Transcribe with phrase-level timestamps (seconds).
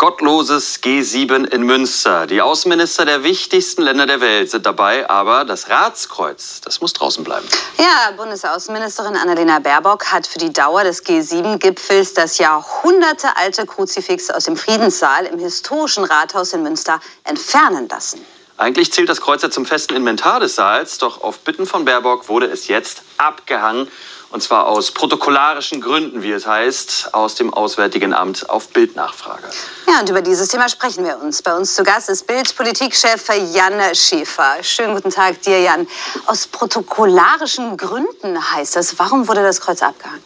[0.00, 2.26] Gottloses G7 in Münster.
[2.26, 7.22] Die Außenminister der wichtigsten Länder der Welt sind dabei, aber das Ratskreuz, das muss draußen
[7.22, 7.46] bleiben.
[7.76, 14.56] Ja, Bundesaußenministerin Annalena Baerbock hat für die Dauer des G7-Gipfels das jahrhundertealte Kruzifix aus dem
[14.56, 18.24] Friedenssaal im historischen Rathaus in Münster entfernen lassen.
[18.56, 22.30] Eigentlich zählt das Kreuz ja zum festen Inventar des Saals, doch auf Bitten von Baerbock
[22.30, 23.86] wurde es jetzt abgehangen.
[24.30, 29.50] Und zwar aus protokollarischen Gründen, wie es heißt, aus dem Auswärtigen Amt auf Bildnachfrage.
[29.88, 31.42] Ja, und über dieses Thema sprechen wir uns.
[31.42, 34.62] Bei uns zu Gast ist Bildpolitikchef Jan Schäfer.
[34.62, 35.88] Schönen guten Tag dir, Jan.
[36.26, 38.98] Aus protokollarischen Gründen heißt das.
[39.00, 40.22] Warum wurde das Kreuz abgehangen?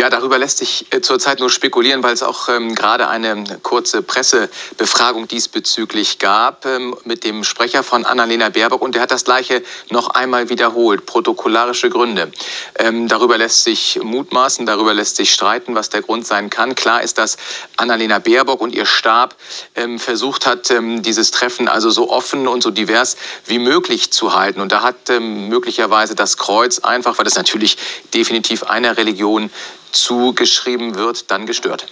[0.00, 4.00] Ja, darüber lässt sich äh, zurzeit nur spekulieren, weil es auch ähm, gerade eine kurze
[4.00, 9.62] Pressebefragung diesbezüglich gab ähm, mit dem Sprecher von Annalena Baerbock und der hat das Gleiche
[9.90, 11.04] noch einmal wiederholt.
[11.04, 12.32] Protokollarische Gründe.
[12.78, 16.74] Ähm, darüber lässt sich mutmaßen, darüber lässt sich streiten, was der Grund sein kann.
[16.74, 17.36] Klar ist, dass
[17.76, 19.36] Annalena Baerbock und ihr Stab
[19.74, 24.32] ähm, versucht hat, ähm, dieses Treffen also so offen und so divers wie möglich zu
[24.32, 24.62] halten.
[24.62, 27.76] Und da hat ähm, möglicherweise das Kreuz einfach, weil es natürlich
[28.14, 29.50] definitiv einer Religion
[29.92, 31.86] zugeschrieben wird, dann gestört.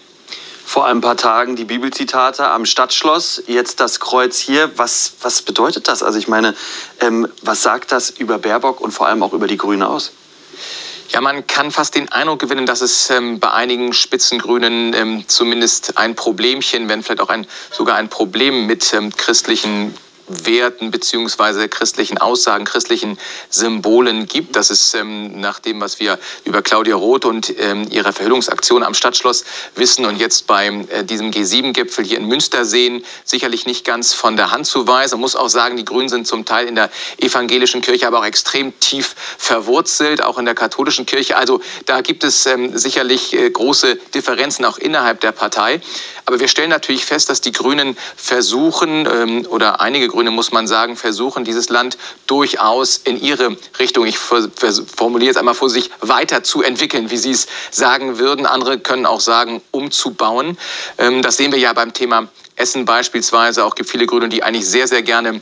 [0.64, 4.70] Vor ein paar Tagen die Bibelzitate am Stadtschloss, jetzt das Kreuz hier.
[4.76, 6.02] Was, was bedeutet das?
[6.02, 6.54] Also ich meine,
[7.00, 10.12] ähm, was sagt das über Baerbock und vor allem auch über die Grünen aus?
[11.08, 15.96] Ja, man kann fast den Eindruck gewinnen, dass es ähm, bei einigen Spitzengrünen ähm, zumindest
[15.96, 19.94] ein Problemchen, wenn vielleicht auch ein, sogar ein Problem mit ähm, christlichen
[20.28, 23.18] Werten beziehungsweise christlichen Aussagen, christlichen
[23.50, 24.56] Symbolen gibt.
[24.56, 28.94] Das ist ähm, nach dem, was wir über Claudia Roth und ähm, ihre Verhüllungsaktion am
[28.94, 34.12] Stadtschloss wissen und jetzt bei äh, diesem G7-Gipfel hier in Münster sehen, sicherlich nicht ganz
[34.12, 35.16] von der Hand zu weisen.
[35.16, 38.24] Man muss auch sagen, die Grünen sind zum Teil in der evangelischen Kirche aber auch
[38.24, 41.36] extrem tief verwurzelt, auch in der katholischen Kirche.
[41.36, 45.80] Also da gibt es ähm, sicherlich äh, große Differenzen auch innerhalb der Partei.
[46.26, 50.50] Aber wir stellen natürlich fest, dass die Grünen versuchen ähm, oder einige Grüne Grüne, muss
[50.50, 55.90] man sagen, versuchen, dieses Land durchaus in ihre Richtung, ich formuliere jetzt einmal vor sich,
[56.00, 58.44] weiterzuentwickeln, wie Sie es sagen würden.
[58.44, 60.58] Andere können auch sagen, umzubauen.
[60.98, 62.26] Ähm, das sehen wir ja beim Thema
[62.56, 63.64] Essen beispielsweise.
[63.64, 65.40] Auch gibt viele Grüne, die eigentlich sehr, sehr gerne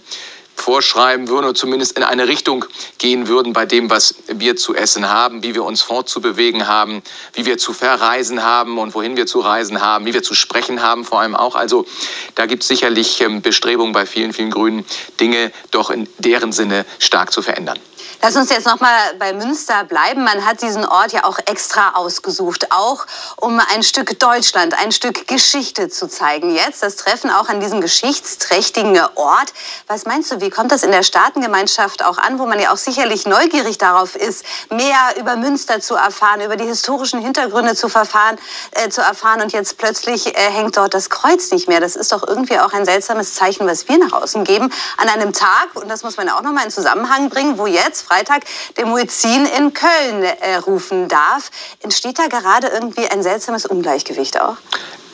[0.56, 2.65] vorschreiben würden oder zumindest in eine Richtung
[2.99, 7.03] gehen würden bei dem, was wir zu essen haben, wie wir uns fortzubewegen haben,
[7.34, 10.83] wie wir zu verreisen haben und wohin wir zu reisen haben, wie wir zu sprechen
[10.83, 11.55] haben vor allem auch.
[11.55, 11.87] Also
[12.34, 14.84] da gibt es sicherlich ähm, Bestrebungen bei vielen, vielen Grünen,
[15.21, 17.78] Dinge doch in deren Sinne stark zu verändern.
[18.22, 20.25] Lass uns jetzt noch mal bei Münster bleiben.
[20.25, 23.06] Man hat diesen Ort ja auch extra ausgesucht, auch
[23.37, 26.55] um ein Stück Deutschland, ein Stück Geschichte zu zeigen.
[26.55, 29.53] Jetzt das Treffen auch an diesem geschichtsträchtigen Ort.
[29.87, 32.77] Was meinst du, wie kommt das in der Staatengemeinschaft auch an, wo man ja auch
[32.77, 38.38] sicherlich neugierig darauf ist, mehr über Münster zu erfahren, über die historischen Hintergründe zu, verfahren,
[38.73, 41.81] äh, zu erfahren und jetzt plötzlich äh, hängt dort das Kreuz nicht mehr.
[41.81, 45.33] Das ist doch irgendwie auch ein seltsames Zeichen, was wir nach außen geben an einem
[45.33, 48.45] Tag und das muss man ja auch noch mal in Zusammenhang bringen, wo jetzt Freitag
[48.77, 51.51] den Muezzin in Köln äh, rufen darf.
[51.83, 54.57] Entsteht da gerade irgendwie ein seltsames Ungleichgewicht auch?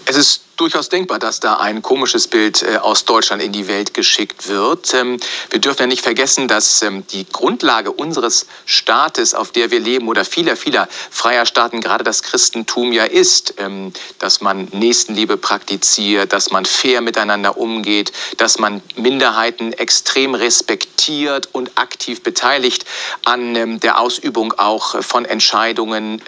[0.06, 3.94] Es ist durchaus denkbar, dass da ein komisches Bild äh, aus Deutschland in die Welt
[3.94, 4.94] geschickt wird.
[4.94, 5.18] Ähm,
[5.50, 10.08] wir dürfen ja nicht vergessen, dass ähm, die Grundlage unseres Staates, auf der wir leben,
[10.08, 16.32] oder vieler, vieler freier Staaten gerade das Christentum ja ist, ähm, dass man Nächstenliebe praktiziert,
[16.32, 22.84] dass man fair miteinander umgeht, dass man Minderheiten extrem respektiert und aktiv beteiligt
[23.24, 26.22] an der Ausübung auch von Entscheidungen,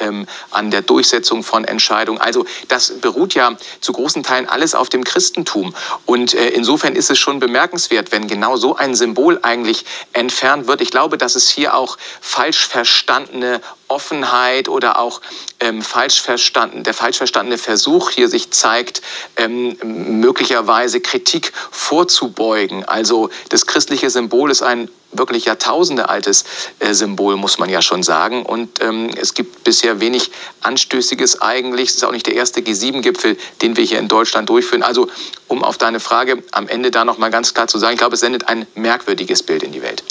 [0.51, 2.21] an der Durchsetzung von Entscheidungen.
[2.21, 5.75] Also das beruht ja zu großen Teilen alles auf dem Christentum.
[6.07, 10.81] Und äh, insofern ist es schon bemerkenswert, wenn genau so ein Symbol eigentlich entfernt wird.
[10.81, 15.21] Ich glaube, dass es hier auch falsch verstandene Offenheit oder auch
[15.61, 19.03] ähm, falsch verstanden, der falsch verstandene Versuch hier sich zeigt,
[19.37, 19.77] ähm,
[20.21, 22.85] möglicherweise Kritik vorzubeugen.
[22.85, 26.45] Also das christliche Symbol ist ein wirklich Jahrtausende altes
[26.79, 28.45] äh, Symbol, muss man ja schon sagen.
[28.45, 30.31] Und ähm, es gibt bisher wenig
[30.63, 31.91] Anstößiges eigentlich.
[31.91, 34.83] Es ist auch nicht der erste G7-Gipfel, den wir hier in Deutschland durchführen.
[34.83, 35.09] Also
[35.49, 38.15] um auf deine Frage am Ende da noch mal ganz klar zu sagen, ich glaube,
[38.15, 40.03] es sendet ein merkwürdiges Bild in die Welt.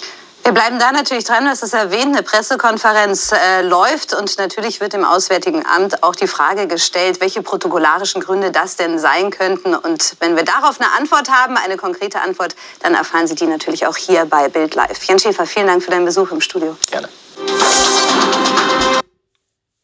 [0.44, 4.94] Wir bleiben da natürlich dran, was es erwähnt, eine Pressekonferenz äh, läuft und natürlich wird
[4.94, 9.74] im Auswärtigen Amt auch die Frage gestellt, welche protokollarischen Gründe das denn sein könnten.
[9.74, 13.88] Und wenn wir darauf eine Antwort haben, eine konkrete Antwort, dann erfahren Sie die natürlich
[13.88, 15.06] auch hier bei Bild Live.
[15.06, 16.76] Jan Schäfer, vielen Dank für deinen Besuch im Studio.
[16.92, 17.08] Gerne.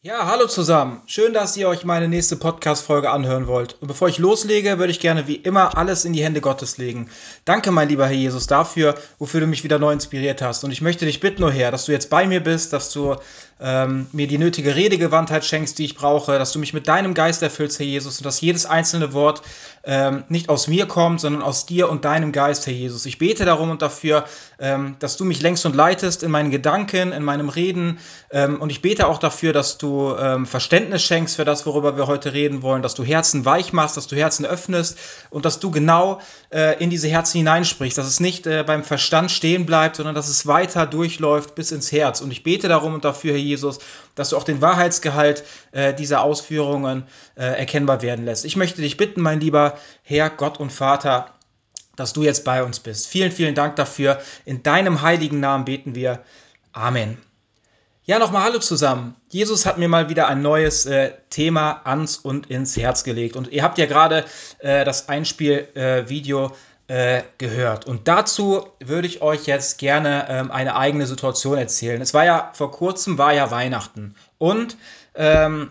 [0.02, 1.02] Ja, hallo zusammen.
[1.04, 3.76] Schön, dass ihr euch meine nächste Podcast-Folge anhören wollt.
[3.82, 7.10] Und bevor ich loslege, würde ich gerne wie immer alles in die Hände Gottes legen.
[7.44, 10.64] Danke, mein lieber Herr Jesus, dafür, wofür du mich wieder neu inspiriert hast.
[10.64, 13.16] Und ich möchte dich bitten, oh Herr, dass du jetzt bei mir bist, dass du
[13.60, 17.42] ähm, mir die nötige Redegewandtheit schenkst, die ich brauche, dass du mich mit deinem Geist
[17.42, 19.42] erfüllst, Herr Jesus, und dass jedes einzelne Wort
[19.84, 23.04] ähm, nicht aus mir kommt, sondern aus dir und deinem Geist, Herr Jesus.
[23.04, 24.24] Ich bete darum und dafür,
[24.58, 27.98] ähm, dass du mich längst und leitest in meinen Gedanken, in meinem Reden.
[28.30, 32.06] Ähm, und ich bete auch dafür, dass du ähm, Verständnis schenkst für das, worüber wir
[32.06, 34.98] heute reden wollen, dass du Herzen weich machst, dass du Herzen öffnest
[35.30, 36.20] und dass du genau
[36.52, 40.28] äh, in diese Herzen hineinsprichst, dass es nicht äh, beim Verstand stehen bleibt, sondern dass
[40.28, 42.20] es weiter durchläuft bis ins Herz.
[42.20, 43.78] Und ich bete darum und dafür, Herr Jesus,
[44.14, 47.04] dass du auch den Wahrheitsgehalt äh, dieser Ausführungen
[47.36, 48.44] äh, erkennbar werden lässt.
[48.44, 51.34] Ich möchte dich bitten, mein lieber Herr, Gott und Vater,
[51.96, 53.06] dass du jetzt bei uns bist.
[53.06, 54.20] Vielen, vielen Dank dafür.
[54.44, 56.22] In deinem heiligen Namen beten wir.
[56.72, 57.18] Amen.
[58.04, 59.14] Ja, nochmal Hallo zusammen.
[59.28, 63.36] Jesus hat mir mal wieder ein neues äh, Thema ans und ins Herz gelegt.
[63.36, 64.24] Und ihr habt ja gerade
[64.60, 66.46] äh, das Einspielvideo
[66.88, 67.86] äh, äh, gehört.
[67.86, 72.00] Und dazu würde ich euch jetzt gerne ähm, eine eigene Situation erzählen.
[72.00, 74.14] Es war ja vor kurzem, war ja Weihnachten.
[74.38, 74.78] Und
[75.14, 75.70] ähm,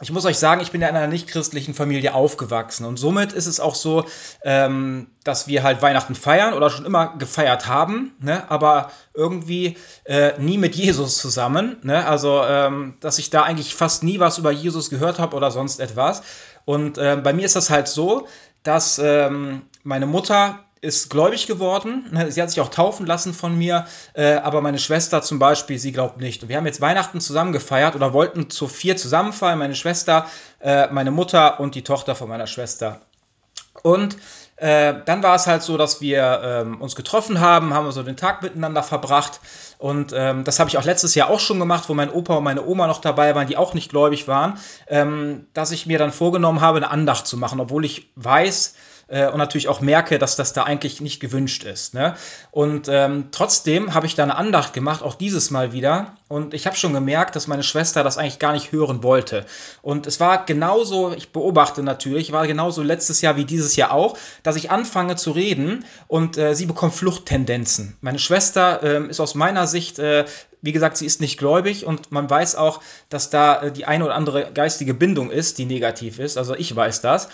[0.00, 3.46] ich muss euch sagen, ich bin ja in einer nicht-christlichen Familie aufgewachsen und somit ist
[3.46, 4.04] es auch so,
[4.44, 8.48] ähm, dass wir halt Weihnachten feiern oder schon immer gefeiert haben, ne?
[8.48, 11.78] aber irgendwie äh, nie mit Jesus zusammen.
[11.82, 12.06] Ne?
[12.06, 15.80] Also, ähm, dass ich da eigentlich fast nie was über Jesus gehört habe oder sonst
[15.80, 16.22] etwas.
[16.64, 18.28] Und äh, bei mir ist das halt so,
[18.62, 22.06] dass ähm, meine Mutter ist gläubig geworden.
[22.10, 25.78] Ne, sie hat sich auch taufen lassen von mir, äh, aber meine Schwester zum Beispiel,
[25.78, 26.42] sie glaubt nicht.
[26.42, 29.58] Und wir haben jetzt Weihnachten zusammen gefeiert oder wollten zu vier zusammenfallen.
[29.58, 30.26] Meine Schwester,
[30.60, 33.00] äh, meine Mutter und die Tochter von meiner Schwester.
[33.82, 34.16] Und
[34.56, 38.16] äh, dann war es halt so, dass wir ähm, uns getroffen haben, haben so den
[38.16, 39.40] Tag miteinander verbracht.
[39.78, 42.44] Und ähm, das habe ich auch letztes Jahr auch schon gemacht, wo mein Opa und
[42.44, 44.58] meine Oma noch dabei waren, die auch nicht gläubig waren,
[44.88, 48.78] ähm, dass ich mir dann vorgenommen habe, eine Andacht zu machen, obwohl ich weiß, äh,
[49.08, 51.94] und natürlich auch merke, dass das da eigentlich nicht gewünscht ist.
[51.94, 52.14] Ne?
[52.50, 56.16] Und ähm, trotzdem habe ich da eine Andacht gemacht, auch dieses Mal wieder.
[56.28, 59.46] Und ich habe schon gemerkt, dass meine Schwester das eigentlich gar nicht hören wollte.
[59.80, 64.18] Und es war genauso, ich beobachte natürlich, war genauso letztes Jahr wie dieses Jahr auch,
[64.42, 67.96] dass ich anfange zu reden und äh, sie bekommt Fluchttendenzen.
[68.02, 70.26] Meine Schwester äh, ist aus meiner Sicht äh,
[70.60, 74.04] wie gesagt, sie ist nicht gläubig und man weiß auch, dass da äh, die eine
[74.04, 76.36] oder andere geistige Bindung ist, die negativ ist.
[76.36, 77.28] Also ich weiß das.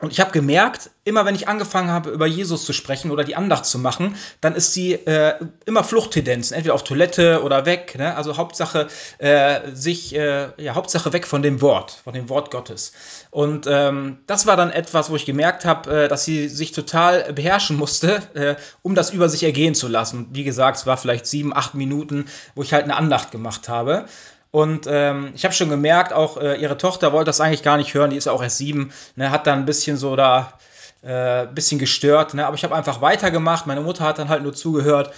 [0.00, 3.36] Und ich habe gemerkt, immer wenn ich angefangen habe, über Jesus zu sprechen oder die
[3.36, 5.34] Andacht zu machen, dann ist sie äh,
[5.66, 7.96] immer Fluchttendenzen, entweder auf Toilette oder weg.
[7.98, 8.16] Ne?
[8.16, 8.88] Also Hauptsache
[9.18, 12.92] äh, sich, äh, ja, Hauptsache weg von dem Wort, von dem Wort Gottes.
[13.30, 17.32] Und ähm, das war dann etwas, wo ich gemerkt habe, äh, dass sie sich total
[17.34, 20.28] beherrschen musste, äh, um das über sich ergehen zu lassen.
[20.32, 22.24] Wie gesagt, es war vielleicht sieben, acht Minuten,
[22.54, 24.06] wo ich halt eine Andacht gemacht habe.
[24.50, 27.94] Und ähm, ich habe schon gemerkt, auch äh, ihre Tochter wollte das eigentlich gar nicht
[27.94, 30.54] hören, die ist ja auch erst sieben, ne, hat dann ein bisschen so da,
[31.02, 34.52] äh, bisschen gestört, ne, aber ich habe einfach weitergemacht, meine Mutter hat dann halt nur
[34.52, 35.12] zugehört,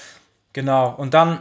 [0.52, 1.40] genau, und dann,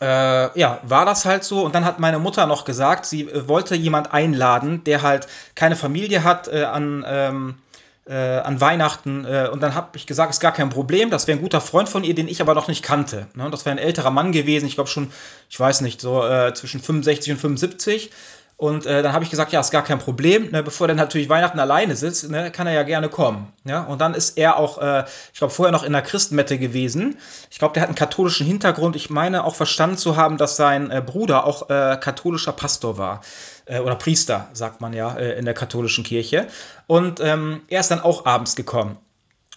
[0.00, 3.48] äh, ja, war das halt so, und dann hat meine Mutter noch gesagt, sie äh,
[3.48, 7.58] wollte jemand einladen, der halt keine Familie hat äh, an, ähm,
[8.06, 11.38] äh, an Weihnachten äh, und dann habe ich gesagt, ist gar kein Problem, das wäre
[11.38, 13.26] ein guter Freund von ihr, den ich aber noch nicht kannte.
[13.34, 13.50] Ne?
[13.50, 15.10] Das wäre ein älterer Mann gewesen, ich glaube schon,
[15.48, 18.10] ich weiß nicht, so äh, zwischen 65 und 75.
[18.56, 20.50] Und äh, dann habe ich gesagt, ja, ist gar kein Problem.
[20.52, 20.62] Ne?
[20.62, 23.52] Bevor er natürlich Weihnachten alleine sitzt, ne, kann er ja gerne kommen.
[23.64, 23.82] Ja?
[23.82, 27.18] Und dann ist er auch, äh, ich glaube, vorher noch in der Christmette gewesen.
[27.50, 28.94] Ich glaube, der hat einen katholischen Hintergrund.
[28.94, 33.22] Ich meine auch verstanden zu haben, dass sein äh, Bruder auch äh, katholischer Pastor war.
[33.66, 36.46] Äh, oder Priester, sagt man ja, äh, in der katholischen Kirche.
[36.86, 38.98] Und ähm, er ist dann auch abends gekommen.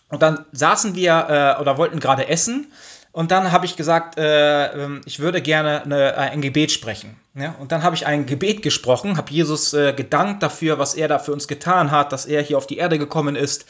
[0.10, 2.72] Und dann saßen wir oder wollten gerade essen.
[3.18, 7.16] Und dann habe ich gesagt, äh, ähm, ich würde gerne eine, äh, ein Gebet sprechen.
[7.34, 7.56] Ja?
[7.60, 11.18] Und dann habe ich ein Gebet gesprochen, habe Jesus äh, gedankt dafür, was er da
[11.18, 13.66] für uns getan hat, dass er hier auf die Erde gekommen ist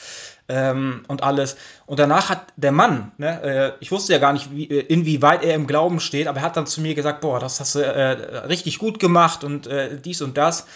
[0.50, 1.56] ähm, und alles.
[1.86, 5.46] Und danach hat der Mann, ne, äh, ich wusste ja gar nicht, wie, äh, inwieweit
[5.46, 7.80] er im Glauben steht, aber er hat dann zu mir gesagt, boah, das hast du
[7.80, 9.70] äh, richtig gut gemacht und
[10.04, 10.68] dies und das.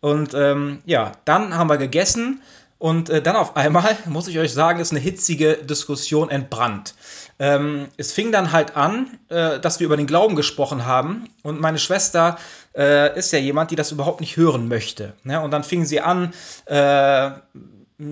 [0.00, 2.42] Und ähm, ja, dann haben wir gegessen.
[2.78, 6.94] Und äh, dann auf einmal, muss ich euch sagen, ist eine hitzige Diskussion entbrannt.
[7.38, 11.28] Ähm, es fing dann halt an, äh, dass wir über den Glauben gesprochen haben.
[11.42, 12.38] Und meine Schwester
[12.76, 15.14] äh, ist ja jemand, die das überhaupt nicht hören möchte.
[15.24, 15.40] Ne?
[15.40, 16.32] Und dann fing sie an,
[16.66, 17.30] äh,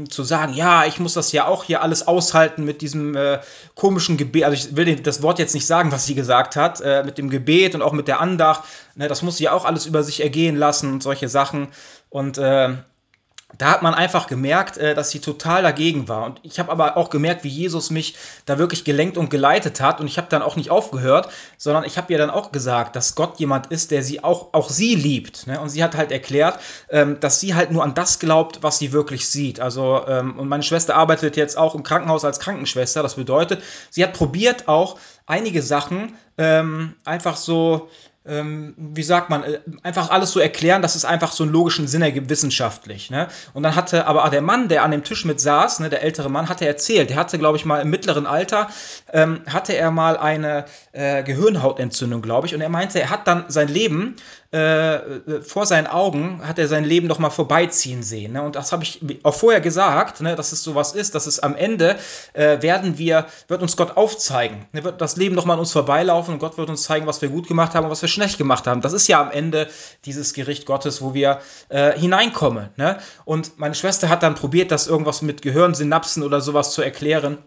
[0.09, 3.39] zu sagen, ja, ich muss das ja auch hier alles aushalten mit diesem äh,
[3.77, 4.43] komischen Gebet.
[4.43, 7.31] Also ich will das Wort jetzt nicht sagen, was sie gesagt hat, äh, mit dem
[7.31, 8.65] Gebet und auch mit der Andacht.
[8.97, 11.69] Ne, das muss sie ja auch alles über sich ergehen lassen und solche Sachen.
[12.11, 12.75] Und äh,
[13.59, 16.27] da hat man einfach gemerkt, äh, dass sie total dagegen war.
[16.27, 20.01] Und ich habe aber auch gemerkt, wie Jesus mich da wirklich gelenkt und geleitet hat.
[20.01, 23.15] Und ich habe dann auch nicht aufgehört, sondern ich habe ihr dann auch gesagt, dass
[23.15, 25.47] Gott jemand ist, der sie auch, auch sie liebt.
[25.47, 25.61] Ne?
[25.61, 26.59] Und sie hat halt erklärt,
[26.91, 29.61] ähm, dass sie halt nur an das glaubt, was sie wirklich sieht.
[29.61, 33.03] Also, ähm, und meine Schwester arbeitet jetzt auch im Krankenhaus als Krankenschwester.
[33.03, 37.89] Das bedeutet, sie hat probiert auch einige Sachen ähm, einfach so
[38.29, 41.89] ähm, wie sagt man, äh, einfach alles so erklären, dass es einfach so einen logischen
[41.89, 43.11] Sinn ergibt, wissenschaftlich.
[43.11, 43.29] Ne?
[43.55, 46.29] Und dann hatte aber der Mann, der an dem Tisch mit saß, ne, der ältere
[46.29, 48.69] Mann, hatte erzählt, der hatte, glaube ich, mal im mittleren Alter,
[49.13, 53.45] ähm, hatte er mal eine äh, Gehirnhautentzündung, glaube ich, und er meinte, er hat dann
[53.49, 54.17] sein Leben
[54.53, 58.33] äh, äh, vor seinen Augen hat er sein Leben doch mal vorbeiziehen sehen.
[58.33, 58.43] Ne?
[58.43, 61.57] Und das habe ich auch vorher gesagt, ne, dass es sowas ist, dass es am
[61.57, 61.97] Ende
[62.33, 64.65] äh, werden wir, wird uns Gott aufzeigen.
[64.73, 64.85] Ne?
[64.85, 67.29] Wird das Leben noch mal an uns vorbeilaufen und Gott wird uns zeigen, was wir
[67.29, 68.81] gut gemacht haben und was wir schlecht gemacht haben.
[68.81, 69.69] Das ist ja am Ende
[70.05, 72.71] dieses Gericht Gottes, wo wir äh, hineinkommen.
[72.77, 72.99] Ne?
[73.25, 77.39] Und meine Schwester hat dann probiert, das irgendwas mit Gehirnsynapsen oder sowas zu erklären.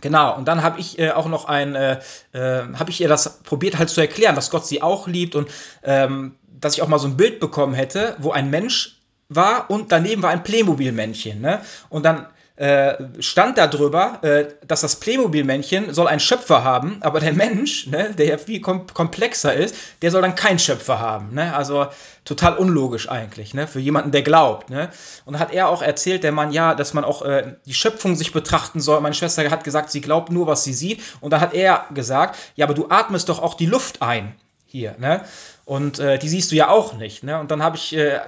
[0.00, 1.98] Genau, und dann habe ich äh, auch noch ein, äh,
[2.32, 5.48] äh, habe ich ihr das probiert halt zu erklären, dass Gott sie auch liebt und
[5.82, 9.92] ähm, dass ich auch mal so ein Bild bekommen hätte, wo ein Mensch war und
[9.92, 11.40] daneben war ein Playmobil-Männchen.
[11.40, 11.62] Ne?
[11.88, 17.18] Und dann äh, stand da drüber, äh, dass das Playmobil-Männchen soll einen Schöpfer haben, aber
[17.18, 21.34] der Mensch, ne, der ja viel kom komplexer ist, der soll dann keinen Schöpfer haben.
[21.34, 21.54] Ne?
[21.56, 21.88] Also
[22.24, 23.66] total unlogisch eigentlich, ne?
[23.66, 24.70] für jemanden, der glaubt.
[24.70, 24.90] Ne?
[25.24, 28.14] Und da hat er auch erzählt, der Mann, ja, dass man auch äh, die Schöpfung
[28.14, 29.00] sich betrachten soll.
[29.00, 31.02] Meine Schwester hat gesagt, sie glaubt nur, was sie sieht.
[31.20, 34.94] Und dann hat er gesagt, ja, aber du atmest doch auch die Luft ein hier.
[34.98, 35.24] Ne?
[35.64, 37.24] Und äh, die siehst du ja auch nicht.
[37.24, 37.38] Ne?
[37.40, 38.20] Und dann habe ich, äh,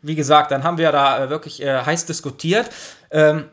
[0.00, 2.70] wie gesagt, dann haben wir da äh, wirklich äh, heiß diskutiert.
[3.10, 3.44] Ähm,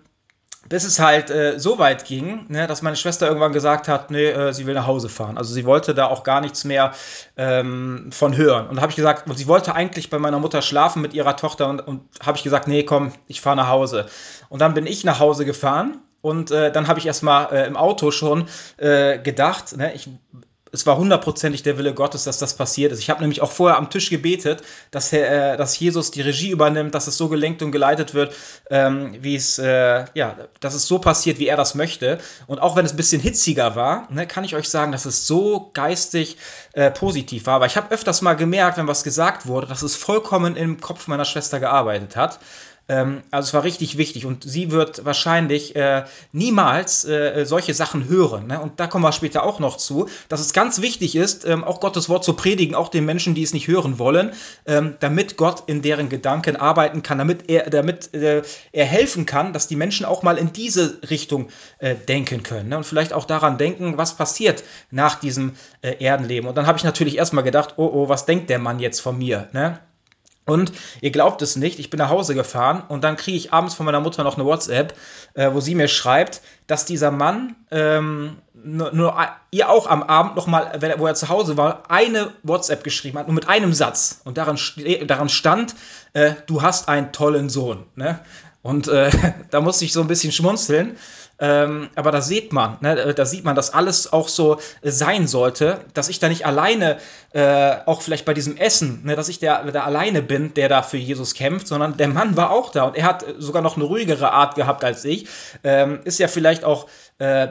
[0.68, 4.28] bis es halt äh, so weit ging, ne, dass meine Schwester irgendwann gesagt hat, nee,
[4.28, 5.38] äh, sie will nach Hause fahren.
[5.38, 6.94] Also sie wollte da auch gar nichts mehr
[7.38, 8.68] ähm, von hören.
[8.68, 11.82] Und habe ich gesagt, sie wollte eigentlich bei meiner Mutter schlafen mit ihrer Tochter und,
[11.82, 14.08] und habe ich gesagt, nee, komm, ich fahre nach Hause.
[14.50, 17.78] Und dann bin ich nach Hause gefahren und äh, dann habe ich erstmal äh, im
[17.78, 20.10] Auto schon äh, gedacht, ne, ich
[20.72, 23.00] es war hundertprozentig der Wille Gottes, dass das passiert ist.
[23.00, 26.96] Ich habe nämlich auch vorher am Tisch gebetet, dass, äh, dass Jesus die Regie übernimmt,
[26.96, 28.34] dass es so gelenkt und geleitet wird,
[28.70, 32.18] ähm, wie es, äh, ja, dass es so passiert, wie er das möchte.
[32.48, 35.28] Und auch wenn es ein bisschen hitziger war, ne, kann ich euch sagen, dass es
[35.28, 36.38] so geistig
[36.74, 37.56] äh, positiv war.
[37.56, 41.08] Aber ich habe öfters mal gemerkt, wenn was gesagt wurde, dass es vollkommen im Kopf
[41.08, 42.40] meiner Schwester gearbeitet hat.
[42.88, 48.08] Ähm, also es war richtig wichtig und sie wird wahrscheinlich äh, niemals äh, solche Sachen
[48.08, 48.48] hören.
[48.48, 48.60] Ne?
[48.60, 51.80] Und da kommen wir später auch noch zu, dass es ganz wichtig ist, ähm, auch
[51.80, 54.34] Gottes Wort zu predigen, auch den Menschen, die es nicht hören wollen,
[54.68, 59.52] ähm, damit Gott in deren Gedanken arbeiten kann, damit er, damit äh, er helfen kann,
[59.52, 61.50] dass die Menschen auch mal in diese Richtung
[61.80, 62.78] äh, denken können ne?
[62.78, 66.48] und vielleicht auch daran denken, was passiert nach diesem äh, Erdenleben.
[66.48, 69.18] Und dann habe ich natürlich erstmal gedacht, oh oh, was denkt der Mann jetzt von
[69.18, 69.48] mir?
[69.54, 69.80] Ne?
[70.46, 70.72] Und
[71.02, 73.86] ihr glaubt es nicht, ich bin nach Hause gefahren und dann kriege ich abends von
[73.86, 74.94] meiner Mutter noch eine WhatsApp,
[75.34, 79.18] äh, wo sie mir schreibt, dass dieser Mann ähm, nur, nur,
[79.50, 83.34] ihr auch am Abend nochmal, wo er zu Hause war, eine WhatsApp geschrieben hat, nur
[83.34, 84.22] mit einem Satz.
[84.24, 84.60] Und daran,
[85.08, 85.76] daran stand,
[86.14, 87.86] äh, du hast einen tollen Sohn.
[87.96, 88.20] Ne?
[88.62, 89.12] Und äh,
[89.52, 90.98] da musste ich so ein bisschen schmunzeln.
[91.38, 94.92] Ähm, aber da sieht man, ne, äh, da sieht man, dass alles auch so äh,
[94.92, 96.98] sein sollte, dass ich da nicht alleine,
[97.34, 100.82] äh, auch vielleicht bei diesem Essen, ne, dass ich der, der alleine bin, der da
[100.82, 103.86] für Jesus kämpft, sondern der Mann war auch da und er hat sogar noch eine
[103.86, 105.28] ruhigere Art gehabt als ich.
[105.64, 106.88] Ähm, ist ja vielleicht auch
[107.18, 107.50] äh,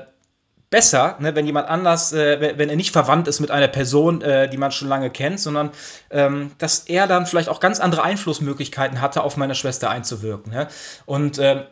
[0.75, 4.49] besser, ne, wenn jemand anders, äh, wenn er nicht verwandt ist mit einer Person, äh,
[4.49, 5.71] die man schon lange kennt, sondern
[6.11, 10.53] ähm, dass er dann vielleicht auch ganz andere Einflussmöglichkeiten hatte, auf meine Schwester einzuwirken.
[10.53, 10.67] Ne?
[11.07, 11.67] Und äh,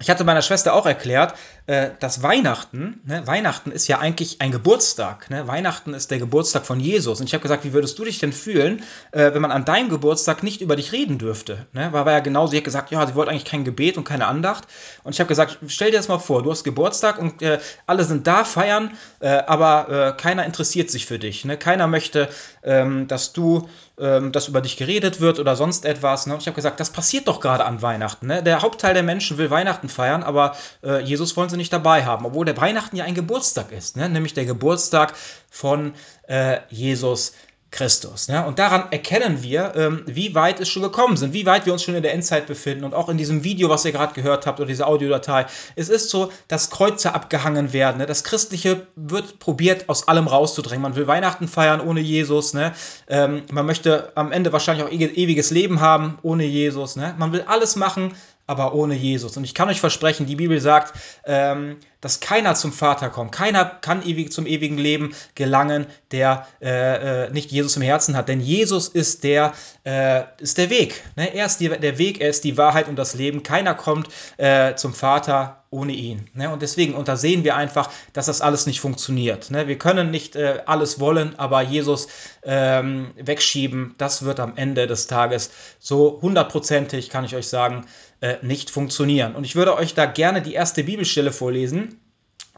[0.00, 1.34] ich hatte meiner Schwester auch erklärt,
[1.66, 5.30] äh, dass Weihnachten, ne, Weihnachten ist ja eigentlich ein Geburtstag.
[5.30, 5.48] Ne?
[5.48, 7.20] Weihnachten ist der Geburtstag von Jesus.
[7.20, 9.88] Und ich habe gesagt, wie würdest du dich denn fühlen, äh, wenn man an deinem
[9.88, 11.66] Geburtstag nicht über dich reden dürfte?
[11.72, 11.92] Ne?
[11.92, 14.26] War, war ja genau, sie hat gesagt, ja, sie wollte eigentlich kein Gebet und keine
[14.26, 14.68] Andacht.
[15.02, 18.04] Und ich habe gesagt, stell dir das mal vor, du hast Geburtstag und äh, alle
[18.04, 21.44] sind da, feiern, äh, aber äh, keiner interessiert sich für dich.
[21.44, 21.56] Ne?
[21.56, 22.28] Keiner möchte,
[22.62, 23.68] ähm, dass du
[23.98, 26.26] ähm, dass über dich geredet wird oder sonst etwas.
[26.26, 26.34] Ne?
[26.34, 28.26] Und ich habe gesagt, das passiert doch gerade an Weihnachten.
[28.26, 28.42] Ne?
[28.42, 30.54] Der Hauptteil der Menschen will Weihnachten feiern, aber
[31.02, 34.08] Jesus wollen sie nicht dabei haben, obwohl der Weihnachten ja ein Geburtstag ist, ne?
[34.08, 35.14] nämlich der Geburtstag
[35.50, 35.94] von
[36.28, 37.32] äh, Jesus
[37.76, 38.28] Christus.
[38.28, 38.46] Ne?
[38.46, 41.82] Und daran erkennen wir, ähm, wie weit es schon gekommen sind, wie weit wir uns
[41.82, 42.84] schon in der Endzeit befinden.
[42.84, 46.08] Und auch in diesem Video, was ihr gerade gehört habt, oder diese Audiodatei, es ist
[46.08, 47.98] so, dass Kreuze abgehangen werden.
[47.98, 48.06] Ne?
[48.06, 50.82] Das Christliche wird probiert, aus allem rauszudrängen.
[50.82, 52.54] Man will Weihnachten feiern ohne Jesus.
[52.54, 52.72] Ne?
[53.08, 56.96] Ähm, man möchte am Ende wahrscheinlich auch ewiges Leben haben ohne Jesus.
[56.96, 57.14] Ne?
[57.18, 58.14] Man will alles machen,
[58.46, 59.36] aber ohne Jesus.
[59.36, 63.32] Und ich kann euch versprechen, die Bibel sagt, ähm, dass keiner zum Vater kommt.
[63.32, 68.28] Keiner kann ewig zum ewigen Leben gelangen, der äh, äh, nicht Jesus im Herzen hat.
[68.28, 69.52] Denn Jesus ist der,
[69.84, 71.02] äh, ist der Weg.
[71.16, 71.34] Ne?
[71.34, 73.42] Er ist die, der Weg, er ist die Wahrheit und das Leben.
[73.42, 76.28] Keiner kommt äh, zum Vater ohne ihn.
[76.32, 76.48] Ne?
[76.50, 79.50] Und deswegen untersehen wir einfach, dass das alles nicht funktioniert.
[79.50, 79.66] Ne?
[79.66, 82.08] Wir können nicht äh, alles wollen, aber Jesus
[82.44, 85.50] ähm, wegschieben, das wird am Ende des Tages
[85.80, 87.84] so hundertprozentig, kann ich euch sagen,
[88.20, 89.34] äh, nicht funktionieren.
[89.34, 92.00] Und ich würde euch da gerne die erste Bibelstelle vorlesen.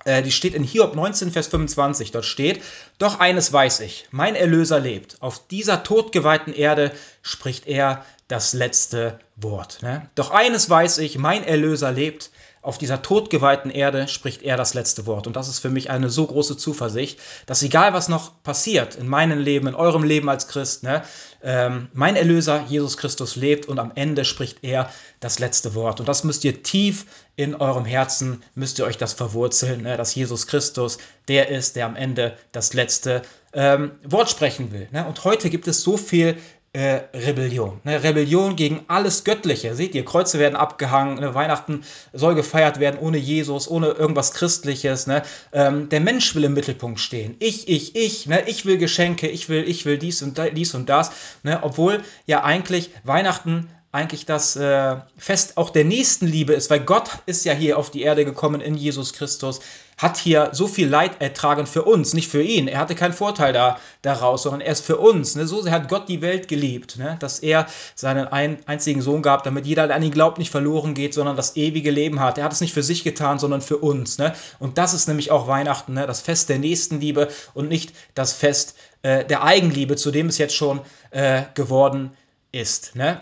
[0.04, 2.12] Äh, die steht in Hiob 19, Vers 25.
[2.12, 2.62] Dort steht,
[2.98, 5.16] Doch eines weiß ich, mein Erlöser lebt.
[5.20, 9.78] Auf dieser todgeweihten Erde spricht er das letzte Wort.
[9.82, 10.08] Ne?
[10.14, 15.06] Doch eines weiß ich, mein Erlöser lebt auf dieser todgeweihten Erde spricht er das letzte
[15.06, 15.26] Wort.
[15.26, 19.08] Und das ist für mich eine so große Zuversicht, dass egal was noch passiert in
[19.08, 21.02] meinem Leben, in eurem Leben als Christ, ne,
[21.42, 24.90] ähm, mein Erlöser Jesus Christus lebt und am Ende spricht er
[25.20, 26.00] das letzte Wort.
[26.00, 30.14] Und das müsst ihr tief in eurem Herzen, müsst ihr euch das verwurzeln, ne, dass
[30.14, 34.88] Jesus Christus der ist, der am Ende das letzte ähm, Wort sprechen will.
[34.90, 35.06] Ne?
[35.06, 36.36] Und heute gibt es so viel
[36.72, 37.80] äh, Rebellion.
[37.84, 38.02] Ne?
[38.02, 39.74] Rebellion gegen alles Göttliche.
[39.74, 41.34] Seht ihr, Kreuze werden abgehangen, ne?
[41.34, 41.82] Weihnachten
[42.12, 45.06] soll gefeiert werden ohne Jesus, ohne irgendwas Christliches.
[45.06, 45.22] Ne?
[45.52, 47.36] Ähm, der Mensch will im Mittelpunkt stehen.
[47.38, 48.26] Ich, ich, ich.
[48.26, 48.42] Ne?
[48.46, 51.10] Ich will Geschenke, ich will, ich will dies und, dies und das.
[51.42, 51.58] Ne?
[51.62, 57.46] Obwohl ja eigentlich Weihnachten eigentlich das äh, Fest auch der Nächstenliebe ist, weil Gott ist
[57.46, 59.60] ja hier auf die Erde gekommen in Jesus Christus,
[59.96, 62.68] hat hier so viel Leid ertragen für uns, nicht für ihn.
[62.68, 65.36] Er hatte keinen Vorteil da, daraus, sondern er ist für uns.
[65.36, 65.46] Ne?
[65.46, 67.16] So hat Gott die Welt geliebt, ne?
[67.18, 70.92] dass er seinen ein, einzigen Sohn gab, damit jeder, der an ihn glaubt, nicht verloren
[70.92, 72.36] geht, sondern das ewige Leben hat.
[72.36, 74.18] Er hat es nicht für sich getan, sondern für uns.
[74.18, 74.34] Ne?
[74.58, 76.06] Und das ist nämlich auch Weihnachten, ne?
[76.06, 80.54] das Fest der Nächstenliebe und nicht das Fest äh, der Eigenliebe, zu dem es jetzt
[80.54, 80.80] schon
[81.10, 82.12] äh, geworden
[82.52, 82.94] ist.
[82.94, 83.20] Ne?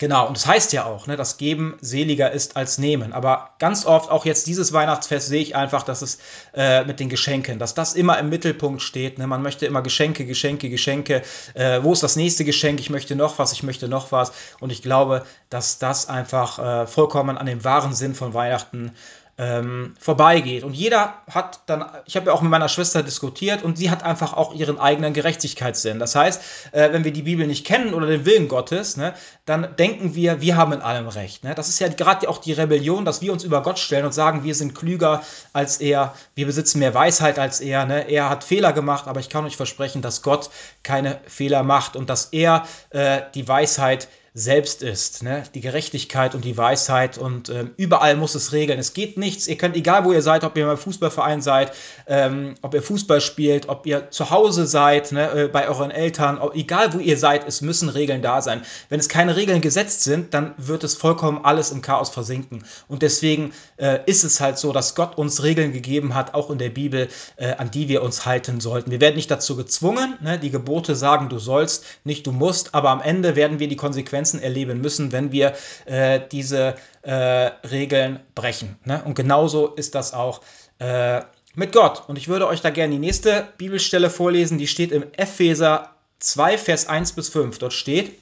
[0.00, 3.12] Genau, und das heißt ja auch, ne, dass Geben seliger ist als Nehmen.
[3.12, 6.16] Aber ganz oft, auch jetzt dieses Weihnachtsfest, sehe ich einfach, dass es
[6.54, 9.18] äh, mit den Geschenken, dass das immer im Mittelpunkt steht.
[9.18, 9.26] Ne?
[9.26, 11.20] Man möchte immer Geschenke, Geschenke, Geschenke.
[11.52, 12.80] Äh, wo ist das nächste Geschenk?
[12.80, 14.32] Ich möchte noch was, ich möchte noch was.
[14.58, 18.92] Und ich glaube, dass das einfach äh, vollkommen an dem wahren Sinn von Weihnachten
[19.40, 20.64] ähm, vorbeigeht.
[20.64, 24.02] Und jeder hat dann, ich habe ja auch mit meiner Schwester diskutiert und sie hat
[24.02, 25.98] einfach auch ihren eigenen Gerechtigkeitssinn.
[25.98, 26.42] Das heißt,
[26.72, 29.14] äh, wenn wir die Bibel nicht kennen oder den Willen Gottes, ne,
[29.46, 31.42] dann denken wir, wir haben in allem Recht.
[31.42, 31.54] Ne?
[31.54, 34.44] Das ist ja gerade auch die Rebellion, dass wir uns über Gott stellen und sagen,
[34.44, 35.22] wir sind klüger
[35.54, 37.86] als er, wir besitzen mehr Weisheit als er.
[37.86, 38.10] Ne?
[38.10, 40.50] Er hat Fehler gemacht, aber ich kann euch versprechen, dass Gott
[40.82, 45.42] keine Fehler macht und dass er äh, die Weisheit selbst ist, ne?
[45.54, 48.78] die Gerechtigkeit und die Weisheit und ähm, überall muss es regeln.
[48.78, 51.72] Es geht nichts, ihr könnt, egal wo ihr seid, ob ihr im Fußballverein seid,
[52.06, 55.30] ähm, ob ihr Fußball spielt, ob ihr zu Hause seid, ne?
[55.32, 58.62] äh, bei euren Eltern, ob, egal wo ihr seid, es müssen Regeln da sein.
[58.88, 62.64] Wenn es keine Regeln gesetzt sind, dann wird es vollkommen alles im Chaos versinken.
[62.86, 66.58] Und deswegen äh, ist es halt so, dass Gott uns Regeln gegeben hat, auch in
[66.58, 68.92] der Bibel, äh, an die wir uns halten sollten.
[68.92, 70.38] Wir werden nicht dazu gezwungen, ne?
[70.38, 74.20] die Gebote sagen, du sollst, nicht du musst, aber am Ende werden wir die Konsequenzen
[74.30, 75.54] Konsequenzen erleben müssen, wenn wir
[75.86, 78.78] äh, diese äh, Regeln brechen.
[78.84, 79.02] Ne?
[79.04, 80.40] Und genauso ist das auch
[80.78, 81.22] äh,
[81.54, 82.04] mit Gott.
[82.08, 86.58] Und ich würde euch da gerne die nächste Bibelstelle vorlesen, die steht im Epheser 2,
[86.58, 87.58] Vers 1 bis 5.
[87.58, 88.18] Dort steht,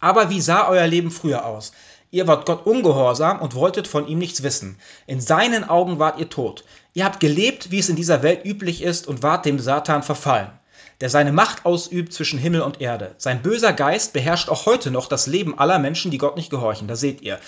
[0.00, 1.72] aber wie sah euer Leben früher aus?
[2.10, 4.78] Ihr wart Gott ungehorsam und wolltet von ihm nichts wissen.
[5.06, 6.64] In seinen Augen wart ihr tot.
[6.94, 10.50] Ihr habt gelebt, wie es in dieser Welt üblich ist, und wart dem Satan verfallen
[11.00, 13.14] der seine Macht ausübt zwischen Himmel und Erde.
[13.18, 16.88] Sein böser Geist beherrscht auch heute noch das Leben aller Menschen, die Gott nicht gehorchen.
[16.88, 17.38] Da seht ihr.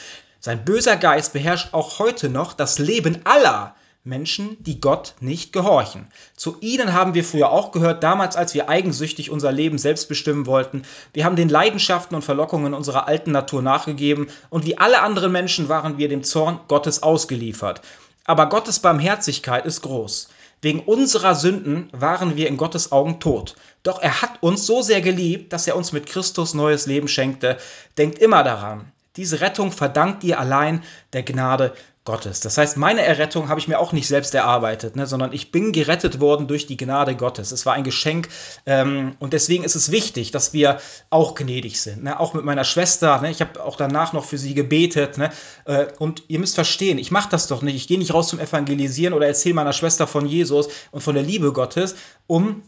[0.41, 6.07] Sein böser Geist beherrscht auch heute noch das Leben aller Menschen, die Gott nicht gehorchen.
[6.37, 10.47] Zu ihnen haben wir früher auch gehört, damals als wir eigensüchtig unser Leben selbst bestimmen
[10.47, 10.83] wollten.
[11.13, 15.69] Wir haben den Leidenschaften und Verlockungen unserer alten Natur nachgegeben und wie alle anderen Menschen
[15.69, 17.83] waren wir dem Zorn Gottes ausgeliefert.
[18.25, 20.29] Aber Gottes Barmherzigkeit ist groß.
[20.61, 23.55] Wegen unserer Sünden waren wir in Gottes Augen tot.
[23.83, 27.59] Doch er hat uns so sehr geliebt, dass er uns mit Christus neues Leben schenkte.
[27.97, 28.93] Denkt immer daran.
[29.17, 31.75] Diese Rettung verdankt ihr allein der Gnade
[32.09, 32.41] Gottes.
[32.41, 35.73] Das heißt, meine Errettung habe ich mir auch nicht selbst erarbeitet, ne, sondern ich bin
[35.73, 37.53] gerettet worden durch die Gnade Gottes.
[37.53, 38.31] Es war ein Geschenk
[38.65, 42.05] ähm, und deswegen ist es wichtig, dass wir auch gnädig sind.
[42.05, 42.19] Ne?
[42.19, 43.21] Auch mit meiner Schwester.
[43.21, 43.31] Ne?
[43.31, 45.19] Ich habe auch danach noch für sie gebetet.
[45.19, 45.29] Ne?
[45.67, 47.77] Äh, und ihr müsst verstehen, ich mache das doch nicht.
[47.77, 51.25] Ich gehe nicht raus zum Evangelisieren oder erzähle meiner Schwester von Jesus und von der
[51.25, 51.95] Liebe Gottes,
[52.27, 52.63] um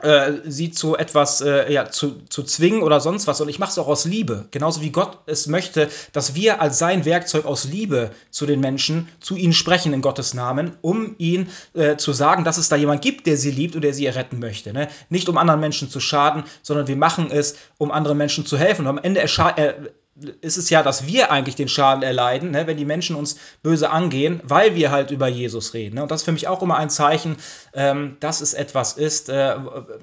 [0.00, 3.40] äh, sie zu etwas äh, ja, zu, zu zwingen oder sonst was.
[3.40, 4.46] Und ich mache es auch aus Liebe.
[4.52, 9.08] Genauso wie Gott es möchte, dass wir als sein Werkzeug aus Liebe zu den Menschen,
[9.20, 13.02] zu ihnen sprechen in Gottes Namen, um ihnen äh, zu sagen, dass es da jemand
[13.02, 14.72] gibt, der sie liebt und der sie erretten möchte.
[14.72, 14.88] Ne?
[15.08, 18.82] Nicht um anderen Menschen zu schaden, sondern wir machen es, um anderen Menschen zu helfen.
[18.82, 19.20] Und am Ende
[20.40, 23.90] ist es ja, dass wir eigentlich den Schaden erleiden, ne, wenn die Menschen uns böse
[23.90, 25.96] angehen, weil wir halt über Jesus reden.
[25.96, 26.02] Ne?
[26.02, 27.36] Und das ist für mich auch immer ein Zeichen,
[27.74, 29.56] ähm, dass es etwas ist, äh,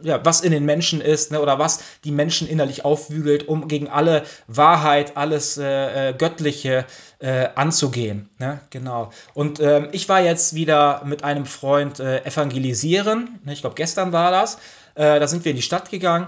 [0.03, 3.89] ja, was in den Menschen ist ne, oder was die Menschen innerlich aufwügelt, um gegen
[3.89, 6.85] alle Wahrheit, alles äh, äh Göttliche
[7.19, 8.29] äh, anzugehen.
[8.39, 8.61] Ne?
[8.69, 9.11] Genau.
[9.33, 13.39] Und ähm, ich war jetzt wieder mit einem Freund äh, evangelisieren.
[13.43, 13.53] Ne?
[13.53, 14.55] Ich glaube, gestern war das.
[14.95, 16.27] Äh, da sind wir in die Stadt gegangen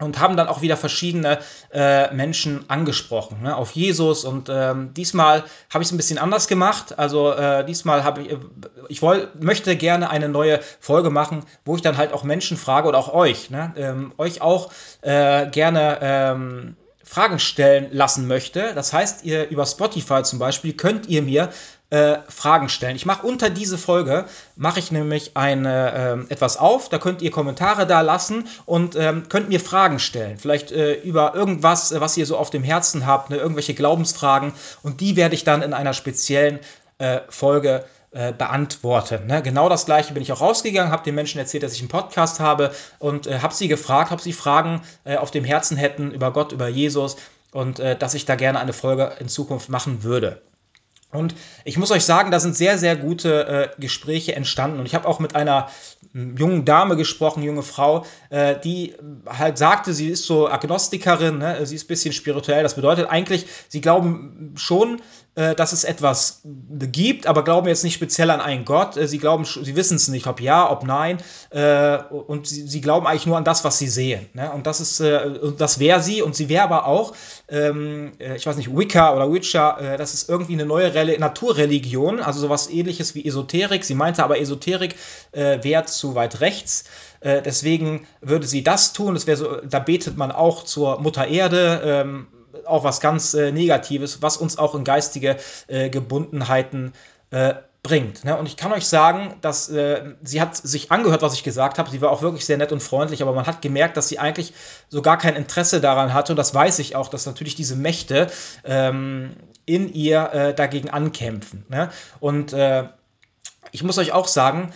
[0.00, 1.38] und haben dann auch wieder verschiedene
[1.72, 4.24] äh, Menschen angesprochen ne, auf Jesus.
[4.24, 6.98] Und ähm, diesmal habe ich es ein bisschen anders gemacht.
[6.98, 8.38] Also äh, diesmal habe ich, äh,
[8.88, 12.88] ich woll, möchte gerne eine neue Folge machen, wo ich dann halt auch Menschen frage
[12.88, 18.72] oder auch euch, ne, ähm, euch auch äh, gerne ähm, Fragen stellen lassen möchte.
[18.74, 21.50] Das heißt, ihr über Spotify zum Beispiel könnt ihr mir
[21.90, 22.96] äh, Fragen stellen.
[22.96, 24.26] Ich mache unter diese Folge,
[24.56, 29.28] mache ich nämlich eine, äh, etwas auf, da könnt ihr Kommentare da lassen und ähm,
[29.28, 30.38] könnt mir Fragen stellen.
[30.38, 35.00] Vielleicht äh, über irgendwas, was ihr so auf dem Herzen habt, ne, irgendwelche Glaubensfragen und
[35.00, 36.60] die werde ich dann in einer speziellen
[36.98, 39.26] äh, Folge äh, beantworten.
[39.26, 39.42] Ne?
[39.42, 42.40] Genau das gleiche bin ich auch rausgegangen, habe den Menschen erzählt, dass ich einen Podcast
[42.40, 46.32] habe und äh, habe sie gefragt, ob sie Fragen äh, auf dem Herzen hätten über
[46.32, 47.16] Gott, über Jesus
[47.52, 50.40] und äh, dass ich da gerne eine Folge in Zukunft machen würde.
[51.12, 54.78] Und ich muss euch sagen, da sind sehr, sehr gute äh, Gespräche entstanden.
[54.78, 55.68] Und ich habe auch mit einer
[56.12, 58.94] hm, jungen Dame gesprochen, junge Frau, äh, die
[59.26, 61.66] halt sagte, sie ist so Agnostikerin, ne?
[61.66, 62.62] sie ist ein bisschen spirituell.
[62.62, 65.02] Das bedeutet eigentlich, sie glauben schon,
[65.34, 68.96] dass es etwas gibt, aber glauben jetzt nicht speziell an einen Gott.
[68.96, 71.18] Äh, sie glauben, sie wissen es nicht, ob ja, ob nein.
[71.50, 74.26] Äh, und sie, sie, glauben eigentlich nur an das, was sie sehen.
[74.34, 74.50] Ne?
[74.50, 76.22] Und das ist, das wäre sie.
[76.22, 77.14] Und sie wäre aber auch,
[77.48, 82.40] ähm, ich weiß nicht, Wicca oder Witcher, das ist irgendwie eine neue Reli Naturreligion, also
[82.40, 83.84] sowas ähnliches wie Esoterik.
[83.84, 84.96] Sie meinte aber, Esoterik
[85.32, 86.84] wäre zu weit rechts.
[87.22, 89.14] deswegen würde sie das tun.
[89.14, 91.80] Das so, da betet man auch zur Mutter Erde.
[91.84, 92.26] Ähm,
[92.70, 96.92] auch was ganz äh, Negatives, was uns auch in geistige äh, Gebundenheiten
[97.30, 98.24] äh, bringt.
[98.24, 98.36] Ne?
[98.36, 101.88] Und ich kann euch sagen, dass äh, sie hat sich angehört, was ich gesagt habe.
[101.90, 104.52] Sie war auch wirklich sehr nett und freundlich, aber man hat gemerkt, dass sie eigentlich
[104.88, 106.32] so gar kein Interesse daran hatte.
[106.32, 108.26] Und das weiß ich auch, dass natürlich diese Mächte
[108.64, 111.64] ähm, in ihr äh, dagegen ankämpfen.
[111.68, 111.90] Ne?
[112.18, 112.84] Und äh,
[113.72, 114.72] ich muss euch auch sagen,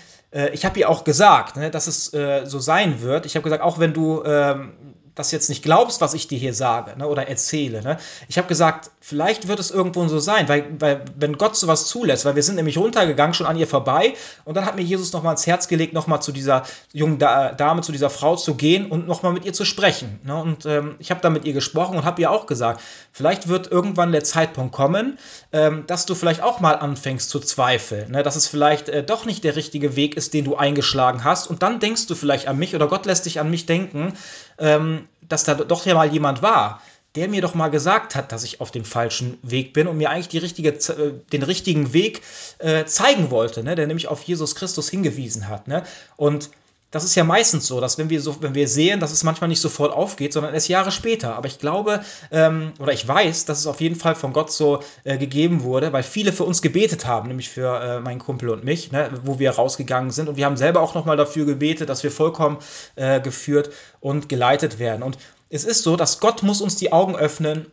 [0.53, 3.25] ich habe ihr auch gesagt, ne, dass es so sein wird.
[3.25, 4.73] Ich habe gesagt, auch wenn du ähm,
[5.15, 7.83] das jetzt nicht glaubst, was ich dir hier sage ne, oder erzähle.
[7.83, 7.99] Ne?
[8.29, 12.25] Ich habe gesagt, vielleicht wird es irgendwo so sein, weil, weil wenn Gott sowas zulässt,
[12.25, 15.35] weil wir sind nämlich runtergegangen, schon an ihr vorbei und dann hat mir Jesus nochmal
[15.35, 19.33] ins Herz gelegt, nochmal zu dieser jungen Dame, zu dieser Frau zu gehen und nochmal
[19.33, 20.21] mit ihr zu sprechen.
[20.25, 20.35] Ne?
[20.35, 22.81] Und ähm, ich habe da mit ihr gesprochen und habe ihr auch gesagt,
[23.13, 25.19] vielleicht wird irgendwann der Zeitpunkt kommen,
[25.53, 28.23] ähm, dass du vielleicht auch mal anfängst zu zweifeln, ne?
[28.25, 31.63] dass es vielleicht äh, doch nicht der richtige Weg ist, den du eingeschlagen hast und
[31.63, 34.15] dann denkst du vielleicht an mich oder Gott lässt dich an mich denken,
[34.59, 36.81] ähm, dass da doch ja mal jemand war,
[37.15, 40.11] der mir doch mal gesagt hat, dass ich auf dem falschen Weg bin und mir
[40.11, 42.23] eigentlich richtige, äh, den richtigen Weg
[42.59, 43.77] äh, zeigen wollte, ne?
[43.77, 45.69] der nämlich auf Jesus Christus hingewiesen hat.
[45.69, 45.85] Ne?
[46.17, 46.51] Und
[46.95, 49.49] das ist ja meistens so, dass wenn wir so, wenn wir sehen, dass es manchmal
[49.49, 51.35] nicht sofort aufgeht, sondern erst Jahre später.
[51.35, 54.79] Aber ich glaube ähm, oder ich weiß, dass es auf jeden Fall von Gott so
[55.03, 58.63] äh, gegeben wurde, weil viele für uns gebetet haben, nämlich für äh, meinen Kumpel und
[58.63, 60.29] mich, ne, wo wir rausgegangen sind.
[60.29, 62.59] Und wir haben selber auch nochmal dafür gebetet, dass wir vollkommen
[62.95, 65.03] äh, geführt und geleitet werden.
[65.03, 65.19] Und
[65.51, 67.67] es ist so, dass Gott muss uns die Augen öffnen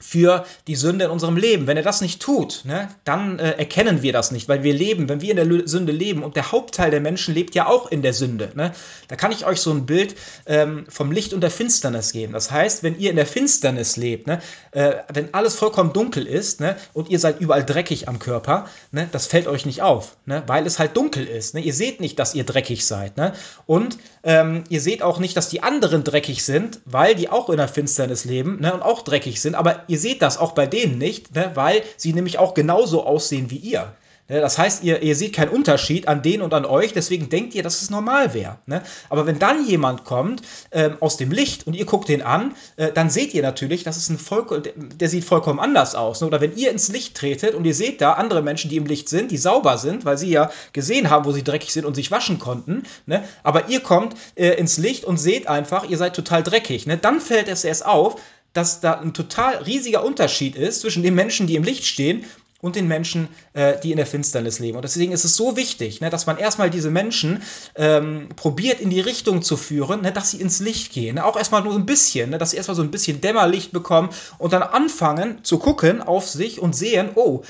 [0.00, 1.66] für die Sünde in unserem Leben.
[1.66, 5.08] Wenn er das nicht tut, ne, dann äh, erkennen wir das nicht, weil wir leben,
[5.08, 8.02] wenn wir in der Sünde leben und der Hauptteil der Menschen lebt ja auch in
[8.02, 8.50] der Sünde.
[8.54, 8.72] Ne,
[9.08, 10.14] da kann ich euch so ein Bild
[10.46, 12.32] ähm, vom Licht und der Finsternis geben.
[12.32, 16.60] Das heißt, wenn ihr in der Finsternis lebt, ne, äh, wenn alles vollkommen dunkel ist
[16.60, 20.42] ne, und ihr seid überall dreckig am Körper, ne, das fällt euch nicht auf, ne,
[20.46, 21.54] weil es halt dunkel ist.
[21.54, 21.60] Ne.
[21.60, 23.16] Ihr seht nicht, dass ihr dreckig seid.
[23.16, 23.32] Ne,
[23.66, 27.56] und ähm, ihr seht auch nicht, dass die anderen dreckig sind, weil die auch in
[27.56, 29.54] der Finsternis leben ne, und auch dreckig sind.
[29.54, 33.50] Aber ihr seht das auch bei denen nicht, ne, weil sie nämlich auch genauso aussehen
[33.50, 33.92] wie ihr.
[34.28, 37.54] Ne, das heißt, ihr, ihr seht keinen Unterschied an denen und an euch, deswegen denkt
[37.54, 38.58] ihr, dass es normal wäre.
[38.66, 38.82] Ne?
[39.08, 42.92] Aber wenn dann jemand kommt ähm, aus dem Licht und ihr guckt den an, äh,
[42.92, 46.20] dann seht ihr natürlich, dass es ein Volk, der sieht vollkommen anders aus.
[46.20, 46.26] Ne?
[46.26, 49.08] Oder wenn ihr ins Licht tretet und ihr seht da andere Menschen, die im Licht
[49.08, 52.10] sind, die sauber sind, weil sie ja gesehen haben, wo sie dreckig sind und sich
[52.10, 52.82] waschen konnten.
[53.06, 53.24] Ne?
[53.42, 56.86] Aber ihr kommt äh, ins Licht und seht einfach, ihr seid total dreckig.
[56.86, 56.98] Ne?
[56.98, 58.16] Dann fällt es erst auf,
[58.52, 62.24] dass da ein total riesiger Unterschied ist zwischen den Menschen, die im Licht stehen
[62.60, 64.76] und den Menschen, äh, die in der Finsternis leben.
[64.76, 67.42] Und deswegen ist es so wichtig, ne, dass man erstmal diese Menschen
[67.76, 71.16] ähm, probiert in die Richtung zu führen, ne, dass sie ins Licht gehen.
[71.16, 74.10] Ne, auch erstmal nur ein bisschen, ne, dass sie erstmal so ein bisschen Dämmerlicht bekommen
[74.38, 77.42] und dann anfangen zu gucken auf sich und sehen, oh,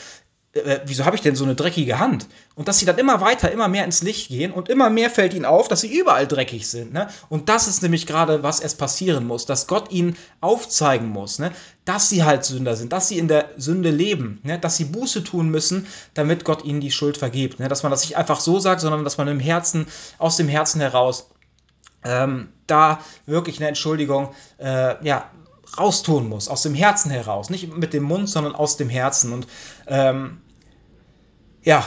[0.52, 2.26] äh, wieso habe ich denn so eine dreckige Hand?
[2.54, 5.34] Und dass sie dann immer weiter, immer mehr ins Licht gehen und immer mehr fällt
[5.34, 6.92] ihnen auf, dass sie überall dreckig sind.
[6.92, 7.08] Ne?
[7.28, 11.52] Und das ist nämlich gerade, was erst passieren muss, dass Gott ihnen aufzeigen muss, ne?
[11.84, 14.58] dass sie halt Sünder sind, dass sie in der Sünde leben, ne?
[14.58, 17.60] dass sie Buße tun müssen, damit Gott ihnen die Schuld vergibt.
[17.60, 17.68] Ne?
[17.68, 19.86] Dass man das nicht einfach so sagt, sondern dass man im Herzen,
[20.18, 21.28] aus dem Herzen heraus,
[22.04, 25.30] ähm, da wirklich eine Entschuldigung, äh, ja,
[25.76, 27.50] raustun muss, aus dem Herzen heraus.
[27.50, 29.32] Nicht mit dem Mund, sondern aus dem Herzen.
[29.32, 29.46] Und
[29.86, 30.40] ähm,
[31.62, 31.86] ja,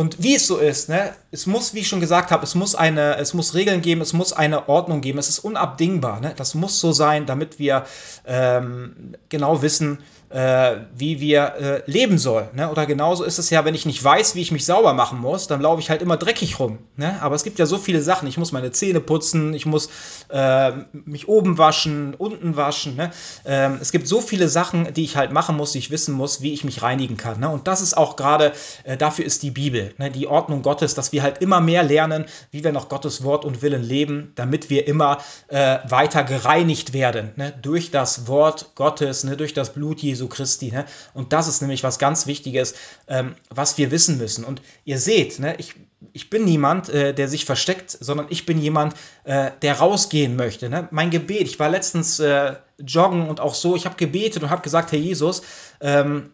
[0.00, 2.74] und wie es so ist, ne, es muss, wie ich schon gesagt habe, es muss
[2.74, 6.32] eine, es muss Regeln geben, es muss eine Ordnung geben, es ist unabdingbar, ne?
[6.34, 7.84] Das muss so sein, damit wir
[8.26, 9.98] ähm, genau wissen,
[10.30, 11.54] äh, wie wir
[11.86, 12.48] äh, leben sollen.
[12.54, 12.70] Ne?
[12.70, 15.48] Oder genauso ist es ja, wenn ich nicht weiß, wie ich mich sauber machen muss,
[15.48, 16.78] dann laufe ich halt immer dreckig rum.
[16.96, 17.20] Ne?
[17.20, 18.28] Aber es gibt ja so viele Sachen.
[18.28, 19.90] Ich muss meine Zähne putzen, ich muss
[20.28, 22.94] äh, mich oben waschen, unten waschen.
[22.94, 23.10] Ne?
[23.44, 26.42] Ähm, es gibt so viele Sachen, die ich halt machen muss, die ich wissen muss,
[26.42, 27.40] wie ich mich reinigen kann.
[27.40, 27.48] Ne?
[27.48, 28.52] Und das ist auch gerade,
[28.84, 30.10] äh, dafür ist die Bibel, ne?
[30.10, 33.62] die Ordnung Gottes, dass wir halt immer mehr lernen, wie wir nach Gottes Wort und
[33.62, 37.52] Willen leben, damit wir immer äh, weiter gereinigt werden ne?
[37.62, 39.36] durch das Wort Gottes, ne?
[39.36, 40.70] durch das Blut Jesu Christi.
[40.70, 40.84] Ne?
[41.14, 42.74] Und das ist nämlich was ganz Wichtiges,
[43.08, 44.44] ähm, was wir wissen müssen.
[44.44, 45.74] Und ihr seht, ne, ich,
[46.12, 50.68] ich bin niemand, äh, der sich versteckt, sondern ich bin jemand, äh, der rausgehen möchte.
[50.68, 50.88] Ne?
[50.90, 54.62] Mein Gebet, ich war letztens äh, joggen und auch so, ich habe gebetet und habe
[54.62, 55.42] gesagt, Herr Jesus,
[55.80, 56.32] ähm,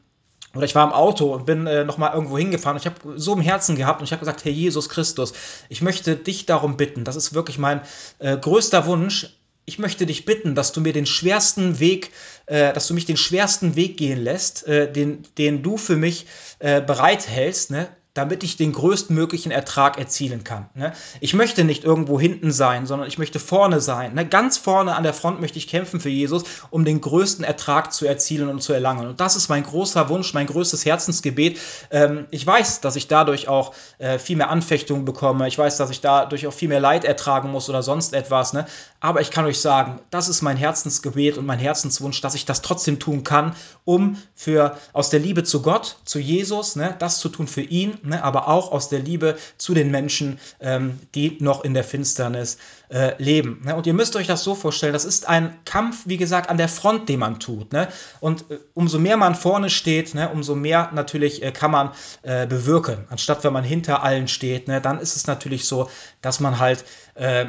[0.57, 2.79] oder ich war im Auto und bin äh, nochmal irgendwo hingefahren.
[2.79, 5.33] Ich habe so im Herzen gehabt und ich habe gesagt, Herr Jesus Christus,
[5.69, 7.05] ich möchte dich darum bitten.
[7.05, 7.81] Das ist wirklich mein
[8.19, 12.13] äh, größter Wunsch, ich möchte dich bitten, dass du mir den schwersten Weg,
[12.47, 16.27] äh, dass du mich den schwersten Weg gehen lässt, äh, den, den du für mich
[16.61, 17.89] äh, bereithältst, ne?
[18.17, 20.69] Damit ich den größtmöglichen Ertrag erzielen kann.
[20.75, 20.93] Ne?
[21.21, 24.15] Ich möchte nicht irgendwo hinten sein, sondern ich möchte vorne sein.
[24.15, 24.27] Ne?
[24.27, 28.07] Ganz vorne an der Front möchte ich kämpfen für Jesus, um den größten Ertrag zu
[28.07, 29.07] erzielen und zu erlangen.
[29.07, 31.59] Und das ist mein großer Wunsch, mein größtes Herzensgebet.
[31.91, 35.47] Ähm, ich weiß, dass ich dadurch auch äh, viel mehr Anfechtungen bekomme.
[35.47, 38.55] Ich weiß, dass ich dadurch auch viel mehr Leid ertragen muss oder sonst etwas.
[38.55, 38.65] Ne?
[39.01, 42.63] Aber ich kann euch sagen, das ist mein Herzensgebet und mein Herzenswunsch, dass ich das
[42.63, 47.29] trotzdem tun kann, um für aus der Liebe zu Gott, zu Jesus, ne, das zu
[47.29, 51.65] tun für ihn ne, aber auch aus der Liebe zu den Menschen, ähm, die noch
[51.65, 53.63] in der Finsternis äh, leben.
[53.65, 53.75] Ne?
[53.75, 56.69] Und ihr müsst euch das so vorstellen, das ist ein Kampf, wie gesagt, an der
[56.69, 57.73] Front, den man tut.
[57.73, 57.89] Ne?
[58.21, 61.91] Und äh, umso mehr man vorne steht, ne, umso mehr natürlich äh, kann man
[62.23, 63.05] äh, bewirken.
[63.11, 65.91] Anstatt wenn man hinter allen steht, ne, dann ist es natürlich so,
[66.21, 67.47] dass man halt äh,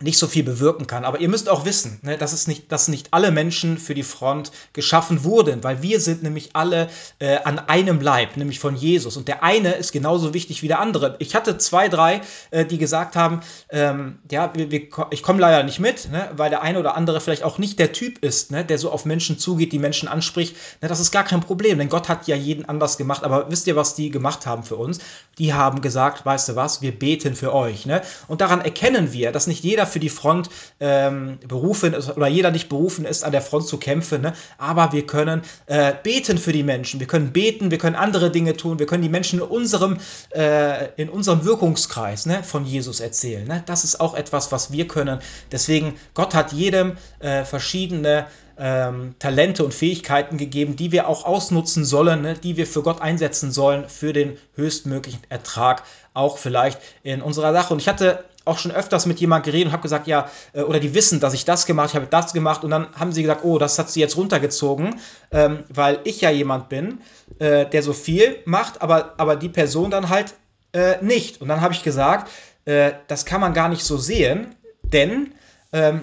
[0.00, 1.04] nicht so viel bewirken kann.
[1.04, 4.02] Aber ihr müsst auch wissen, ne, dass, es nicht, dass nicht alle Menschen für die
[4.02, 9.16] Front geschaffen wurden, weil wir sind nämlich alle äh, an einem Leib, nämlich von Jesus.
[9.16, 11.16] Und der eine ist genauso wichtig wie der andere.
[11.18, 15.62] Ich hatte zwei, drei, äh, die gesagt haben, ähm, ja, wir, wir, ich komme leider
[15.62, 18.64] nicht mit, ne, weil der eine oder andere vielleicht auch nicht der Typ ist, ne,
[18.64, 20.56] der so auf Menschen zugeht, die Menschen anspricht.
[20.80, 23.24] Ne, das ist gar kein Problem, denn Gott hat ja jeden anders gemacht.
[23.24, 24.98] Aber wisst ihr, was die gemacht haben für uns?
[25.38, 27.86] Die haben gesagt, weißt du was, wir beten für euch.
[27.86, 28.02] Ne?
[28.28, 30.48] Und daran erkennen wir, dass nicht jeder für die Front
[30.80, 34.22] ähm, berufen ist oder jeder nicht berufen ist, an der Front zu kämpfen.
[34.22, 34.32] Ne?
[34.58, 37.00] Aber wir können äh, beten für die Menschen.
[37.00, 39.98] Wir können beten, wir können andere Dinge tun, wir können die Menschen in unserem,
[40.30, 43.46] äh, in unserem Wirkungskreis ne, von Jesus erzählen.
[43.46, 43.62] Ne?
[43.66, 45.20] Das ist auch etwas, was wir können.
[45.52, 48.26] Deswegen, Gott hat jedem äh, verschiedene
[48.60, 53.00] ähm, Talente und Fähigkeiten gegeben, die wir auch ausnutzen sollen, ne, die wir für Gott
[53.00, 57.72] einsetzen sollen, für den höchstmöglichen Ertrag, auch vielleicht in unserer Sache.
[57.72, 60.80] Und ich hatte auch schon öfters mit jemandem geredet und habe gesagt, ja, äh, oder
[60.80, 63.58] die wissen, dass ich das gemacht habe, das gemacht und dann haben sie gesagt, oh,
[63.58, 67.00] das hat sie jetzt runtergezogen, ähm, weil ich ja jemand bin,
[67.38, 70.34] äh, der so viel macht, aber, aber die Person dann halt
[70.72, 71.40] äh, nicht.
[71.40, 72.30] Und dann habe ich gesagt,
[72.64, 75.32] äh, das kann man gar nicht so sehen, denn
[75.72, 76.02] ähm,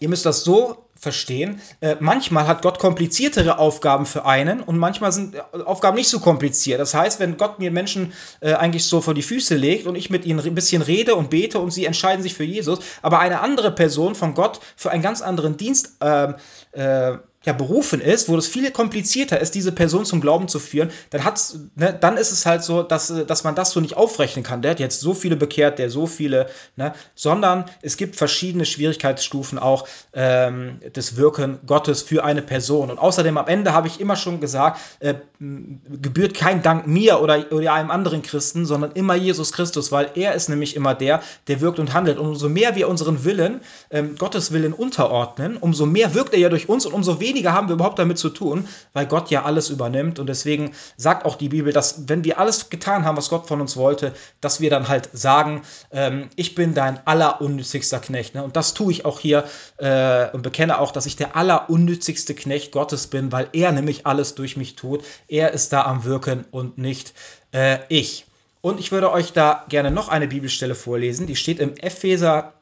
[0.00, 1.60] ihr müsst das so verstehen.
[1.80, 6.18] Äh, manchmal hat Gott kompliziertere Aufgaben für einen und manchmal sind äh, Aufgaben nicht so
[6.18, 6.80] kompliziert.
[6.80, 10.10] Das heißt, wenn Gott mir Menschen äh, eigentlich so vor die Füße legt und ich
[10.10, 13.40] mit ihnen ein bisschen rede und bete und sie entscheiden sich für Jesus, aber eine
[13.40, 16.34] andere Person von Gott für einen ganz anderen Dienst ähm,
[16.72, 17.12] äh,
[17.44, 21.24] ja, berufen ist, wo es viel komplizierter ist, diese Person zum Glauben zu führen, dann
[21.24, 24.62] hat's, ne, dann ist es halt so, dass, dass man das so nicht aufrechnen kann.
[24.62, 29.58] Der hat jetzt so viele bekehrt, der so viele, ne, sondern es gibt verschiedene Schwierigkeitsstufen
[29.58, 32.90] auch ähm, des Wirken Gottes für eine Person.
[32.90, 37.52] Und außerdem am Ende habe ich immer schon gesagt, äh, gebührt kein Dank mir oder,
[37.52, 41.60] oder einem anderen Christen, sondern immer Jesus Christus, weil er ist nämlich immer der, der
[41.60, 42.18] wirkt und handelt.
[42.18, 46.48] Und umso mehr wir unseren Willen, ähm, Gottes Willen unterordnen, umso mehr wirkt er ja
[46.48, 49.44] durch uns und umso weniger weniger haben wir überhaupt damit zu tun, weil Gott ja
[49.44, 50.20] alles übernimmt.
[50.20, 53.60] Und deswegen sagt auch die Bibel, dass wenn wir alles getan haben, was Gott von
[53.60, 58.36] uns wollte, dass wir dann halt sagen, ähm, ich bin dein allerunnützigster Knecht.
[58.36, 58.44] Ne?
[58.44, 59.44] Und das tue ich auch hier
[59.78, 64.36] äh, und bekenne auch, dass ich der allerunnützigste Knecht Gottes bin, weil er nämlich alles
[64.36, 65.04] durch mich tut.
[65.26, 67.14] Er ist da am Wirken und nicht
[67.52, 68.26] äh, ich.
[68.60, 71.26] Und ich würde euch da gerne noch eine Bibelstelle vorlesen.
[71.26, 72.54] Die steht im Epheser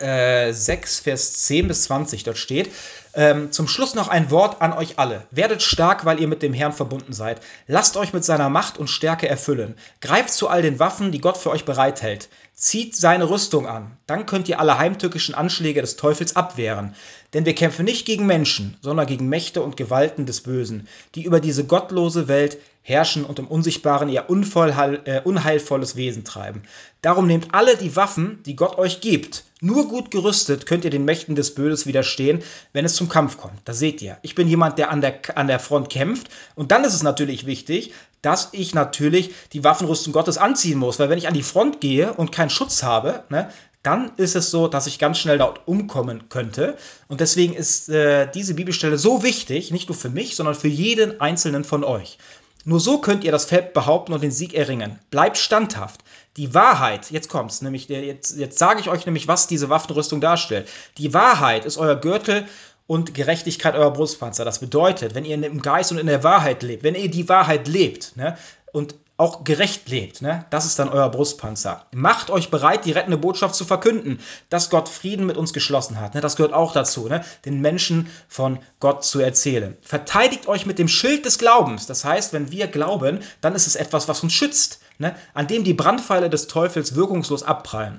[0.00, 2.24] äh, 6, Vers 10 bis 20.
[2.24, 2.70] Dort steht,
[3.14, 5.26] ähm, zum Schluss noch ein Wort an euch alle.
[5.30, 7.40] Werdet stark, weil ihr mit dem Herrn verbunden seid.
[7.66, 9.74] Lasst euch mit seiner Macht und Stärke erfüllen.
[10.00, 12.28] Greift zu all den Waffen, die Gott für euch bereithält.
[12.54, 13.96] Zieht seine Rüstung an.
[14.06, 16.94] Dann könnt ihr alle heimtückischen Anschläge des Teufels abwehren.
[17.34, 21.40] Denn wir kämpfen nicht gegen Menschen, sondern gegen Mächte und Gewalten des Bösen, die über
[21.40, 22.58] diese gottlose Welt
[22.88, 26.62] herrschen und im Unsichtbaren ihr äh, unheilvolles Wesen treiben.
[27.02, 29.44] Darum nehmt alle die Waffen, die Gott euch gibt.
[29.60, 33.60] Nur gut gerüstet könnt ihr den Mächten des Böses widerstehen, wenn es zum Kampf kommt.
[33.64, 34.16] Da seht ihr.
[34.22, 36.28] Ich bin jemand, der an der, an der Front kämpft.
[36.54, 40.98] Und dann ist es natürlich wichtig, dass ich natürlich die Waffenrüstung Gottes anziehen muss.
[40.98, 43.50] Weil wenn ich an die Front gehe und keinen Schutz habe, ne,
[43.82, 46.76] dann ist es so, dass ich ganz schnell dort umkommen könnte.
[47.06, 51.20] Und deswegen ist äh, diese Bibelstelle so wichtig, nicht nur für mich, sondern für jeden
[51.20, 52.18] einzelnen von euch.
[52.64, 54.98] Nur so könnt ihr das Feld behaupten und den Sieg erringen.
[55.10, 56.00] Bleibt standhaft.
[56.36, 60.68] Die Wahrheit, jetzt kommt's, nämlich jetzt, jetzt sage ich euch nämlich, was diese Waffenrüstung darstellt.
[60.98, 62.46] Die Wahrheit ist euer Gürtel
[62.86, 64.44] und Gerechtigkeit euer Brustpanzer.
[64.44, 67.68] Das bedeutet, wenn ihr im Geist und in der Wahrheit lebt, wenn ihr die Wahrheit
[67.68, 68.36] lebt ne,
[68.72, 70.22] und auch gerecht lebt.
[70.22, 70.46] Ne?
[70.50, 71.84] Das ist dann euer Brustpanzer.
[71.92, 76.14] Macht euch bereit, die rettende Botschaft zu verkünden, dass Gott Frieden mit uns geschlossen hat.
[76.14, 76.20] Ne?
[76.20, 77.24] Das gehört auch dazu, ne?
[77.44, 79.76] den Menschen von Gott zu erzählen.
[79.82, 81.86] Verteidigt euch mit dem Schild des Glaubens.
[81.86, 85.16] Das heißt, wenn wir glauben, dann ist es etwas, was uns schützt, ne?
[85.34, 87.98] an dem die Brandpfeile des Teufels wirkungslos abprallen.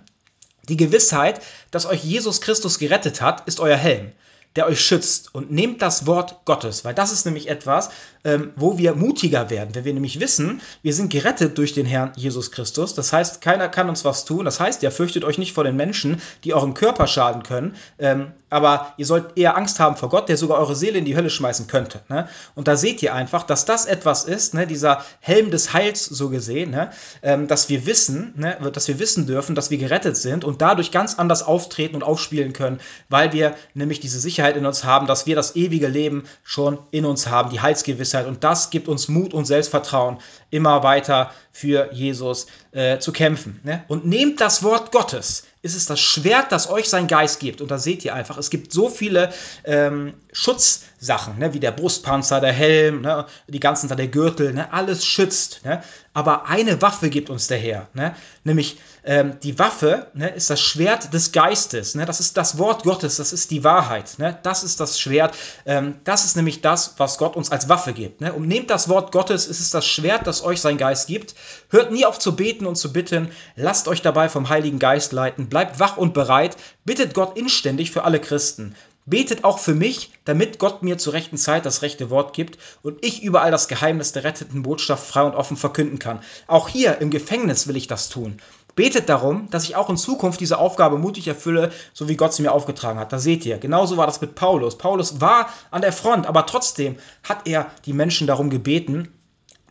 [0.69, 4.13] Die Gewissheit, dass euch Jesus Christus gerettet hat, ist euer Helm
[4.55, 5.33] der euch schützt.
[5.33, 7.89] Und nehmt das Wort Gottes, weil das ist nämlich etwas,
[8.23, 9.75] ähm, wo wir mutiger werden.
[9.75, 12.93] Wenn wir nämlich wissen, wir sind gerettet durch den Herrn Jesus Christus.
[12.93, 14.45] Das heißt, keiner kann uns was tun.
[14.45, 17.75] Das heißt, ihr fürchtet euch nicht vor den Menschen, die eurem Körper schaden können.
[17.97, 21.15] Ähm, aber ihr sollt eher Angst haben vor Gott, der sogar eure Seele in die
[21.15, 22.01] Hölle schmeißen könnte.
[22.09, 22.27] Ne?
[22.55, 24.65] Und da seht ihr einfach, dass das etwas ist, ne?
[24.65, 26.89] dieser Helm des Heils so gesehen, ne?
[27.21, 28.57] ähm, dass wir wissen, ne?
[28.73, 32.53] dass wir wissen dürfen, dass wir gerettet sind und dadurch ganz anders auftreten und aufspielen
[32.53, 36.79] können, weil wir nämlich diese Sicherheit in uns haben, dass wir das ewige Leben schon
[36.91, 38.25] in uns haben, die Heilsgewissheit.
[38.25, 43.59] Und das gibt uns Mut und Selbstvertrauen, immer weiter für Jesus äh, zu kämpfen.
[43.63, 43.83] Ne?
[43.87, 47.61] Und nehmt das Wort Gottes ist es das Schwert, das euch sein Geist gibt.
[47.61, 49.33] Und da seht ihr einfach, es gibt so viele
[49.65, 55.05] ähm, Schutzsachen, ne, wie der Brustpanzer, der Helm, ne, die ganzen, der Gürtel, ne, alles
[55.05, 55.65] schützt.
[55.65, 55.83] Ne?
[56.13, 58.15] Aber eine Waffe gibt uns der Herr, ne?
[58.43, 61.95] nämlich ähm, die Waffe ne, ist das Schwert des Geistes.
[61.95, 62.05] Ne?
[62.05, 64.17] Das ist das Wort Gottes, das ist die Wahrheit.
[64.17, 64.37] Ne?
[64.43, 65.35] Das ist das Schwert.
[65.65, 68.21] Ähm, das ist nämlich das, was Gott uns als Waffe gibt.
[68.21, 68.33] Ne?
[68.33, 71.35] Und nehmt das Wort Gottes, es ist das Schwert, das euch sein Geist gibt.
[71.69, 73.31] Hört nie auf zu beten und zu bitten.
[73.55, 75.48] Lasst euch dabei vom Heiligen Geist leiten.
[75.49, 76.57] Bleibt wach und bereit.
[76.85, 78.75] Bittet Gott inständig für alle Christen.
[79.05, 83.03] Betet auch für mich, damit Gott mir zur rechten Zeit das rechte Wort gibt und
[83.03, 86.19] ich überall das Geheimnis der retteten Botschaft frei und offen verkünden kann.
[86.45, 88.39] Auch hier im Gefängnis will ich das tun.
[88.75, 92.43] Betet darum, dass ich auch in Zukunft diese Aufgabe mutig erfülle, so wie Gott sie
[92.43, 93.11] mir aufgetragen hat.
[93.11, 94.77] Da seht ihr, genauso war das mit Paulus.
[94.77, 99.09] Paulus war an der Front, aber trotzdem hat er die Menschen darum gebeten,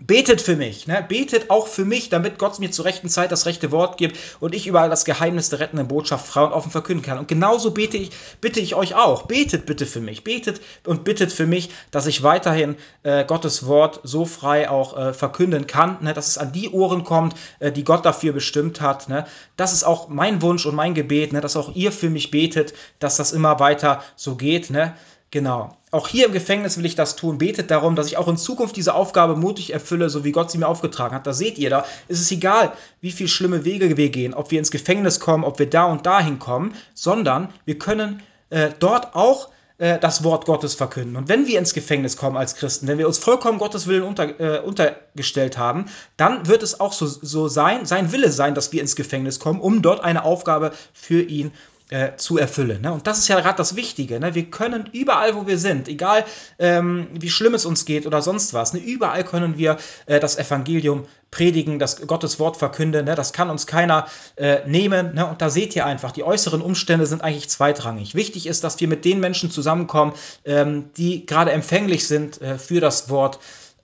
[0.01, 1.05] Betet für mich, ne?
[1.09, 4.55] betet auch für mich, damit Gott mir zur rechten Zeit das rechte Wort gibt und
[4.55, 7.19] ich überall das Geheimnis der rettenden Botschaft und offen verkünden kann.
[7.19, 9.23] Und genauso bete ich, bitte ich euch auch.
[9.23, 10.23] Betet bitte für mich.
[10.23, 15.13] Betet und bittet für mich, dass ich weiterhin äh, Gottes Wort so frei auch äh,
[15.13, 16.15] verkünden kann, ne?
[16.15, 19.09] dass es an die Ohren kommt, äh, die Gott dafür bestimmt hat.
[19.09, 19.27] Ne?
[19.57, 21.41] Das ist auch mein Wunsch und mein Gebet, ne?
[21.41, 24.71] dass auch ihr für mich betet, dass das immer weiter so geht.
[24.71, 24.95] Ne?
[25.31, 25.78] Genau.
[25.91, 27.39] Auch hier im Gefängnis will ich das tun.
[27.39, 30.59] Betet darum, dass ich auch in Zukunft diese Aufgabe mutig erfülle, so wie Gott sie
[30.59, 31.27] mir aufgetragen hat.
[31.27, 34.59] Da seht ihr, da ist es egal, wie viele schlimme Wege wir gehen, ob wir
[34.59, 39.49] ins Gefängnis kommen, ob wir da und dahin kommen, sondern wir können äh, dort auch
[39.79, 41.17] äh, das Wort Gottes verkünden.
[41.17, 44.41] Und wenn wir ins Gefängnis kommen als Christen, wenn wir uns vollkommen Gottes Willen unter,
[44.41, 48.81] äh, untergestellt haben, dann wird es auch so, so sein, sein Wille sein, dass wir
[48.81, 52.83] ins Gefängnis kommen, um dort eine Aufgabe für ihn zu äh, zu erfüllen.
[52.83, 52.93] Ne?
[52.93, 54.21] Und das ist ja gerade das Wichtige.
[54.21, 54.35] Ne?
[54.35, 56.25] Wir können überall, wo wir sind, egal
[56.59, 58.81] ähm, wie schlimm es uns geht oder sonst was, ne?
[58.81, 63.05] überall können wir äh, das Evangelium predigen, das Gottes Wort verkünden.
[63.05, 63.15] Ne?
[63.15, 65.15] Das kann uns keiner äh, nehmen.
[65.15, 65.27] Ne?
[65.27, 68.15] Und da seht ihr einfach, die äußeren Umstände sind eigentlich zweitrangig.
[68.15, 70.13] Wichtig ist, dass wir mit den Menschen zusammenkommen,
[70.45, 73.39] ähm, die gerade empfänglich sind äh, für das Wort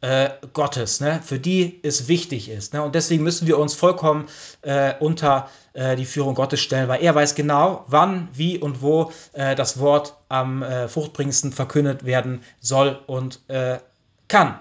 [0.04, 1.22] äh, Gottes, ne?
[1.24, 2.74] für die es wichtig ist.
[2.74, 2.82] Ne?
[2.82, 4.26] Und deswegen müssen wir uns vollkommen
[4.60, 9.12] äh, unter äh, die Führung Gottes stellen, weil er weiß genau, wann, wie und wo
[9.32, 13.78] äh, das Wort am äh, fruchtbringendsten verkündet werden soll und äh,
[14.28, 14.58] kann.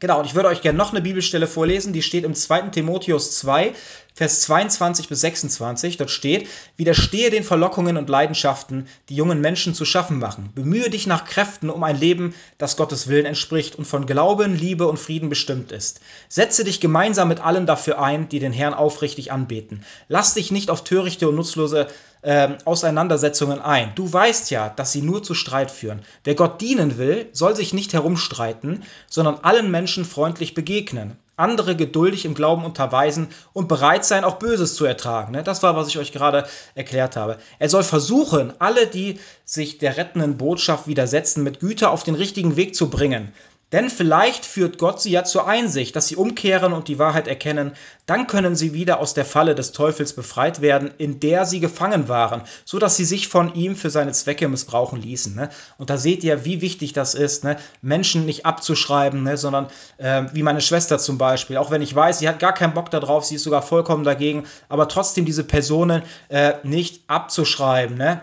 [0.00, 2.70] Genau, und ich würde euch gerne noch eine Bibelstelle vorlesen, die steht im 2.
[2.70, 3.74] Timotheus 2,
[4.14, 5.96] Vers 22 bis 26.
[5.96, 10.50] Dort steht, widerstehe den Verlockungen und Leidenschaften, die jungen Menschen zu schaffen machen.
[10.54, 14.86] Bemühe dich nach Kräften um ein Leben, das Gottes Willen entspricht und von Glauben, Liebe
[14.86, 16.00] und Frieden bestimmt ist.
[16.28, 19.84] Setze dich gemeinsam mit allen dafür ein, die den Herrn aufrichtig anbeten.
[20.08, 21.88] Lass dich nicht auf törichte und nutzlose
[22.20, 23.92] äh, Auseinandersetzungen ein.
[23.94, 26.02] Du weißt ja, dass sie nur zu Streit führen.
[26.24, 32.24] Wer Gott dienen will, soll sich nicht herumstreiten, sondern allen Menschen freundlich begegnen andere geduldig
[32.24, 35.32] im Glauben unterweisen und bereit sein, auch Böses zu ertragen.
[35.32, 35.42] Ne?
[35.42, 37.38] Das war, was ich euch gerade erklärt habe.
[37.58, 42.56] Er soll versuchen, alle, die sich der rettenden Botschaft widersetzen, mit Güter auf den richtigen
[42.56, 43.32] Weg zu bringen.
[43.72, 47.72] Denn vielleicht führt Gott sie ja zur Einsicht, dass sie umkehren und die Wahrheit erkennen.
[48.04, 52.08] Dann können sie wieder aus der Falle des Teufels befreit werden, in der sie gefangen
[52.08, 55.34] waren, so dass sie sich von ihm für seine Zwecke missbrauchen ließen.
[55.34, 55.48] Ne?
[55.78, 57.56] Und da seht ihr, wie wichtig das ist, ne?
[57.80, 59.36] Menschen nicht abzuschreiben, ne?
[59.36, 61.56] sondern äh, wie meine Schwester zum Beispiel.
[61.56, 64.44] Auch wenn ich weiß, sie hat gar keinen Bock darauf, sie ist sogar vollkommen dagegen,
[64.68, 67.96] aber trotzdem diese Personen äh, nicht abzuschreiben.
[67.96, 68.20] Ne?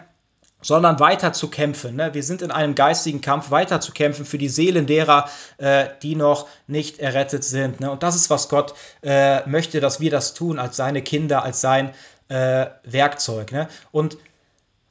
[0.61, 1.95] Sondern weiter zu kämpfen.
[1.95, 2.13] Ne?
[2.13, 6.15] Wir sind in einem geistigen Kampf, weiter zu kämpfen für die Seelen derer, äh, die
[6.15, 7.79] noch nicht errettet sind.
[7.79, 7.89] Ne?
[7.91, 11.61] Und das ist, was Gott äh, möchte, dass wir das tun als seine Kinder, als
[11.61, 11.91] sein
[12.27, 13.51] äh, Werkzeug.
[13.51, 13.67] Ne?
[13.91, 14.17] Und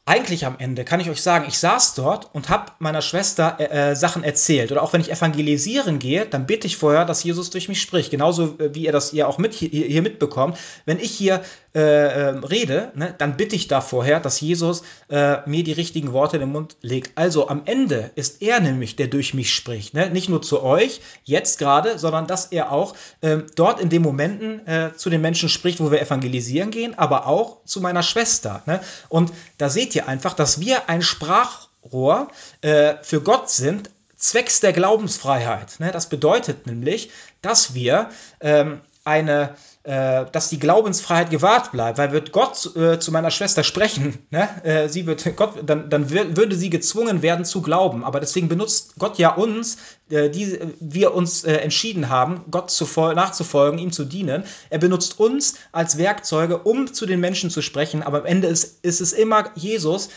[0.08, 3.90] eigentlich am Ende kann ich euch sagen, ich saß dort und habe meiner Schwester äh,
[3.90, 4.72] äh, Sachen erzählt.
[4.72, 8.10] Oder auch wenn ich evangelisieren gehe, dann bitte ich vorher, dass Jesus durch mich spricht.
[8.10, 10.56] Genauso äh, wie ihr das ihr auch mit, hier, hier mitbekommt.
[10.86, 11.42] Wenn ich hier
[11.78, 16.12] äh, äh, rede, ne, dann bitte ich da vorher, dass Jesus äh, mir die richtigen
[16.12, 17.12] Worte in den Mund legt.
[17.16, 19.94] Also am Ende ist er nämlich, der durch mich spricht.
[19.94, 20.10] Ne?
[20.10, 24.60] Nicht nur zu euch, jetzt gerade, sondern dass er auch ähm, dort in den Momenten
[24.96, 28.62] zu den Menschen spricht, wo wir evangelisieren gehen, aber auch zu meiner Schwester.
[28.66, 28.80] Ne?
[29.08, 32.28] Und da seht ihr, einfach, dass wir ein Sprachrohr
[32.60, 35.78] äh, für Gott sind, zwecks der Glaubensfreiheit.
[35.78, 35.92] Ne?
[35.92, 37.10] Das bedeutet nämlich,
[37.40, 38.10] dass wir
[38.40, 39.48] ähm, eine äh,
[39.84, 44.48] dass die Glaubensfreiheit gewahrt bleibt, weil wird Gott äh, zu meiner Schwester sprechen, ne?
[44.64, 48.04] äh, sie wird Gott, dann, dann würde sie gezwungen werden zu glauben.
[48.04, 49.78] Aber deswegen benutzt Gott ja uns,
[50.10, 54.44] äh, die wir uns äh, entschieden haben, Gott zu nachzufolgen, ihm zu dienen.
[54.70, 58.02] Er benutzt uns als Werkzeuge, um zu den Menschen zu sprechen.
[58.02, 60.10] Aber am Ende ist, ist es immer Jesus,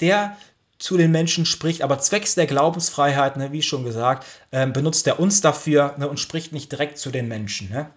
[0.00, 0.36] der
[0.78, 5.20] zu den Menschen spricht, aber zwecks der Glaubensfreiheit, ne, wie schon gesagt, äh, benutzt er
[5.20, 7.70] uns dafür ne, und spricht nicht direkt zu den Menschen.
[7.70, 7.88] Ne?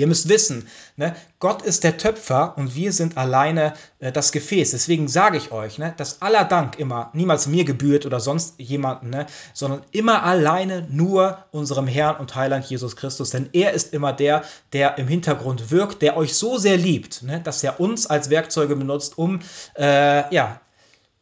[0.00, 4.70] Ihr müsst wissen, ne, Gott ist der Töpfer und wir sind alleine äh, das Gefäß.
[4.70, 9.10] Deswegen sage ich euch, ne, dass aller Dank immer niemals mir gebührt oder sonst jemanden,
[9.10, 13.28] ne, sondern immer alleine nur unserem Herrn und Heiland Jesus Christus.
[13.28, 14.42] Denn er ist immer der,
[14.72, 18.76] der im Hintergrund wirkt, der euch so sehr liebt, ne, dass er uns als Werkzeuge
[18.76, 19.40] benutzt, um
[19.76, 20.60] äh, ja,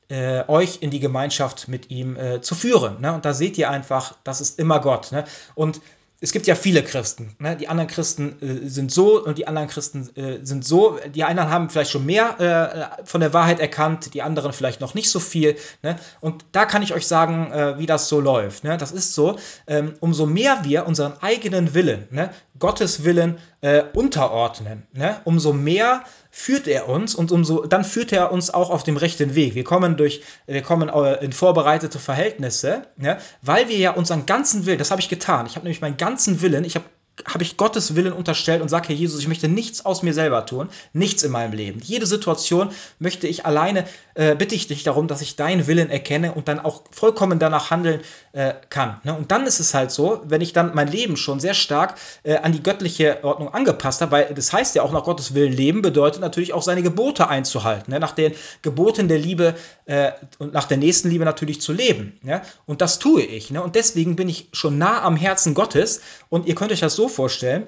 [0.09, 3.01] äh, euch in die Gemeinschaft mit ihm äh, zu führen.
[3.01, 3.13] Ne?
[3.13, 5.13] Und da seht ihr einfach, das ist immer Gott.
[5.13, 5.25] Ne?
[5.55, 5.81] Und
[6.21, 7.37] es gibt ja viele Christen.
[7.39, 7.57] Ne?
[7.57, 10.99] Die anderen Christen äh, sind so und die anderen Christen äh, sind so.
[11.15, 14.95] Die einen haben vielleicht schon mehr äh, von der Wahrheit erkannt, die anderen vielleicht noch
[14.95, 15.57] nicht so viel.
[15.83, 15.97] Ne?
[16.21, 18.65] Und da kann ich euch sagen, äh, wie das so läuft.
[18.65, 18.77] Ne?
[18.79, 19.39] Das ist so,
[19.69, 22.31] ähm, umso mehr wir unseren eigenen Willen, ne?
[22.59, 25.21] Gottes Willen äh, unterordnen, ne?
[25.25, 26.03] umso mehr
[26.39, 29.57] führt er uns und umso dann führt er uns auch auf dem rechten Weg.
[29.57, 33.19] Wir kommen durch, wir kommen äh, in vorbereitete Verhältnisse, ne?
[33.43, 35.47] weil wir ja unseren ganzen Willen, das habe ich getan.
[35.47, 36.85] Ich habe nämlich meinen ganzen Willen, ich habe
[37.27, 40.47] habe ich Gottes Willen unterstellt und sage, Herr Jesus, ich möchte nichts aus mir selber
[40.47, 41.81] tun, nichts in meinem Leben.
[41.83, 42.71] Jede Situation
[43.01, 46.61] möchte ich alleine, äh, bitte ich dich darum, dass ich deinen Willen erkenne und dann
[46.61, 48.01] auch vollkommen danach handeln
[48.39, 49.01] äh, kann.
[49.03, 49.17] Ne?
[49.17, 52.37] Und dann ist es halt so, wenn ich dann mein Leben schon sehr stark äh,
[52.37, 55.83] an die göttliche Ordnung angepasst habe, weil das heißt ja auch nach Gottes Willen leben,
[55.83, 57.99] bedeutet natürlich auch seine Gebote einzuhalten, ne?
[57.99, 58.33] nach den
[58.63, 62.17] Geboten der Liebe äh, und nach der nächsten Liebe natürlich zu leben.
[62.23, 62.41] Ne?
[62.65, 63.51] Und das tue ich.
[63.51, 63.61] Ne?
[63.61, 67.09] Und deswegen bin ich schon nah am Herzen Gottes und ihr könnt euch das so
[67.09, 67.67] vorstellen,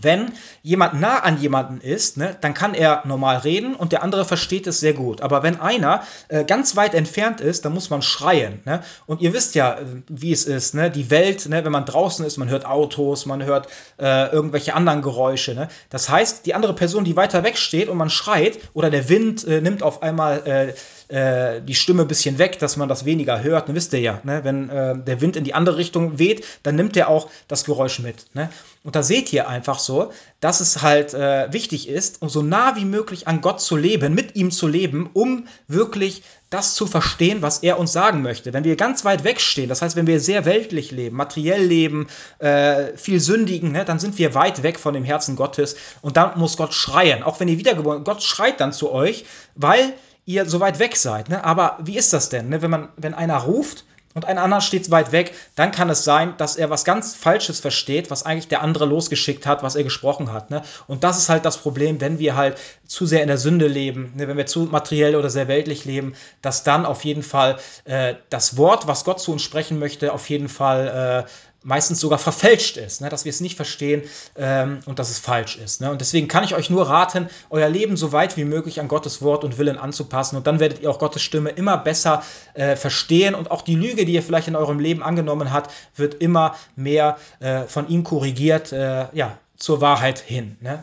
[0.00, 0.32] wenn
[0.62, 4.66] jemand nah an jemanden ist, ne, dann kann er normal reden und der andere versteht
[4.66, 5.20] es sehr gut.
[5.20, 8.60] Aber wenn einer äh, ganz weit entfernt ist, dann muss man schreien.
[8.64, 8.82] Ne?
[9.06, 10.74] Und ihr wisst ja, äh, wie es ist.
[10.74, 10.90] Ne?
[10.90, 13.68] Die Welt, ne, wenn man draußen ist, man hört Autos, man hört
[13.98, 15.54] äh, irgendwelche anderen Geräusche.
[15.54, 15.68] Ne?
[15.90, 19.46] Das heißt, die andere Person, die weiter weg steht und man schreit, oder der Wind
[19.46, 20.74] äh, nimmt auf einmal
[21.12, 23.68] äh, die Stimme ein bisschen weg, dass man das weniger hört.
[23.68, 24.44] Und wisst ihr ja, ne?
[24.44, 27.98] wenn äh, der Wind in die andere Richtung weht, dann nimmt er auch das Geräusch
[27.98, 28.26] mit.
[28.32, 28.48] Ne?
[28.82, 30.10] Und da seht ihr einfach so,
[30.40, 34.14] dass es halt äh, wichtig ist, um so nah wie möglich an Gott zu leben,
[34.14, 38.52] mit ihm zu leben, um wirklich das zu verstehen, was er uns sagen möchte.
[38.52, 42.06] Wenn wir ganz weit wegstehen, das heißt, wenn wir sehr weltlich leben, materiell leben,
[42.38, 46.38] äh, viel sündigen, ne, dann sind wir weit weg von dem Herzen Gottes und dann
[46.38, 47.22] muss Gott schreien.
[47.22, 49.94] Auch wenn ihr wiedergeboren Gott schreit dann zu euch, weil
[50.24, 51.28] ihr so weit weg seid.
[51.28, 51.44] Ne?
[51.44, 52.62] Aber wie ist das denn, ne?
[52.62, 56.34] wenn, man, wenn einer ruft und ein anderer steht weit weg, dann kann es sein,
[56.36, 60.32] dass er was ganz Falsches versteht, was eigentlich der andere losgeschickt hat, was er gesprochen
[60.32, 60.50] hat.
[60.50, 60.62] Ne?
[60.86, 64.12] Und das ist halt das Problem, wenn wir halt zu sehr in der Sünde leben,
[64.16, 64.28] ne?
[64.28, 68.56] wenn wir zu materiell oder sehr weltlich leben, dass dann auf jeden Fall äh, das
[68.56, 71.30] Wort, was Gott zu uns sprechen möchte, auf jeden Fall äh,
[71.64, 73.08] meistens sogar verfälscht ist, ne?
[73.08, 74.02] dass wir es nicht verstehen
[74.36, 75.80] ähm, und dass es falsch ist.
[75.80, 75.90] Ne?
[75.90, 79.22] Und deswegen kann ich euch nur raten, euer Leben so weit wie möglich an Gottes
[79.22, 82.22] Wort und Willen anzupassen und dann werdet ihr auch Gottes Stimme immer besser
[82.54, 86.14] äh, verstehen und auch die Lüge, die ihr vielleicht in eurem Leben angenommen habt, wird
[86.14, 90.56] immer mehr äh, von ihm korrigiert, äh, ja, zur Wahrheit hin.
[90.60, 90.82] Ne?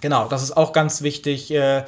[0.00, 1.84] Genau, das ist auch ganz wichtig äh,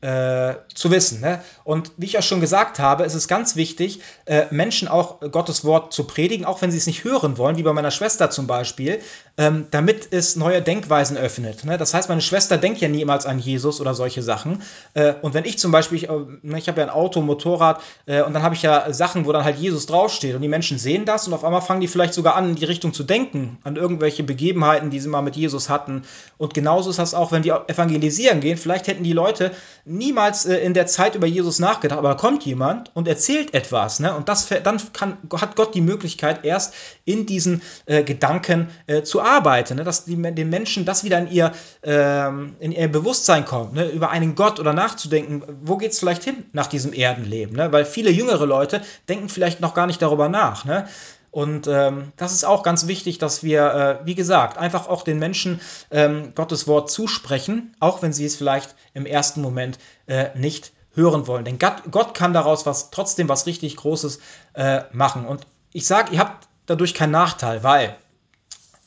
[0.00, 1.20] äh, zu wissen.
[1.20, 1.42] Ne?
[1.64, 5.64] Und wie ich auch schon gesagt habe, ist es ganz wichtig, äh, Menschen auch Gottes
[5.64, 8.46] Wort zu predigen, auch wenn sie es nicht hören wollen, wie bei meiner Schwester zum
[8.46, 9.00] Beispiel,
[9.36, 11.64] ähm, damit es neue Denkweisen öffnet.
[11.64, 11.78] Ne?
[11.78, 14.62] Das heißt, meine Schwester denkt ja niemals an Jesus oder solche Sachen.
[14.94, 18.22] Äh, und wenn ich zum Beispiel, ich, äh, ich habe ja ein Auto, Motorrad äh,
[18.22, 21.06] und dann habe ich ja Sachen, wo dann halt Jesus draufsteht und die Menschen sehen
[21.06, 23.74] das und auf einmal fangen die vielleicht sogar an, in die Richtung zu denken, an
[23.74, 26.02] irgendwelche Begebenheiten, die sie mal mit Jesus hatten.
[26.36, 28.58] Und genauso ist das auch, wenn die evangelisieren gehen.
[28.58, 29.50] Vielleicht hätten die Leute
[29.88, 34.00] niemals äh, in der Zeit über Jesus nachgedacht, aber da kommt jemand und erzählt etwas,
[34.00, 34.14] ne?
[34.14, 36.74] Und das, dann kann, hat Gott die Möglichkeit, erst
[37.04, 39.84] in diesen äh, Gedanken äh, zu arbeiten, ne?
[39.84, 43.88] dass die, den Menschen das wieder in ihr, ähm, in ihr Bewusstsein kommt, ne?
[43.88, 47.72] über einen Gott oder nachzudenken, wo geht es vielleicht hin nach diesem Erdenleben, ne?
[47.72, 50.86] Weil viele jüngere Leute denken vielleicht noch gar nicht darüber nach, ne?
[51.30, 55.18] Und ähm, das ist auch ganz wichtig, dass wir, äh, wie gesagt, einfach auch den
[55.18, 55.60] Menschen
[55.90, 61.26] ähm, Gottes Wort zusprechen, auch wenn sie es vielleicht im ersten Moment äh, nicht hören
[61.26, 61.44] wollen.
[61.44, 64.20] Denn Gott, Gott, kann daraus was trotzdem was richtig Großes
[64.54, 65.26] äh, machen.
[65.26, 67.96] Und ich sage, ihr habt dadurch keinen Nachteil, weil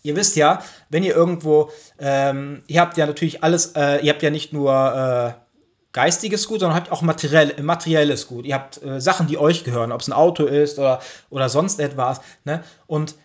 [0.03, 4.23] ihr wisst ja, wenn ihr irgendwo, ähm, ihr habt ja natürlich alles, äh, ihr habt
[4.23, 5.50] ja nicht nur äh,
[5.93, 8.45] geistiges Gut, sondern habt auch materiell, materielles Gut.
[8.45, 11.79] Ihr habt äh, Sachen, die euch gehören, ob es ein Auto ist oder, oder sonst
[11.79, 12.21] etwas.
[12.45, 12.63] Ne?
[12.87, 13.15] Und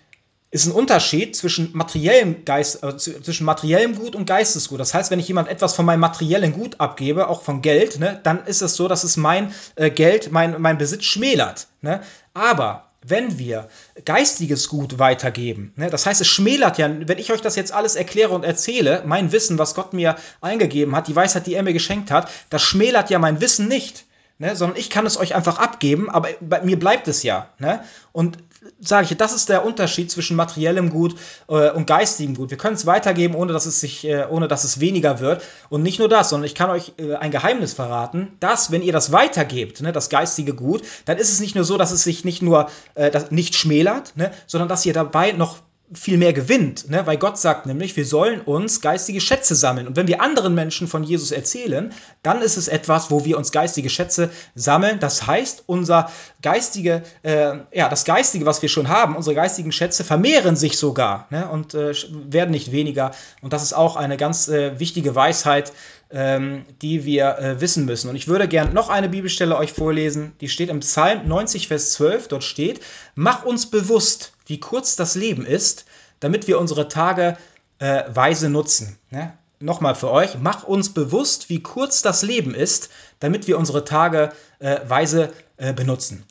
[0.50, 4.80] ist ein Unterschied zwischen materiellem, Geist, äh, zwischen materiellem Gut und Geistesgut.
[4.80, 8.20] Das heißt, wenn ich jemand etwas von meinem materiellen Gut abgebe, auch von Geld, ne,
[8.22, 11.66] dann ist es so, dass es mein äh, Geld, mein, mein Besitz schmälert.
[11.82, 12.00] Ne?
[12.32, 13.68] Aber wenn wir
[14.04, 17.96] geistiges Gut weitergeben, ne, das heißt, es schmälert ja, wenn ich euch das jetzt alles
[17.96, 21.72] erkläre und erzähle, mein Wissen, was Gott mir eingegeben hat, die Weisheit, die er mir
[21.72, 24.04] geschenkt hat, das schmälert ja mein Wissen nicht.
[24.38, 27.48] Ne, sondern ich kann es euch einfach abgeben, aber bei mir bleibt es ja.
[27.58, 27.82] Ne?
[28.12, 28.36] Und
[28.80, 31.16] sage ich, das ist der Unterschied zwischen materiellem Gut
[31.48, 32.50] äh, und geistigem Gut.
[32.50, 35.42] Wir können es weitergeben, ohne dass es sich, äh, ohne dass es weniger wird.
[35.68, 38.92] Und nicht nur das, sondern ich kann euch äh, ein Geheimnis verraten, dass, wenn ihr
[38.92, 42.24] das weitergebt, ne, das geistige Gut, dann ist es nicht nur so, dass es sich
[42.24, 45.58] nicht nur äh, das nicht schmälert, ne, sondern dass ihr dabei noch
[45.92, 47.06] viel mehr gewinnt, ne?
[47.06, 49.86] weil Gott sagt nämlich, wir sollen uns geistige Schätze sammeln.
[49.86, 53.52] Und wenn wir anderen Menschen von Jesus erzählen, dann ist es etwas, wo wir uns
[53.52, 54.98] geistige Schätze sammeln.
[54.98, 56.10] Das heißt, unser
[56.42, 61.28] geistige, äh, ja, das Geistige, was wir schon haben, unsere geistigen Schätze vermehren sich sogar
[61.30, 61.48] ne?
[61.48, 63.12] und äh, werden nicht weniger.
[63.40, 65.72] Und das ist auch eine ganz äh, wichtige Weisheit,
[66.10, 68.08] ähm, die wir äh, wissen müssen.
[68.10, 71.92] Und ich würde gern noch eine Bibelstelle euch vorlesen, die steht im Psalm 90, Vers
[71.92, 72.28] 12.
[72.28, 72.80] Dort steht,
[73.14, 75.84] mach uns bewusst, wie kurz das Leben ist,
[76.20, 77.36] damit wir unsere Tage
[77.78, 78.98] äh, weise nutzen.
[79.10, 79.32] Ne?
[79.58, 82.90] Nochmal für euch, mach uns bewusst, wie kurz das Leben ist,
[83.20, 86.24] damit wir unsere Tage äh, weise äh, benutzen.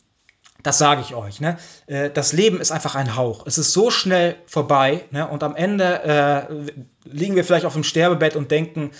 [0.62, 1.40] Das sage ich euch.
[1.40, 1.58] Ne?
[1.86, 3.46] Äh, das Leben ist einfach ein Hauch.
[3.46, 5.28] Es ist so schnell vorbei ne?
[5.28, 8.90] und am Ende äh, liegen wir vielleicht auf dem Sterbebett und denken,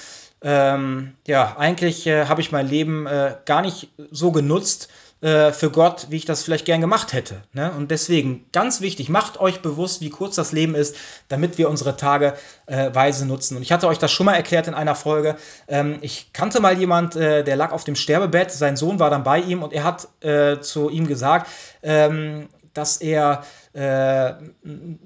[0.43, 4.89] ähm, ja, eigentlich äh, habe ich mein Leben äh, gar nicht so genutzt
[5.23, 7.43] äh, für Gott, wie ich das vielleicht gern gemacht hätte.
[7.55, 7.73] Ne?
[7.73, 10.95] Und deswegen ganz wichtig, macht euch bewusst, wie kurz das Leben ist,
[11.29, 12.35] damit wir unsere Tage
[12.67, 13.57] äh, weise nutzen.
[13.57, 15.37] Und ich hatte euch das schon mal erklärt in einer Folge.
[15.69, 19.23] Ähm, ich kannte mal jemand, äh, der lag auf dem Sterbebett, sein Sohn war dann
[19.23, 21.49] bei ihm und er hat äh, zu ihm gesagt,
[21.83, 24.35] ähm, dass er, äh,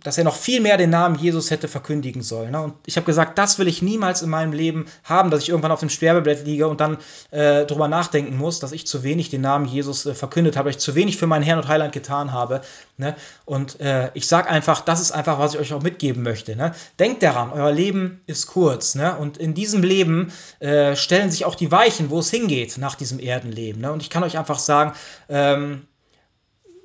[0.02, 2.52] dass er noch viel mehr den Namen Jesus hätte verkündigen sollen.
[2.52, 2.60] Ne?
[2.60, 5.72] Und ich habe gesagt, das will ich niemals in meinem Leben haben, dass ich irgendwann
[5.72, 6.98] auf dem Sterbebett liege und dann
[7.30, 10.76] äh, darüber nachdenken muss, dass ich zu wenig den Namen Jesus äh, verkündet habe, dass
[10.76, 12.62] ich zu wenig für meinen Herrn und Heiland getan habe.
[12.96, 13.14] Ne?
[13.44, 16.56] Und äh, ich sage einfach, das ist einfach, was ich euch auch mitgeben möchte.
[16.56, 16.74] Ne?
[16.98, 18.94] Denkt daran, euer Leben ist kurz.
[18.94, 19.16] Ne?
[19.16, 23.20] Und in diesem Leben äh, stellen sich auch die Weichen, wo es hingeht nach diesem
[23.20, 23.80] Erdenleben.
[23.80, 23.92] Ne?
[23.92, 24.92] Und ich kann euch einfach sagen,
[25.28, 25.86] ähm,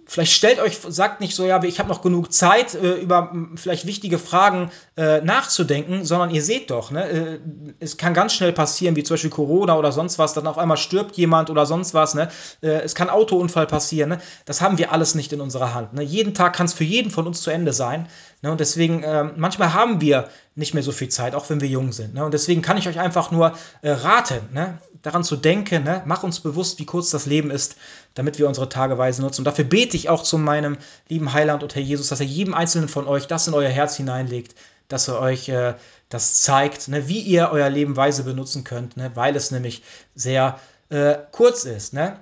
[0.05, 3.85] vielleicht stellt euch, sagt nicht so, ja, ich habe noch genug Zeit, äh, über vielleicht
[3.85, 7.39] wichtige Fragen äh, nachzudenken, sondern ihr seht doch, ne, äh,
[7.79, 10.77] es kann ganz schnell passieren, wie zum Beispiel Corona oder sonst was, dann auf einmal
[10.77, 12.29] stirbt jemand oder sonst was, ne,
[12.61, 15.93] äh, es kann Autounfall passieren, ne, das haben wir alles nicht in unserer Hand.
[15.93, 16.03] Ne.
[16.03, 18.07] Jeden Tag kann es für jeden von uns zu Ende sein.
[18.41, 21.67] Ne, und deswegen, ähm, manchmal haben wir nicht mehr so viel Zeit, auch wenn wir
[21.67, 22.13] jung sind.
[22.13, 22.23] Ne?
[22.23, 24.79] Und deswegen kann ich euch einfach nur äh, raten, ne?
[25.01, 26.01] daran zu denken, ne?
[26.05, 27.75] mach uns bewusst, wie kurz das Leben ist,
[28.13, 29.41] damit wir unsere Tageweise nutzen.
[29.41, 30.77] Und dafür bete ich auch zu meinem
[31.09, 33.97] lieben Heiland und Herr Jesus, dass er jedem Einzelnen von euch das in euer Herz
[33.97, 34.55] hineinlegt,
[34.87, 35.73] dass er euch äh,
[36.07, 37.09] das zeigt, ne?
[37.09, 39.11] wie ihr euer Leben weise benutzen könnt, ne?
[39.13, 39.83] weil es nämlich
[40.15, 40.57] sehr
[40.89, 41.93] äh, kurz ist.
[41.93, 42.17] Ne?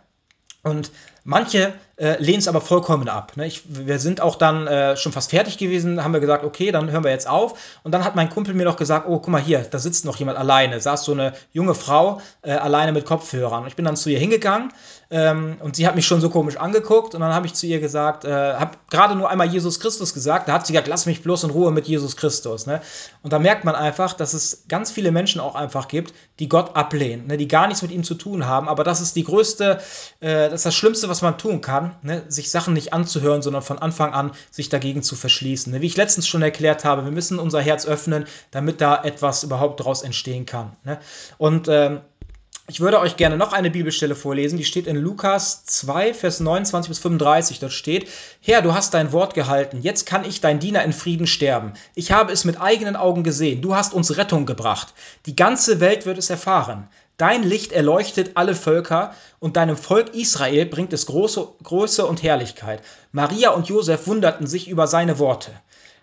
[0.64, 0.92] Und
[1.24, 3.34] manche äh, lehnen es aber vollkommen ab.
[3.36, 3.46] Ne?
[3.46, 6.90] Ich, wir sind auch dann äh, schon fast fertig gewesen, haben wir gesagt, okay, dann
[6.90, 7.80] hören wir jetzt auf.
[7.84, 10.16] Und dann hat mein Kumpel mir noch gesagt, oh, guck mal hier, da sitzt noch
[10.18, 10.80] jemand alleine.
[10.80, 13.62] Saß so eine junge Frau äh, alleine mit Kopfhörern.
[13.62, 14.74] Und ich bin dann zu ihr hingegangen
[15.12, 17.14] ähm, und sie hat mich schon so komisch angeguckt.
[17.14, 20.48] Und dann habe ich zu ihr gesagt, äh, habe gerade nur einmal Jesus Christus gesagt.
[20.48, 22.66] Da hat sie gesagt, lass mich bloß in Ruhe mit Jesus Christus.
[22.66, 22.82] Ne?
[23.22, 26.76] Und da merkt man einfach, dass es ganz viele Menschen auch einfach gibt, die Gott
[26.76, 27.38] ablehnen, ne?
[27.38, 28.68] die gar nichts mit ihm zu tun haben.
[28.68, 29.80] Aber das ist die größte,
[30.22, 33.62] äh, das ist das Schlimmste, was man tun kann ne, sich Sachen nicht anzuhören, sondern
[33.62, 35.74] von Anfang an sich dagegen zu verschließen.
[35.74, 39.44] Ne, wie ich letztens schon erklärt habe, wir müssen unser Herz öffnen, damit da etwas
[39.44, 40.76] überhaupt daraus entstehen kann.
[40.84, 41.00] Ne?
[41.38, 42.02] Und ähm,
[42.70, 46.88] ich würde euch gerne noch eine Bibelstelle vorlesen, die steht in Lukas 2, Vers 29
[46.88, 47.60] bis 35.
[47.60, 48.08] Dort steht,
[48.40, 51.74] Herr, du hast dein Wort gehalten, jetzt kann ich dein Diener in Frieden sterben.
[51.94, 54.94] Ich habe es mit eigenen Augen gesehen, du hast uns Rettung gebracht.
[55.26, 56.88] Die ganze Welt wird es erfahren.
[57.18, 62.82] Dein Licht erleuchtet alle Völker und deinem Volk Israel bringt es große, Größe und Herrlichkeit.
[63.12, 65.52] Maria und Josef wunderten sich über seine Worte.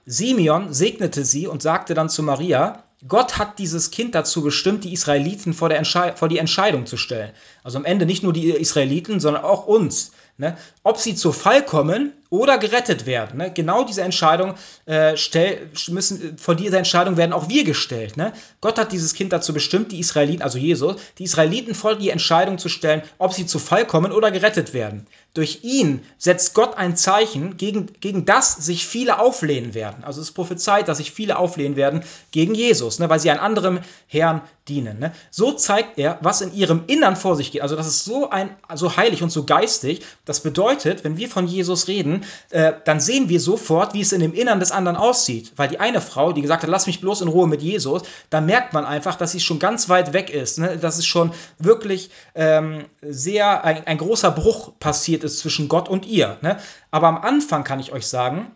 [0.06, 4.92] Simeon segnete sie und sagte dann zu Maria, Gott hat dieses Kind dazu bestimmt, die
[4.92, 5.70] Israeliten vor,
[6.14, 7.32] vor, die Entscheidung zu stellen.
[7.64, 10.12] Also am Ende nicht nur die Israeliten, sondern auch uns.
[10.36, 10.56] Ne?
[10.82, 13.38] Ob sie zu Fall kommen oder gerettet werden.
[13.38, 13.52] Ne?
[13.52, 14.54] Genau diese Entscheidung
[14.86, 18.16] äh, stell, müssen, vor dieser Entscheidung werden auch wir gestellt.
[18.16, 18.32] Ne?
[18.60, 22.58] Gott hat dieses Kind dazu bestimmt, die Israeliten, also Jesus, die Israeliten vor die Entscheidung
[22.58, 25.06] zu stellen, ob sie zu Fall kommen oder gerettet werden.
[25.34, 30.04] Durch ihn setzt Gott ein Zeichen, gegen, gegen das sich viele auflehnen werden.
[30.04, 33.08] Also es prophezeit, dass sich viele auflehnen werden gegen Jesus, ne?
[33.08, 34.98] weil sie einem anderen Herrn dienen.
[34.98, 35.12] Ne?
[35.30, 37.62] So zeigt er, was in ihrem Innern vor sich geht.
[37.62, 40.02] Also das ist so, ein, so heilig und so geistig.
[40.24, 42.19] Das bedeutet, wenn wir von Jesus reden,
[42.50, 45.52] äh, dann sehen wir sofort, wie es in dem Innern des anderen aussieht.
[45.56, 48.40] Weil die eine Frau, die gesagt hat, lass mich bloß in Ruhe mit Jesus, da
[48.40, 50.58] merkt man einfach, dass sie schon ganz weit weg ist.
[50.58, 50.78] Ne?
[50.78, 56.06] Dass es schon wirklich ähm, sehr ein, ein, großer Bruch passiert ist zwischen Gott und
[56.06, 56.38] ihr.
[56.42, 56.58] Ne?
[56.90, 58.50] Aber am Anfang kann ich euch sagen,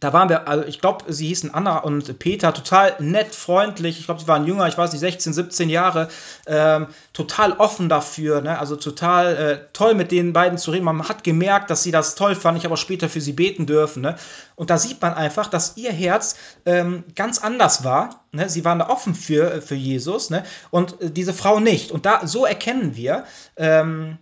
[0.00, 3.98] da waren wir, also ich glaube, sie hießen Anna und Peter, total nett, freundlich.
[4.00, 6.08] Ich glaube, sie waren jünger, ich weiß nicht, 16, 17 Jahre,
[6.46, 8.58] ähm, total offen dafür, ne?
[8.58, 10.84] also total äh, toll mit den beiden zu reden.
[10.84, 12.58] Man hat gemerkt, dass sie das toll fanden.
[12.58, 14.00] Ich habe auch später für sie beten dürfen.
[14.00, 14.16] Ne?
[14.56, 18.24] Und da sieht man einfach, dass ihr Herz ähm, ganz anders war.
[18.32, 18.48] Ne?
[18.48, 20.44] Sie waren da offen für, für Jesus ne?
[20.70, 21.92] und äh, diese Frau nicht.
[21.92, 23.24] Und da so erkennen wir,
[23.56, 24.16] ähm,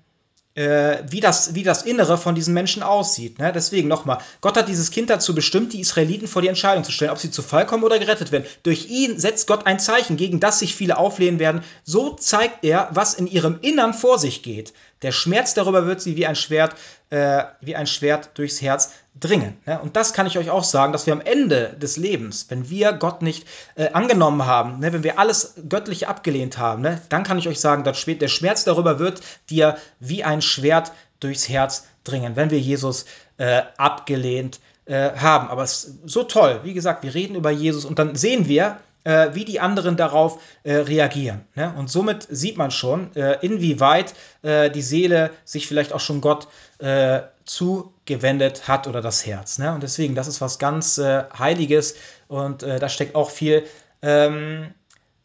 [0.59, 3.39] äh, wie, das, wie das Innere von diesen Menschen aussieht.
[3.39, 3.53] Ne?
[3.53, 7.13] Deswegen nochmal, Gott hat dieses Kind dazu bestimmt, die Israeliten vor die Entscheidung zu stellen,
[7.13, 8.45] ob sie zu Fall kommen oder gerettet werden.
[8.65, 11.63] Durch ihn setzt Gott ein Zeichen, gegen das sich viele auflehnen werden.
[11.85, 14.73] So zeigt er, was in ihrem Innern vor sich geht.
[15.03, 16.75] Der Schmerz darüber wird sie wie ein Schwert,
[17.11, 18.91] äh, wie ein Schwert durchs Herz
[19.21, 19.57] dringen.
[19.67, 19.81] Ne?
[19.81, 22.93] Und das kann ich euch auch sagen, dass wir am Ende des Lebens, wenn wir
[22.93, 27.39] Gott nicht äh, angenommen haben, ne, wenn wir alles Göttliche abgelehnt haben, ne, dann kann
[27.39, 32.37] ich euch sagen, dass der Schmerz darüber wird dir wie ein Schwert durchs Herz dringen,
[32.37, 33.07] wenn wir Jesus
[33.39, 35.49] äh, abgelehnt äh, haben.
[35.49, 36.61] Aber es ist so toll.
[36.63, 40.41] Wie gesagt, wir reden über Jesus und dann sehen wir, äh, wie die anderen darauf
[40.65, 41.41] äh, reagieren.
[41.55, 41.73] Ne?
[41.77, 46.49] Und somit sieht man schon, äh, inwieweit äh, die Seele sich vielleicht auch schon Gott
[46.79, 49.59] äh, zugewendet hat oder das Herz.
[49.59, 49.75] Ne?
[49.75, 51.95] Und deswegen, das ist was ganz äh, Heiliges
[52.29, 53.65] und da steckt auch viel
[54.03, 54.75] ähm,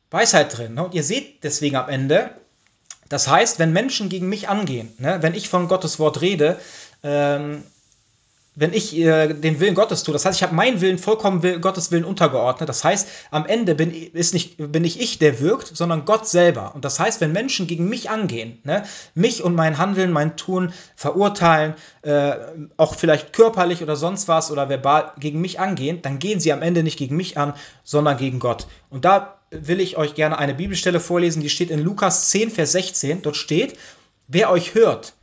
[0.10, 0.76] Weisheit drin.
[0.76, 0.86] Ne?
[0.86, 2.32] Und ihr seht deswegen am Ende,
[3.10, 5.18] das heißt, wenn Menschen gegen mich angehen, ne?
[5.22, 6.60] wenn ich von Gottes Wort rede,
[7.04, 7.64] ähm,
[8.56, 11.60] wenn ich äh, den Willen Gottes tue, das heißt, ich habe meinen Willen vollkommen Will,
[11.60, 12.70] Gottes Willen untergeordnet.
[12.70, 16.76] Das heißt, am Ende bin, ist nicht, bin nicht ich, der wirkt, sondern Gott selber.
[16.76, 18.84] Und das heißt, wenn Menschen gegen mich angehen, ne,
[19.16, 21.74] mich und mein Handeln, mein Tun verurteilen,
[22.04, 22.36] äh,
[22.78, 26.62] auch vielleicht körperlich oder sonst was oder verbal gegen mich angehen, dann gehen sie am
[26.62, 28.68] Ende nicht gegen mich an, sondern gegen Gott.
[28.90, 32.72] Und da will ich euch gerne eine Bibelstelle vorlesen, die steht in Lukas 10, Vers
[32.74, 33.22] 16.
[33.24, 33.78] Dort steht,
[34.28, 35.14] wer euch hört,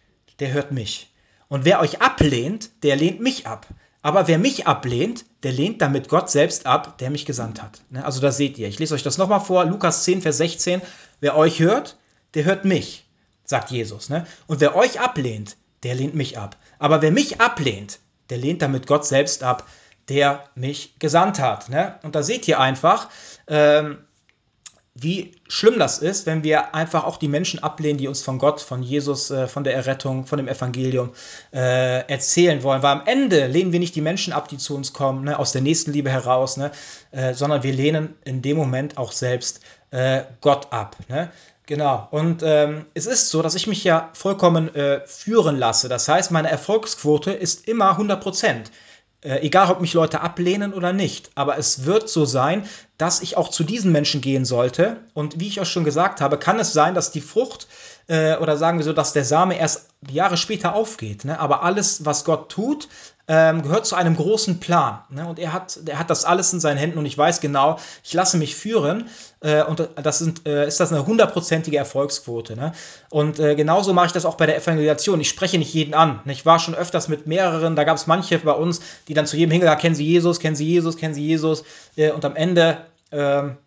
[0.41, 1.10] der hört mich.
[1.51, 3.67] Und wer euch ablehnt, der lehnt mich ab.
[4.03, 7.83] Aber wer mich ablehnt, der lehnt damit Gott selbst ab, der mich gesandt hat.
[7.91, 8.69] Ne, also da seht ihr.
[8.69, 9.65] Ich lese euch das nochmal vor.
[9.65, 10.81] Lukas 10, Vers 16.
[11.19, 11.97] Wer euch hört,
[12.35, 13.05] der hört mich,
[13.45, 14.09] sagt Jesus.
[14.09, 14.27] Ne?
[14.47, 16.57] Und wer euch ablehnt, der lehnt mich ab.
[16.79, 17.99] Aber wer mich ablehnt,
[18.31, 19.67] der lehnt damit Gott selbst ab,
[20.09, 21.69] der mich gesandt hat.
[21.69, 21.99] Ne?
[22.05, 23.09] Und da seht ihr einfach,
[23.49, 23.99] ähm,
[25.03, 28.61] wie schlimm das ist, wenn wir einfach auch die Menschen ablehnen, die uns von Gott,
[28.61, 31.11] von Jesus, äh, von der Errettung, von dem Evangelium
[31.55, 32.83] äh, erzählen wollen.
[32.83, 35.53] Weil am Ende lehnen wir nicht die Menschen ab, die zu uns kommen, ne, aus
[35.53, 36.71] der Nächstenliebe heraus, ne,
[37.13, 40.97] äh, sondern wir lehnen in dem Moment auch selbst äh, Gott ab.
[41.09, 41.31] Ne?
[41.65, 42.09] Genau.
[42.11, 45.89] Und ähm, es ist so, dass ich mich ja vollkommen äh, führen lasse.
[45.89, 48.71] Das heißt, meine Erfolgsquote ist immer 100 Prozent.
[49.23, 51.31] Äh, egal, ob mich Leute ablehnen oder nicht.
[51.35, 52.65] Aber es wird so sein,
[52.97, 54.97] dass ich auch zu diesen Menschen gehen sollte.
[55.13, 57.67] Und wie ich auch schon gesagt habe, kann es sein, dass die Frucht
[58.07, 61.27] äh, oder sagen wir so, dass der Same erst Jahre später aufgeht.
[61.27, 61.39] Ne?
[61.39, 62.89] Aber alles, was Gott tut,
[63.33, 64.99] ähm, gehört zu einem großen Plan.
[65.09, 65.25] Ne?
[65.25, 68.13] Und er hat, er hat das alles in seinen Händen und ich weiß genau, ich
[68.13, 69.09] lasse mich führen
[69.39, 72.57] äh, und das sind, äh, ist das eine hundertprozentige Erfolgsquote.
[72.57, 72.73] Ne?
[73.09, 75.21] Und äh, genauso mache ich das auch bei der Evangelisation.
[75.21, 76.19] Ich spreche nicht jeden an.
[76.25, 76.33] Ne?
[76.33, 79.37] Ich war schon öfters mit mehreren, da gab es manche bei uns, die dann zu
[79.37, 81.63] jedem hingehen, kennen Sie Jesus, kennen Sie Jesus, kennen Sie Jesus
[81.95, 82.79] äh, und am Ende
[83.13, 83.59] ähm,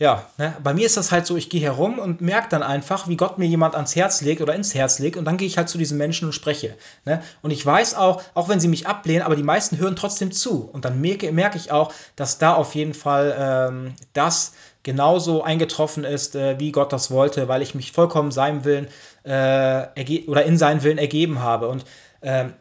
[0.00, 0.56] ja, ne?
[0.64, 3.36] bei mir ist das halt so, ich gehe herum und merke dann einfach, wie Gott
[3.36, 5.76] mir jemand ans Herz legt oder ins Herz legt und dann gehe ich halt zu
[5.76, 6.74] diesen Menschen und spreche.
[7.04, 7.22] Ne?
[7.42, 10.70] Und ich weiß auch, auch wenn sie mich ablehnen, aber die meisten hören trotzdem zu.
[10.72, 16.04] Und dann merke, merke ich auch, dass da auf jeden Fall ähm, das genauso eingetroffen
[16.04, 18.88] ist, äh, wie Gott das wollte, weil ich mich vollkommen seinem Willen
[19.24, 21.68] äh, oder in seinen Willen ergeben habe.
[21.68, 21.84] Und
[22.22, 22.54] ähm,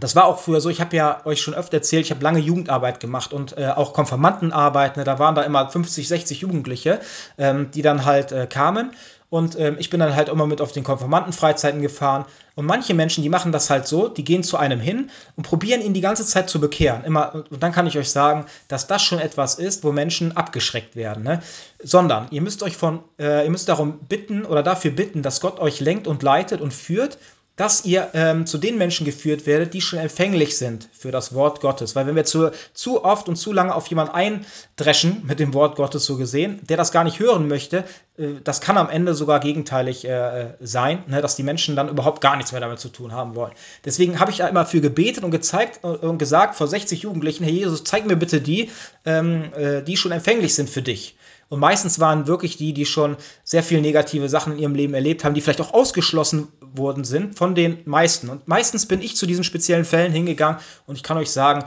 [0.00, 2.40] das war auch früher so, ich habe ja euch schon öfter erzählt, ich habe lange
[2.40, 4.96] Jugendarbeit gemacht und äh, auch Konfirmandenarbeit.
[4.96, 7.00] Ne, da waren da immer 50, 60 Jugendliche,
[7.38, 8.90] ähm, die dann halt äh, kamen.
[9.30, 12.24] Und ähm, ich bin dann halt immer mit auf den Konfirmandenfreizeiten gefahren.
[12.54, 15.80] Und manche Menschen, die machen das halt so, die gehen zu einem hin und probieren
[15.80, 17.02] ihn die ganze Zeit zu bekehren.
[17.02, 20.94] Immer, und dann kann ich euch sagen, dass das schon etwas ist, wo Menschen abgeschreckt
[20.94, 21.24] werden.
[21.24, 21.42] Ne?
[21.82, 25.58] Sondern ihr müsst euch von, äh, ihr müsst darum bitten oder dafür bitten, dass Gott
[25.58, 27.18] euch lenkt und leitet und führt
[27.56, 31.60] dass ihr ähm, zu den Menschen geführt werdet, die schon empfänglich sind für das Wort
[31.60, 31.94] Gottes.
[31.94, 35.76] Weil wenn wir zu, zu oft und zu lange auf jemanden eindreschen mit dem Wort
[35.76, 37.84] Gottes so gesehen, der das gar nicht hören möchte,
[38.18, 42.20] äh, das kann am Ende sogar gegenteilig äh, sein, ne, dass die Menschen dann überhaupt
[42.20, 43.52] gar nichts mehr damit zu tun haben wollen.
[43.84, 47.44] Deswegen habe ich da immer für gebetet und gezeigt äh, und gesagt vor 60 Jugendlichen,
[47.44, 48.70] Herr Jesus, zeig mir bitte die,
[49.04, 51.16] ähm, äh, die schon empfänglich sind für dich.
[51.48, 55.24] Und meistens waren wirklich die, die schon sehr viel negative Sachen in ihrem Leben erlebt
[55.24, 58.28] haben, die vielleicht auch ausgeschlossen worden sind von den meisten.
[58.28, 61.64] Und meistens bin ich zu diesen speziellen Fällen hingegangen und ich kann euch sagen,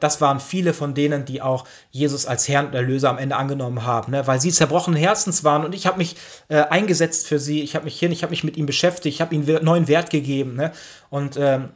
[0.00, 3.84] das waren viele von denen, die auch Jesus als Herrn und Erlöser am Ende angenommen
[3.84, 4.26] haben, ne?
[4.26, 6.16] weil sie zerbrochenen Herzens waren und ich habe mich
[6.48, 9.20] äh, eingesetzt für sie, ich habe mich hin, ich habe mich mit ihnen beschäftigt, ich
[9.20, 10.54] habe ihnen neuen Wert gegeben.
[10.54, 10.72] Ne?
[11.10, 11.70] Und ähm,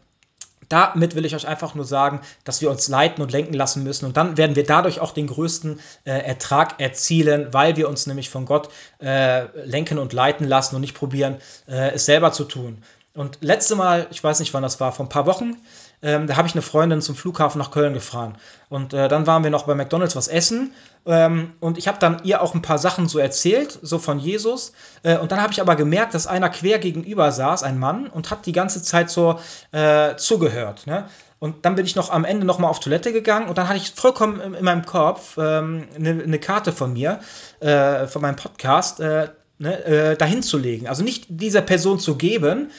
[0.68, 4.06] damit will ich euch einfach nur sagen, dass wir uns leiten und lenken lassen müssen.
[4.06, 8.30] Und dann werden wir dadurch auch den größten äh, Ertrag erzielen, weil wir uns nämlich
[8.30, 8.68] von Gott
[9.00, 12.82] äh, lenken und leiten lassen und nicht probieren, äh, es selber zu tun.
[13.14, 15.56] Und letzte Mal, ich weiß nicht wann das war, vor ein paar Wochen,
[16.02, 18.36] ähm, da habe ich eine Freundin zum Flughafen nach Köln gefahren.
[18.68, 20.72] Und äh, dann waren wir noch bei McDonalds was essen.
[21.06, 24.72] Ähm, und ich habe dann ihr auch ein paar Sachen so erzählt, so von Jesus.
[25.02, 28.30] Äh, und dann habe ich aber gemerkt, dass einer quer gegenüber saß, ein Mann, und
[28.30, 29.40] hat die ganze Zeit so
[29.72, 30.86] äh, zugehört.
[30.86, 31.08] Ne?
[31.40, 33.78] Und dann bin ich noch am Ende noch mal auf Toilette gegangen und dann hatte
[33.78, 37.20] ich vollkommen in, in meinem Kopf ähm, eine, eine, Karte von mir,
[37.60, 39.28] äh, von meinem Podcast, äh,
[39.58, 40.88] ne, äh, dahin zu legen.
[40.88, 42.70] Also nicht dieser Person zu geben,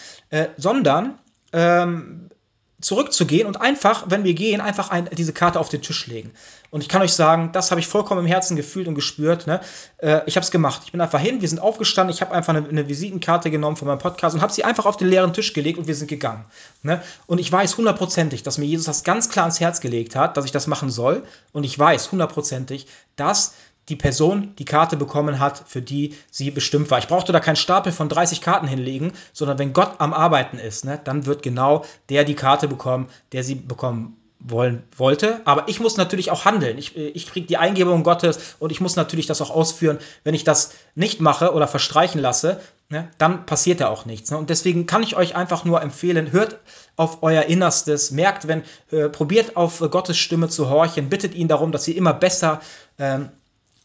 [0.58, 1.18] sondern
[1.52, 2.30] ähm,
[2.82, 6.32] zurückzugehen und einfach, wenn wir gehen, einfach ein, diese Karte auf den Tisch legen.
[6.72, 9.48] Und ich kann euch sagen, das habe ich vollkommen im Herzen gefühlt und gespürt.
[9.48, 9.60] Ne?
[9.98, 10.84] Äh, ich habe es gemacht.
[10.86, 13.88] Ich bin einfach hin, wir sind aufgestanden, ich habe einfach eine, eine, Visitenkarte genommen von
[13.88, 16.46] meinem Podcast und habe sie einfach auf den leeren Tisch gelegt und wir sind gegangen.
[16.84, 17.02] Ne?
[17.26, 20.46] Und ich weiß hundertprozentig, dass mir Jesus das ganz klar ans Herz gelegt hat, dass
[20.46, 21.24] ich das machen soll.
[21.52, 23.56] Und ich weiß hundertprozentig, dass
[23.90, 27.00] die Person die Karte bekommen hat, für die sie bestimmt war.
[27.00, 30.86] Ich brauchte da keinen Stapel von 30 Karten hinlegen, sondern wenn Gott am Arbeiten ist,
[30.86, 35.42] ne, dann wird genau der die Karte bekommen, der sie bekommen wollen wollte.
[35.46, 36.78] Aber ich muss natürlich auch handeln.
[36.78, 40.00] Ich, ich kriege die Eingebung Gottes und ich muss natürlich das auch ausführen.
[40.24, 44.32] Wenn ich das nicht mache oder verstreichen lasse, ne, dann passiert ja auch nichts.
[44.32, 44.38] Ne?
[44.38, 46.60] Und deswegen kann ich euch einfach nur empfehlen, hört
[46.96, 51.74] auf euer Innerstes, merkt, wenn, äh, probiert auf Gottes Stimme zu horchen, bittet ihn darum,
[51.74, 52.62] dass ihr immer besser
[52.98, 53.30] ähm,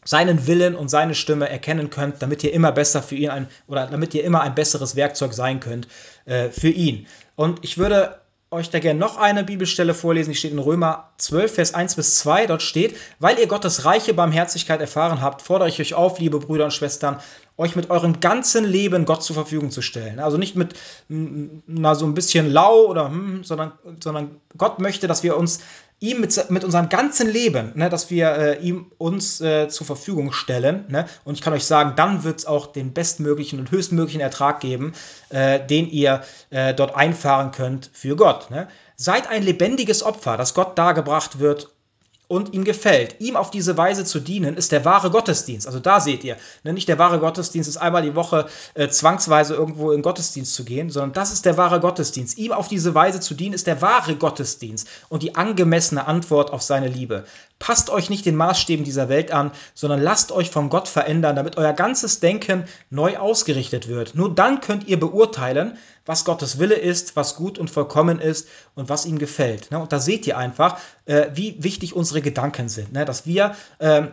[0.05, 3.87] seinen Willen und seine Stimme erkennen könnt, damit ihr immer besser für ihn ein oder
[3.87, 5.87] damit ihr immer ein besseres Werkzeug sein könnt
[6.25, 7.07] äh, für ihn.
[7.35, 8.15] Und ich würde
[8.51, 12.19] euch da gerne noch eine Bibelstelle vorlesen, die steht in Römer 12, Vers 1 bis
[12.19, 12.47] 2.
[12.47, 16.65] Dort steht, weil ihr Gottes reiche Barmherzigkeit erfahren habt, fordere ich euch auf, liebe Brüder
[16.65, 17.19] und Schwestern,
[17.57, 20.19] euch mit eurem ganzen Leben Gott zur Verfügung zu stellen.
[20.19, 20.75] Also nicht mit
[21.09, 25.61] na, so ein bisschen lau oder, hm, sondern, sondern Gott möchte, dass wir uns
[25.99, 30.31] ihm mit, mit unserem ganzen Leben, ne, dass wir äh, ihm uns äh, zur Verfügung
[30.31, 30.85] stellen.
[30.89, 31.05] Ne?
[31.23, 34.93] Und ich kann euch sagen, dann wird es auch den bestmöglichen und höchstmöglichen Ertrag geben,
[35.29, 38.51] äh, den ihr äh, dort einfahren könnt für Gott.
[38.51, 38.67] Ne?
[38.97, 41.74] Seid ein lebendiges Opfer, das Gott dargebracht wird
[42.27, 43.15] und ihm gefällt.
[43.19, 45.67] Ihm auf diese Weise zu dienen, ist der wahre Gottesdienst.
[45.67, 49.55] Also da seht ihr, ne, nicht der wahre Gottesdienst ist einmal die Woche äh, zwangsweise
[49.55, 52.37] irgendwo in Gottesdienst zu gehen, sondern das ist der wahre Gottesdienst.
[52.37, 56.61] Ihm auf diese Weise zu dienen, ist der wahre Gottesdienst und die angemessene Antwort auf
[56.61, 57.25] seine Liebe.
[57.57, 61.57] Passt euch nicht den Maßstäben dieser Welt an, sondern lasst euch von Gott verändern, damit
[61.57, 64.13] euer ganzes Denken neu ausgerichtet wird.
[64.13, 68.89] Nur dann könnt ihr beurteilen, was Gottes Wille ist, was gut und vollkommen ist und
[68.89, 69.71] was ihm gefällt.
[69.71, 69.79] Ne?
[69.79, 73.05] Und da seht ihr einfach, äh, wie wichtig unsere Gedanken sind, ne?
[73.05, 74.09] dass wir ähm,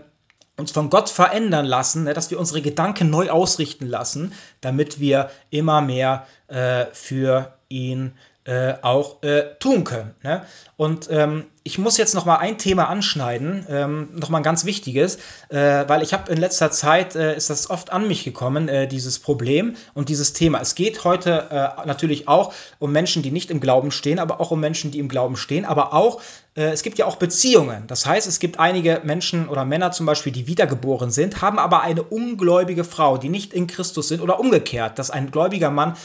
[0.57, 2.14] uns von Gott verändern lassen, ne?
[2.14, 8.12] dass wir unsere Gedanken neu ausrichten lassen, damit wir immer mehr äh, für ihn
[8.45, 10.14] äh, auch äh, tun können.
[10.22, 10.45] Ne?
[10.76, 14.64] Und ähm, ich muss jetzt noch mal ein Thema anschneiden, ähm, noch mal ein ganz
[14.64, 15.18] wichtiges,
[15.49, 18.88] äh, weil ich habe in letzter Zeit äh, ist das oft an mich gekommen, äh,
[18.88, 20.61] dieses Problem und dieses Thema.
[20.61, 24.51] Es geht heute äh, natürlich auch um Menschen, die nicht im Glauben stehen, aber auch
[24.51, 26.20] um Menschen, die im Glauben stehen, aber auch
[26.55, 27.86] es gibt ja auch Beziehungen.
[27.86, 31.80] Das heißt, es gibt einige Menschen oder Männer zum Beispiel, die wiedergeboren sind, haben aber
[31.80, 35.97] eine ungläubige Frau, die nicht in Christus sind oder umgekehrt, dass ein gläubiger Mann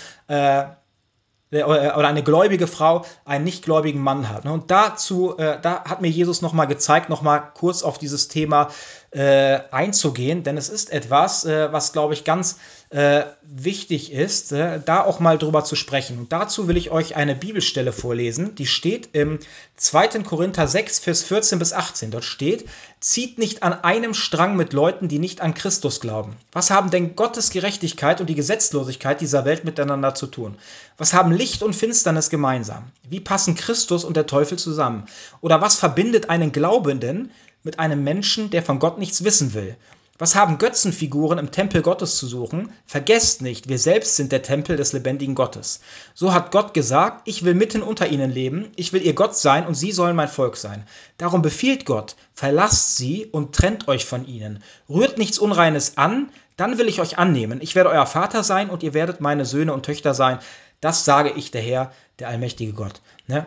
[1.51, 4.45] oder eine gläubige Frau einen nichtgläubigen Mann hat.
[4.45, 8.69] Und dazu, äh, da hat mir Jesus nochmal gezeigt, nochmal kurz auf dieses Thema
[9.11, 12.57] äh, einzugehen, denn es ist etwas, äh, was, glaube ich, ganz
[12.89, 16.17] äh, wichtig ist, äh, da auch mal drüber zu sprechen.
[16.17, 19.39] Und dazu will ich euch eine Bibelstelle vorlesen, die steht im
[19.75, 20.23] 2.
[20.23, 22.11] Korinther 6, Vers 14 bis 18.
[22.11, 22.69] Dort steht,
[23.01, 26.37] zieht nicht an einem Strang mit Leuten, die nicht an Christus glauben.
[26.53, 30.55] Was haben denn Gottes Gerechtigkeit und die Gesetzlosigkeit dieser Welt miteinander zu tun?
[30.97, 32.85] Was haben Licht und Finsternis gemeinsam?
[33.09, 35.07] Wie passen Christus und der Teufel zusammen?
[35.41, 37.31] Oder was verbindet einen Glaubenden
[37.63, 39.75] mit einem Menschen, der von Gott nichts wissen will?
[40.19, 42.71] Was haben Götzenfiguren im Tempel Gottes zu suchen?
[42.87, 45.79] Vergesst nicht, wir selbst sind der Tempel des lebendigen Gottes.
[46.15, 49.67] So hat Gott gesagt, ich will mitten unter ihnen leben, ich will ihr Gott sein
[49.67, 50.87] und sie sollen mein Volk sein.
[51.19, 54.63] Darum befiehlt Gott, verlasst sie und trennt euch von ihnen.
[54.89, 57.61] Rührt nichts Unreines an, dann will ich euch annehmen.
[57.61, 60.39] Ich werde euer Vater sein und ihr werdet meine Söhne und Töchter sein.
[60.81, 63.01] Das sage ich der Herr, der allmächtige Gott.
[63.27, 63.45] Ne?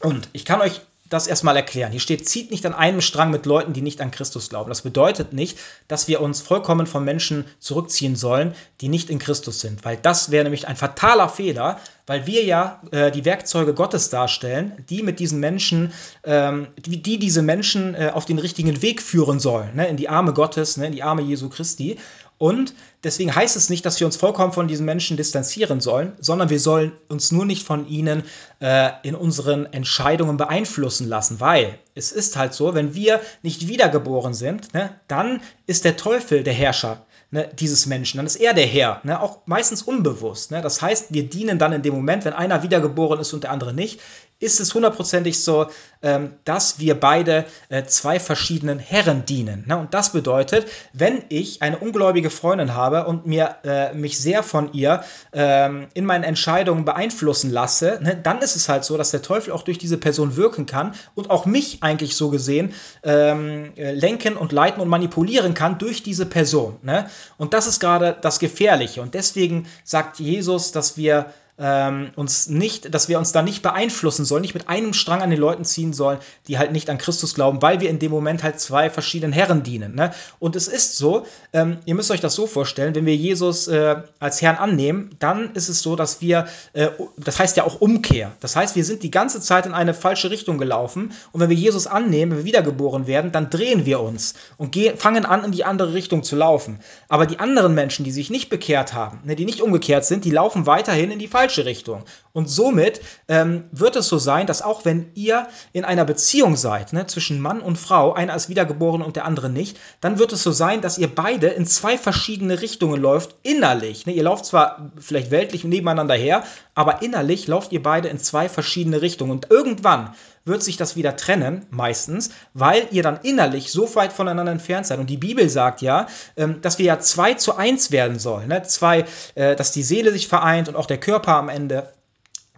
[0.00, 0.80] Und ich kann euch
[1.10, 1.90] das erstmal erklären.
[1.90, 4.70] Hier steht, zieht nicht an einem Strang mit Leuten, die nicht an Christus glauben.
[4.70, 5.58] Das bedeutet nicht,
[5.88, 10.30] dass wir uns vollkommen von Menschen zurückziehen sollen, die nicht in Christus sind, weil das
[10.30, 15.20] wäre nämlich ein fataler Fehler, weil wir ja äh, die Werkzeuge Gottes darstellen, die mit
[15.20, 15.92] diesen Menschen,
[16.24, 20.08] ähm, die, die, diese Menschen äh, auf den richtigen Weg führen sollen, ne, in die
[20.08, 21.98] Arme Gottes, ne, in die Arme Jesu Christi.
[22.40, 22.72] Und
[23.04, 26.58] deswegen heißt es nicht, dass wir uns vollkommen von diesen Menschen distanzieren sollen, sondern wir
[26.58, 28.22] sollen uns nur nicht von ihnen
[28.60, 34.32] äh, in unseren Entscheidungen beeinflussen lassen, weil es ist halt so, wenn wir nicht wiedergeboren
[34.32, 38.66] sind, ne, dann ist der Teufel der Herrscher ne, dieses Menschen, dann ist er der
[38.66, 40.50] Herr, ne, auch meistens unbewusst.
[40.50, 40.62] Ne?
[40.62, 43.74] Das heißt, wir dienen dann in dem Moment, wenn einer wiedergeboren ist und der andere
[43.74, 44.00] nicht,
[44.40, 45.66] ist es hundertprozentig so,
[46.02, 49.64] ähm, dass wir beide äh, zwei verschiedenen Herren dienen.
[49.66, 49.76] Ne?
[49.76, 54.72] Und das bedeutet, wenn ich eine ungläubige Freundin habe und mir äh, mich sehr von
[54.72, 59.22] ihr ähm, in meinen Entscheidungen beeinflussen lasse, ne, dann ist es halt so, dass der
[59.22, 62.72] Teufel auch durch diese Person wirken kann und auch mich eigentlich so gesehen
[63.02, 66.78] ähm, äh, lenken und leiten und manipulieren kann durch diese Person.
[66.82, 67.10] Ne?
[67.36, 69.02] Und das ist gerade das Gefährliche.
[69.02, 71.26] Und deswegen sagt Jesus, dass wir
[71.60, 75.30] ähm, uns nicht, dass wir uns da nicht beeinflussen sollen, nicht mit einem Strang an
[75.30, 78.42] den Leuten ziehen sollen, die halt nicht an Christus glauben, weil wir in dem Moment
[78.42, 79.94] halt zwei verschiedenen Herren dienen.
[79.94, 80.12] Ne?
[80.38, 83.96] Und es ist so, ähm, ihr müsst euch das so vorstellen, wenn wir Jesus äh,
[84.18, 86.88] als Herrn annehmen, dann ist es so, dass wir, äh,
[87.18, 88.32] das heißt ja auch Umkehr.
[88.40, 91.56] Das heißt, wir sind die ganze Zeit in eine falsche Richtung gelaufen und wenn wir
[91.56, 95.64] Jesus annehmen, wenn wir wiedergeboren werden, dann drehen wir uns und fangen an, in die
[95.64, 96.80] andere Richtung zu laufen.
[97.08, 100.30] Aber die anderen Menschen, die sich nicht bekehrt haben, ne, die nicht umgekehrt sind, die
[100.30, 102.04] laufen weiterhin in die falsche falsche Richtung.
[102.32, 106.92] Und somit ähm, wird es so sein, dass auch wenn ihr in einer Beziehung seid,
[106.92, 110.44] ne, zwischen Mann und Frau, einer ist wiedergeboren und der andere nicht, dann wird es
[110.44, 114.06] so sein, dass ihr beide in zwei verschiedene Richtungen läuft, innerlich.
[114.06, 114.12] Ne?
[114.12, 116.44] Ihr lauft zwar vielleicht weltlich nebeneinander her,
[116.80, 119.32] aber innerlich lauft ihr beide in zwei verschiedene Richtungen.
[119.32, 120.14] Und irgendwann
[120.46, 124.98] wird sich das wieder trennen, meistens, weil ihr dann innerlich so weit voneinander entfernt seid.
[124.98, 126.06] Und die Bibel sagt ja,
[126.38, 128.48] ähm, dass wir ja zwei zu eins werden sollen.
[128.48, 128.62] Ne?
[128.62, 129.04] Zwei,
[129.34, 131.92] äh, dass die Seele sich vereint und auch der Körper am Ende.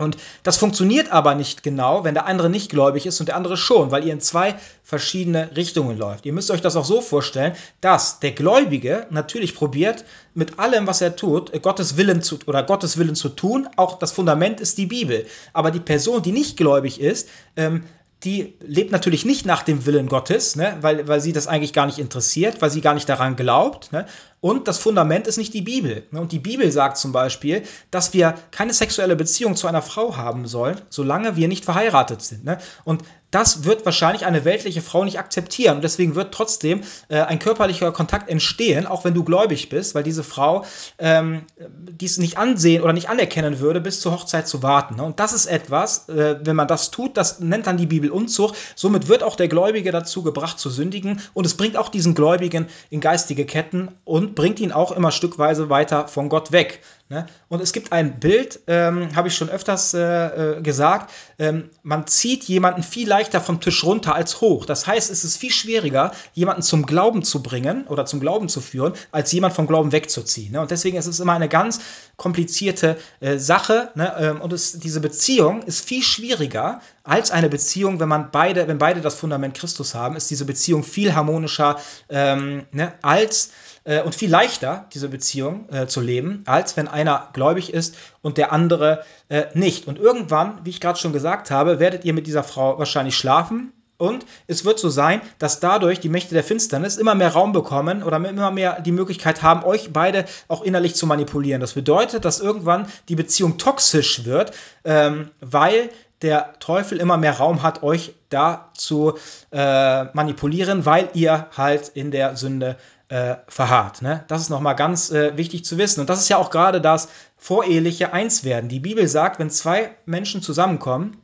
[0.02, 3.56] Und das funktioniert aber nicht genau, wenn der andere nicht gläubig ist und der andere
[3.56, 6.26] schon, weil ihr in zwei verschiedene Richtungen läuft.
[6.26, 11.00] Ihr müsst euch das auch so vorstellen, dass der Gläubige natürlich probiert, mit allem, was
[11.00, 13.68] er tut, Gottes Willen zu oder Gottes Willen zu tun.
[13.76, 15.26] Auch das Fundament ist die Bibel.
[15.52, 17.84] Aber die Person, die nicht gläubig ist, ähm,
[18.24, 21.86] die lebt natürlich nicht nach dem Willen Gottes, ne, weil, weil sie das eigentlich gar
[21.86, 23.92] nicht interessiert, weil sie gar nicht daran glaubt.
[23.92, 24.06] Ne,
[24.40, 26.04] und das Fundament ist nicht die Bibel.
[26.10, 26.20] Ne?
[26.20, 30.46] Und die Bibel sagt zum Beispiel, dass wir keine sexuelle Beziehung zu einer Frau haben
[30.46, 32.44] sollen, solange wir nicht verheiratet sind.
[32.44, 32.58] Ne?
[32.84, 33.02] Und
[33.32, 35.76] das wird wahrscheinlich eine weltliche Frau nicht akzeptieren.
[35.76, 40.04] Und deswegen wird trotzdem äh, ein körperlicher Kontakt entstehen, auch wenn du gläubig bist, weil
[40.04, 40.64] diese Frau
[40.98, 44.96] ähm, dies nicht ansehen oder nicht anerkennen würde, bis zur Hochzeit zu warten.
[44.96, 45.02] Ne?
[45.02, 48.54] Und das ist etwas, äh, wenn man das tut, das nennt dann die Bibel Unzucht.
[48.76, 51.20] Somit wird auch der Gläubige dazu gebracht zu sündigen.
[51.32, 55.70] Und es bringt auch diesen Gläubigen in geistige Ketten und bringt ihn auch immer stückweise
[55.70, 56.82] weiter von Gott weg.
[57.12, 57.26] Ne?
[57.50, 62.06] Und es gibt ein Bild, ähm, habe ich schon öfters äh, äh, gesagt, ähm, man
[62.06, 64.64] zieht jemanden viel leichter vom Tisch runter als hoch.
[64.64, 68.62] Das heißt, es ist viel schwieriger, jemanden zum Glauben zu bringen oder zum Glauben zu
[68.62, 70.52] führen, als jemand vom Glauben wegzuziehen.
[70.52, 70.62] Ne?
[70.62, 71.80] Und deswegen ist es immer eine ganz
[72.16, 73.90] komplizierte äh, Sache.
[73.94, 74.14] Ne?
[74.18, 78.78] Ähm, und es, diese Beziehung ist viel schwieriger als eine Beziehung, wenn man beide, wenn
[78.78, 82.94] beide das Fundament Christus haben, ist diese Beziehung viel harmonischer ähm, ne?
[83.02, 83.50] als
[83.84, 88.38] äh, und viel leichter, diese Beziehung äh, zu leben, als wenn einer gläubig ist und
[88.38, 89.86] der andere äh, nicht.
[89.86, 93.72] Und irgendwann, wie ich gerade schon gesagt habe, werdet ihr mit dieser Frau wahrscheinlich schlafen.
[93.98, 98.02] Und es wird so sein, dass dadurch die Mächte der Finsternis immer mehr Raum bekommen
[98.02, 101.60] oder immer mehr die Möglichkeit haben, euch beide auch innerlich zu manipulieren.
[101.60, 104.52] Das bedeutet, dass irgendwann die Beziehung toxisch wird,
[104.84, 105.88] ähm, weil
[106.22, 109.18] der Teufel immer mehr Raum hat, euch da zu
[109.50, 112.76] äh, manipulieren, weil ihr halt in der Sünde
[113.12, 114.00] äh, verharrt.
[114.00, 114.24] Ne?
[114.28, 116.00] Das ist nochmal ganz äh, wichtig zu wissen.
[116.00, 118.70] Und das ist ja auch gerade das voreheliche Einswerden.
[118.70, 121.18] Die Bibel sagt, wenn zwei Menschen zusammenkommen,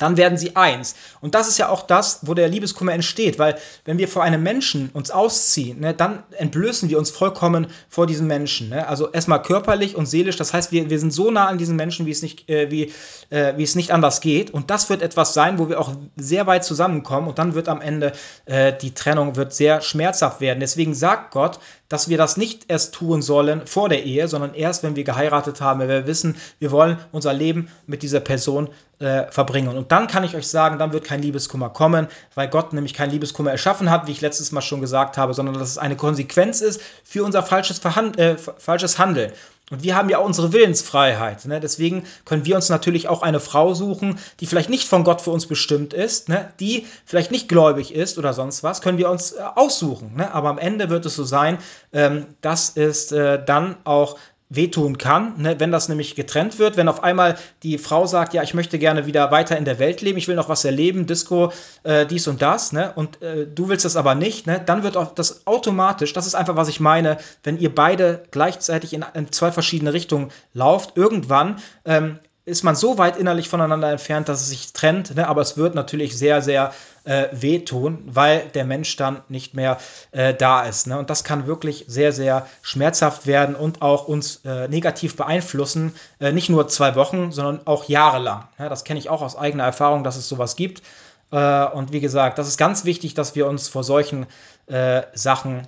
[0.00, 0.96] dann werden sie eins.
[1.20, 4.42] Und das ist ja auch das, wo der Liebeskummer entsteht, weil wenn wir vor einem
[4.42, 8.70] Menschen uns ausziehen, ne, dann entblößen wir uns vollkommen vor diesem Menschen.
[8.70, 8.88] Ne?
[8.88, 12.06] Also erstmal körperlich und seelisch, das heißt, wir, wir sind so nah an diesen Menschen,
[12.06, 12.92] wie es, nicht, äh, wie,
[13.28, 14.50] äh, wie es nicht anders geht.
[14.50, 17.82] Und das wird etwas sein, wo wir auch sehr weit zusammenkommen und dann wird am
[17.82, 18.12] Ende
[18.46, 20.60] äh, die Trennung wird sehr schmerzhaft werden.
[20.60, 24.82] Deswegen sagt Gott, dass wir das nicht erst tun sollen vor der Ehe, sondern erst,
[24.84, 28.70] wenn wir geheiratet haben, wenn wir wissen, wir wollen unser Leben mit dieser Person
[29.00, 29.76] äh, verbringen.
[29.76, 33.10] Und dann kann ich euch sagen, dann wird kein Liebeskummer kommen, weil Gott nämlich kein
[33.10, 36.60] Liebeskummer erschaffen hat, wie ich letztes Mal schon gesagt habe, sondern dass es eine Konsequenz
[36.60, 39.32] ist für unser falsches, Verhand äh, falsches Handeln.
[39.70, 41.44] Und wir haben ja auch unsere Willensfreiheit.
[41.46, 41.60] Ne?
[41.60, 45.30] Deswegen können wir uns natürlich auch eine Frau suchen, die vielleicht nicht von Gott für
[45.30, 46.52] uns bestimmt ist, ne?
[46.58, 50.16] die vielleicht nicht gläubig ist oder sonst was, können wir uns äh, aussuchen.
[50.16, 50.34] Ne?
[50.34, 51.58] Aber am Ende wird es so sein,
[51.92, 54.18] ähm, dass es äh, dann auch
[54.50, 55.60] wehtun kann, ne?
[55.60, 59.06] wenn das nämlich getrennt wird, wenn auf einmal die Frau sagt, ja, ich möchte gerne
[59.06, 61.52] wieder weiter in der Welt leben, ich will noch was erleben, Disco,
[61.84, 62.92] äh, dies und das, ne?
[62.96, 64.60] und äh, du willst das aber nicht, ne?
[64.64, 68.92] dann wird auch das automatisch, das ist einfach, was ich meine, wenn ihr beide gleichzeitig
[68.92, 74.28] in, in zwei verschiedene Richtungen lauft, irgendwann ähm, ist man so weit innerlich voneinander entfernt,
[74.28, 75.28] dass es sich trennt, ne?
[75.28, 76.72] aber es wird natürlich sehr, sehr
[77.04, 79.78] äh, wehtun, weil der Mensch dann nicht mehr
[80.12, 80.86] äh, da ist.
[80.86, 80.98] Ne?
[80.98, 85.94] Und das kann wirklich sehr, sehr schmerzhaft werden und auch uns äh, negativ beeinflussen.
[86.20, 88.48] Äh, nicht nur zwei Wochen, sondern auch jahrelang.
[88.58, 90.82] Ja, das kenne ich auch aus eigener Erfahrung, dass es sowas gibt.
[91.30, 94.26] Äh, und wie gesagt, das ist ganz wichtig, dass wir uns vor solchen
[94.66, 95.66] äh, Sachen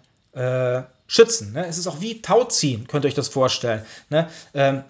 [1.07, 1.53] schützen.
[1.53, 1.67] Ne?
[1.67, 3.83] Es ist auch wie Tauziehen, könnt ihr euch das vorstellen.
[4.09, 4.29] Ne?
[4.55, 4.83] Ähm,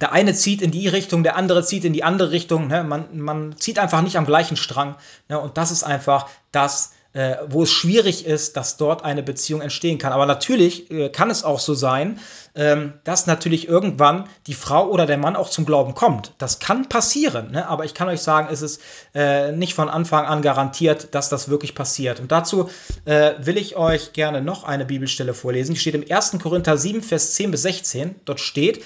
[0.00, 2.66] der eine zieht in die Richtung, der andere zieht in die andere Richtung.
[2.66, 2.82] Ne?
[2.82, 4.96] Man, man zieht einfach nicht am gleichen Strang.
[5.28, 5.38] Ne?
[5.38, 9.98] Und das ist einfach das, äh, wo es schwierig ist, dass dort eine Beziehung entstehen
[9.98, 10.12] kann.
[10.12, 12.18] Aber natürlich äh, kann es auch so sein,
[12.56, 16.32] ähm, dass natürlich irgendwann die Frau oder der Mann auch zum Glauben kommt.
[16.38, 17.52] Das kann passieren.
[17.52, 17.68] Ne?
[17.68, 18.80] Aber ich kann euch sagen, es ist
[19.14, 22.18] äh, nicht von Anfang an garantiert, dass das wirklich passiert.
[22.18, 22.68] Und dazu
[23.04, 25.74] äh, will ich euch gerne noch eine Bibelstelle vorlesen.
[25.74, 26.38] Die steht im 1.
[26.42, 28.16] Korinther 7, Vers 10 bis 16.
[28.24, 28.84] Dort steht,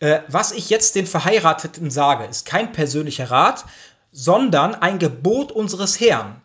[0.00, 3.64] äh, was ich jetzt den Verheirateten sage, ist kein persönlicher Rat,
[4.12, 6.40] sondern ein Gebot unseres Herrn.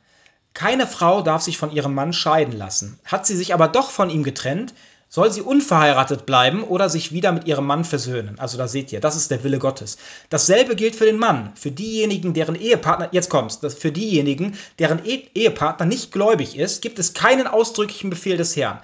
[0.53, 2.99] Keine Frau darf sich von ihrem Mann scheiden lassen.
[3.05, 4.73] Hat sie sich aber doch von ihm getrennt,
[5.13, 8.39] soll sie unverheiratet bleiben oder sich wieder mit ihrem Mann versöhnen.
[8.39, 9.97] Also da seht ihr, das ist der Wille Gottes.
[10.29, 15.27] Dasselbe gilt für den Mann, für diejenigen, deren Ehepartner, jetzt kommt's, für diejenigen, deren e
[15.35, 18.79] Ehepartner nicht gläubig ist, gibt es keinen ausdrücklichen Befehl des Herrn.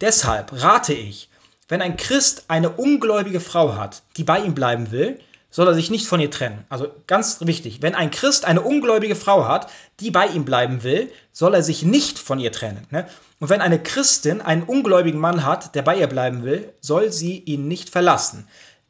[0.00, 1.27] Deshalb rate ich,
[1.68, 5.90] wenn ein Christ eine ungläubige Frau hat, die bei ihm bleiben will, soll er sich
[5.90, 6.64] nicht von ihr trennen.
[6.68, 11.10] Also ganz wichtig, wenn ein Christ eine ungläubige Frau hat, die bei ihm bleiben will,
[11.32, 12.86] soll er sich nicht von ihr trennen.
[12.90, 13.06] Ne?
[13.40, 17.38] Und wenn eine Christin einen ungläubigen Mann hat, der bei ihr bleiben will, soll sie
[17.38, 18.46] ihn nicht verlassen.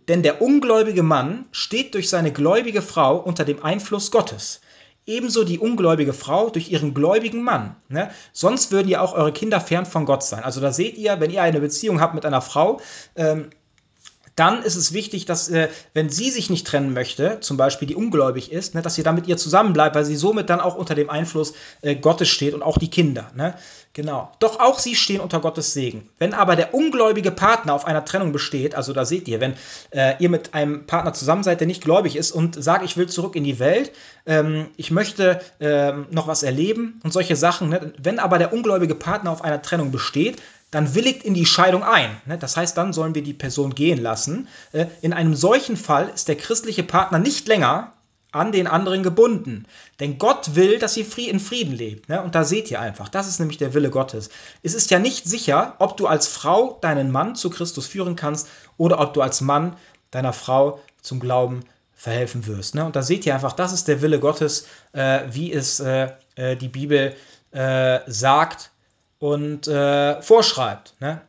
[0.08, 4.60] Denn der ungläubige Mann steht durch seine gläubige Frau unter dem Einfluss Gottes.
[5.09, 7.76] Ebenso die ungläubige Frau durch ihren gläubigen Mann.
[7.88, 8.11] Ne?
[8.34, 10.44] Sonst würden ja auch eure Kinder fern von Gott sein.
[10.44, 12.82] Also da seht ihr, wenn ihr eine Beziehung habt mit einer Frau,
[13.16, 13.48] ähm,
[14.39, 17.97] dann ist es wichtig, dass, äh, wenn sie sich nicht trennen möchte, zum Beispiel die
[17.97, 20.95] ungläubig ist, ne, dass ihr dann mit ihr zusammenbleibt, weil sie somit dann auch unter
[20.95, 23.30] dem Einfluss äh, Gottes steht und auch die Kinder.
[23.34, 23.55] Ne?
[23.95, 24.30] Genau.
[24.39, 26.09] Doch auch sie stehen unter Gottes Segen.
[26.18, 29.55] Wenn aber der ungläubige Partner auf einer Trennung besteht, also da seht ihr, wenn
[29.91, 33.09] äh, ihr mit einem Partner zusammen seid, der nicht gläubig ist und sagt, ich will
[33.09, 33.91] zurück in die Welt,
[34.26, 37.70] ähm, ich möchte ähm, noch was erleben und solche Sachen.
[37.70, 37.93] Ne?
[37.99, 40.36] Wenn aber der ungläubige Partner auf einer Trennung besteht,
[40.70, 42.20] dann willigt in die Scheidung ein.
[42.26, 42.38] Ne?
[42.38, 44.48] Das heißt, dann sollen wir die Person gehen lassen.
[44.72, 47.94] Äh, in einem solchen Fall ist der christliche Partner nicht länger
[48.30, 49.64] an den anderen gebunden.
[50.00, 52.10] Denn Gott will, dass ihr in Frieden lebt.
[52.10, 52.22] Ne?
[52.22, 54.28] Und da seht ihr einfach, das ist nämlich der Wille Gottes.
[54.62, 58.48] Es ist ja nicht sicher, ob du als Frau deinen Mann zu Christus führen kannst
[58.76, 59.76] oder ob du als Mann
[60.10, 61.60] deiner Frau zum Glauben
[61.94, 62.74] verhelfen wirst.
[62.74, 62.84] Ne?
[62.84, 66.68] Und da seht ihr einfach, das ist der Wille Gottes, äh, wie es äh, die
[66.68, 67.16] Bibel
[67.50, 68.70] sagt
[69.18, 70.94] und äh, vorschreibt.
[71.00, 71.20] Ne?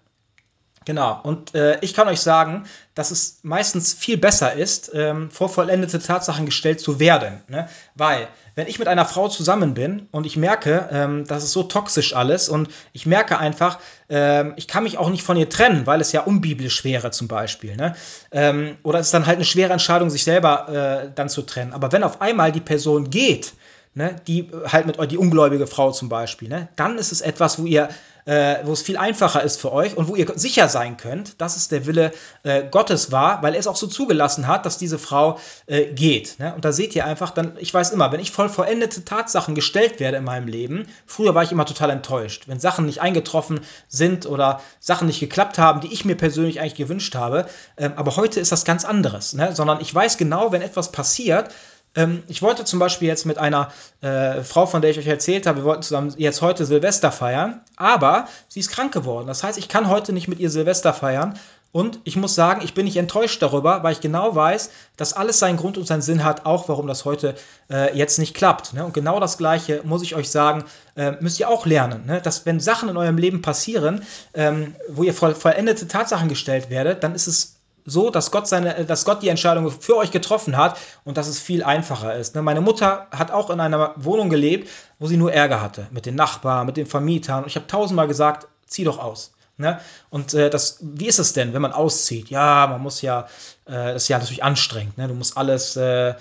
[0.86, 2.66] Genau, und äh, ich kann euch sagen,
[2.96, 7.44] dass es meistens viel besser ist, ähm, vor vollendete Tatsachen gestellt zu werden.
[7.48, 7.70] Ne?
[7.94, 11.64] Weil, wenn ich mit einer Frau zusammen bin und ich merke, ähm, das ist so
[11.64, 13.78] toxisch alles und ich merke einfach,
[14.10, 17.28] ähm, ich kann mich auch nicht von ihr trennen, weil es ja unbiblisch wäre zum
[17.28, 17.76] Beispiel.
[17.76, 17.96] Ne?
[18.32, 21.74] Ähm, oder es ist dann halt eine schwere Entscheidung, sich selber äh, dann zu trennen.
[21.74, 23.54] Aber wenn auf einmal die Person geht,
[23.94, 27.60] ne, die halt mit euch, die ungläubige Frau zum Beispiel, ne, dann ist es etwas,
[27.60, 27.90] wo ihr,
[28.26, 31.58] äh, wo es viel einfacher ist für euch und wo ihr sicher sein könnt, dass
[31.58, 32.12] es der Wille
[32.44, 36.40] äh, Gottes war, weil er es auch so zugelassen hat, dass diese Frau äh, geht.
[36.40, 36.54] Ne?
[36.54, 40.00] Und da seht ihr einfach, dann, ich weiß immer, wenn ich voll vollendete Tatsachen gestellt
[40.00, 44.28] werde in meinem Leben, früher war ich immer total enttäuscht, wenn Sachen nicht eingetroffen sind
[44.28, 47.48] oder Sachen nicht geklappt haben, die ich mir persönlich eigentlich gewünscht habe.
[47.78, 49.56] Ähm, aber heute ist das ganz anderes, ne?
[49.56, 51.50] sondern ich weiß genau, wenn etwas passiert,
[51.96, 53.72] ähm, ich wollte zum Beispiel jetzt mit einer
[54.02, 57.62] äh, Frau, von der ich euch erzählt habe, wir wollten zusammen jetzt heute Silvester feiern,
[57.76, 59.28] aber sie ist krank geworden.
[59.28, 61.40] Das heißt, ich kann heute nicht mit ihr Silvester feiern.
[61.72, 65.38] Und ich muss sagen, ich bin nicht enttäuscht darüber, weil ich genau weiß, dass alles
[65.38, 67.36] seinen Grund und seinen Sinn hat, auch warum das heute
[67.70, 68.74] äh, jetzt nicht klappt.
[68.74, 68.84] Ne?
[68.84, 70.64] Und genau das Gleiche muss ich euch sagen,
[70.96, 72.08] äh, müsst ihr auch lernen.
[72.08, 72.22] Ne?
[72.22, 74.02] Dass wenn Sachen in eurem Leben passieren,
[74.34, 77.59] ähm, wo ihr vor vollendete Tatsachen gestellt werdet, dann ist es
[77.90, 81.40] so, dass Gott, seine, dass Gott die Entscheidung für euch getroffen hat und dass es
[81.40, 82.36] viel einfacher ist.
[82.36, 82.42] Ne?
[82.42, 84.70] Meine Mutter hat auch in einer Wohnung gelebt,
[85.00, 87.44] wo sie nur Ärger hatte mit den Nachbarn, mit den Vermietern.
[87.44, 89.34] Und ich habe tausendmal gesagt, zieh doch aus.
[89.58, 89.80] Ne?
[90.10, 92.30] Und äh, das, wie ist es denn, wenn man auszieht?
[92.30, 93.28] Ja, man muss ja,
[93.66, 94.98] äh, das ist ja natürlich anstrengend.
[94.98, 95.08] Ne?
[95.08, 96.14] Du musst alles äh,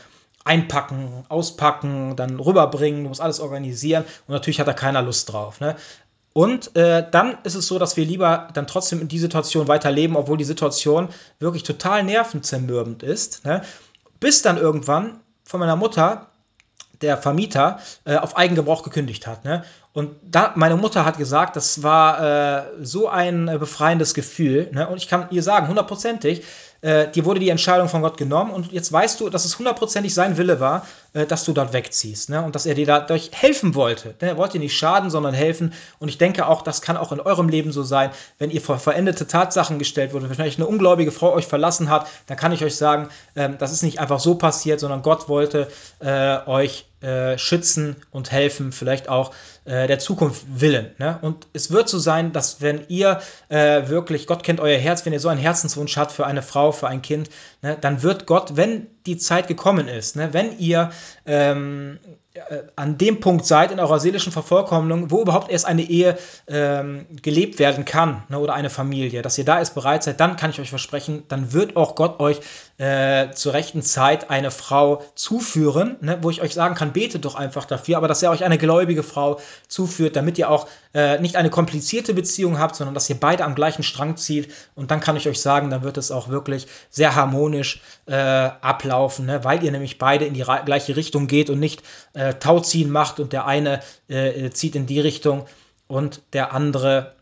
[0.45, 4.05] einpacken, auspacken, dann rüberbringen, du musst alles organisieren.
[4.27, 5.61] Und natürlich hat da keiner Lust drauf.
[5.61, 5.77] Ne?
[6.33, 10.17] Und äh, dann ist es so, dass wir lieber dann trotzdem in die Situation weiterleben,
[10.17, 11.09] obwohl die Situation
[11.41, 13.45] wirklich total nervenzermürbend ist.
[13.45, 13.63] Ne?
[14.21, 16.29] Bis dann irgendwann von meiner Mutter
[17.01, 19.45] der Vermieter äh, auf Eigengebrauch gekündigt hat.
[19.45, 19.65] Ne?
[19.93, 24.69] Und da, meine Mutter hat gesagt, das war äh, so ein äh, befreiendes Gefühl.
[24.73, 24.89] Ne?
[24.89, 26.45] Und ich kann ihr sagen, hundertprozentig,
[26.81, 30.15] äh, dir wurde die Entscheidung von Gott genommen und jetzt weißt du, dass es hundertprozentig
[30.15, 32.43] sein Wille war, dass du dort wegziehst ne?
[32.43, 34.15] und dass er dir dadurch helfen wollte.
[34.21, 35.73] Denn er wollte dir nicht schaden, sondern helfen.
[35.99, 38.79] Und ich denke auch, das kann auch in eurem Leben so sein, wenn ihr vor
[38.79, 42.63] verendete Tatsachen gestellt wurde, wenn vielleicht eine ungläubige Frau euch verlassen hat, dann kann ich
[42.65, 45.69] euch sagen, äh, das ist nicht einfach so passiert, sondern Gott wollte
[46.01, 49.33] äh, euch äh, schützen und helfen, vielleicht auch
[49.65, 50.91] äh, der Zukunft willen.
[50.99, 51.19] Ne?
[51.23, 55.13] Und es wird so sein, dass wenn ihr äh, wirklich, Gott kennt euer Herz, wenn
[55.13, 57.31] ihr so einen Herzenswunsch habt für eine Frau, für ein Kind,
[57.63, 60.91] ne, dann wird Gott, wenn die Zeit gekommen ist, ne, wenn ihr
[61.27, 61.99] ähm,
[62.35, 67.07] äh, an dem Punkt seid in eurer seelischen Vervollkommnung, wo überhaupt erst eine Ehe ähm,
[67.23, 70.51] gelebt werden kann ne, oder eine Familie, dass ihr da erst bereit seid, dann kann
[70.51, 72.41] ich euch versprechen, dann wird auch Gott euch
[72.79, 77.35] äh, zur rechten Zeit eine Frau zuführen, ne, wo ich euch sagen kann, betet doch
[77.35, 81.35] einfach dafür, aber dass er euch eine gläubige Frau zuführt, damit ihr auch äh, nicht
[81.35, 85.17] eine komplizierte Beziehung habt, sondern dass ihr beide am gleichen Strang zieht und dann kann
[85.17, 89.73] ich euch sagen, dann wird es auch wirklich sehr harmonisch äh, ablaufen, ne, weil ihr
[89.73, 93.81] nämlich beide in die gleiche Richtung geht und nicht äh, Tauziehen macht und der eine
[94.07, 95.47] äh, zieht in die Richtung
[95.89, 97.15] und der andere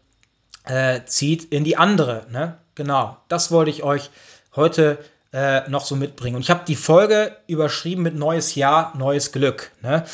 [1.07, 2.27] zieht in die andere.
[2.33, 2.59] Ne?
[2.75, 4.11] Genau, das wollte ich euch
[4.57, 4.99] heute
[5.37, 6.37] äh, noch so mitbringen.
[6.37, 9.71] Und ich habe die Folge überschrieben mit Neues Jahr, neues Glück.
[9.83, 10.05] Ne?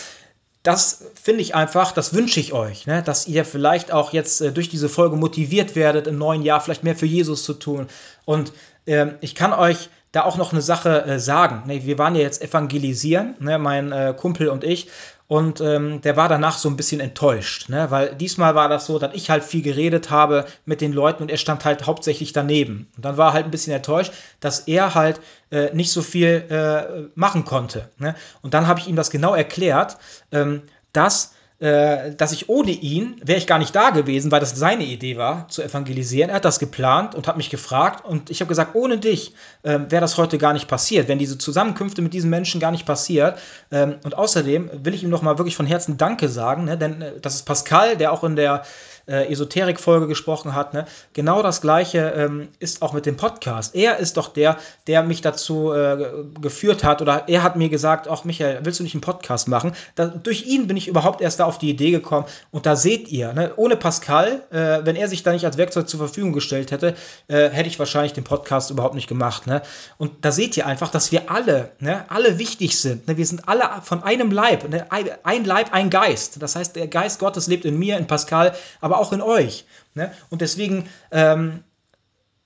[0.64, 3.04] Das finde ich einfach, das wünsche ich euch, ne?
[3.04, 6.82] dass ihr vielleicht auch jetzt äh, durch diese Folge motiviert werdet, im neuen Jahr vielleicht
[6.82, 7.86] mehr für Jesus zu tun.
[8.24, 8.52] Und
[8.88, 11.68] ähm, ich kann euch da auch noch eine Sache äh, sagen.
[11.68, 11.86] Ne?
[11.86, 13.60] Wir waren ja jetzt evangelisieren, ne?
[13.60, 14.88] mein äh, Kumpel und ich.
[15.32, 17.90] Und ähm, der war danach so ein bisschen enttäuscht, ne?
[17.90, 21.30] weil diesmal war das so, dass ich halt viel geredet habe mit den Leuten und
[21.30, 22.90] er stand halt hauptsächlich daneben.
[22.96, 26.44] Und dann war er halt ein bisschen enttäuscht, dass er halt äh, nicht so viel
[26.50, 27.88] äh, machen konnte.
[27.96, 28.14] Ne?
[28.42, 29.96] Und dann habe ich ihm das genau erklärt,
[30.32, 31.32] ähm, dass
[31.62, 35.16] äh, dass ich ohne ihn wäre ich gar nicht da gewesen, weil das seine Idee
[35.16, 36.28] war, zu evangelisieren.
[36.28, 39.32] Er hat das geplant und hat mich gefragt und ich habe gesagt, ohne dich
[39.62, 42.84] äh, wäre das heute gar nicht passiert, wenn diese Zusammenkünfte mit diesen Menschen gar nicht
[42.84, 43.38] passiert.
[43.70, 46.76] Ähm, und außerdem will ich ihm noch mal wirklich von Herzen Danke sagen, ne?
[46.76, 48.64] denn äh, das ist Pascal, der auch in der
[49.06, 50.74] äh, Esoterik-Folge gesprochen hat.
[50.74, 50.86] Ne?
[51.12, 53.74] Genau das Gleiche ähm, ist auch mit dem Podcast.
[53.74, 58.08] Er ist doch der, der mich dazu äh, geführt hat oder er hat mir gesagt,
[58.08, 59.72] ach Michael, willst du nicht einen Podcast machen?
[59.94, 63.08] Da, durch ihn bin ich überhaupt erst da auf die Idee gekommen und da seht
[63.08, 63.52] ihr, ne?
[63.56, 66.94] ohne Pascal, äh, wenn er sich da nicht als Werkzeug zur Verfügung gestellt hätte,
[67.28, 69.46] äh, hätte ich wahrscheinlich den Podcast überhaupt nicht gemacht.
[69.46, 69.62] Ne?
[69.98, 73.08] Und da seht ihr einfach, dass wir alle, ne, alle wichtig sind.
[73.08, 73.16] Ne?
[73.16, 74.86] Wir sind alle von einem Leib, ne?
[74.90, 76.42] ein Leib, ein Geist.
[76.42, 79.64] Das heißt, der Geist Gottes lebt in mir, in Pascal, aber auch in euch.
[79.94, 80.12] Ne?
[80.30, 81.64] Und deswegen, ähm,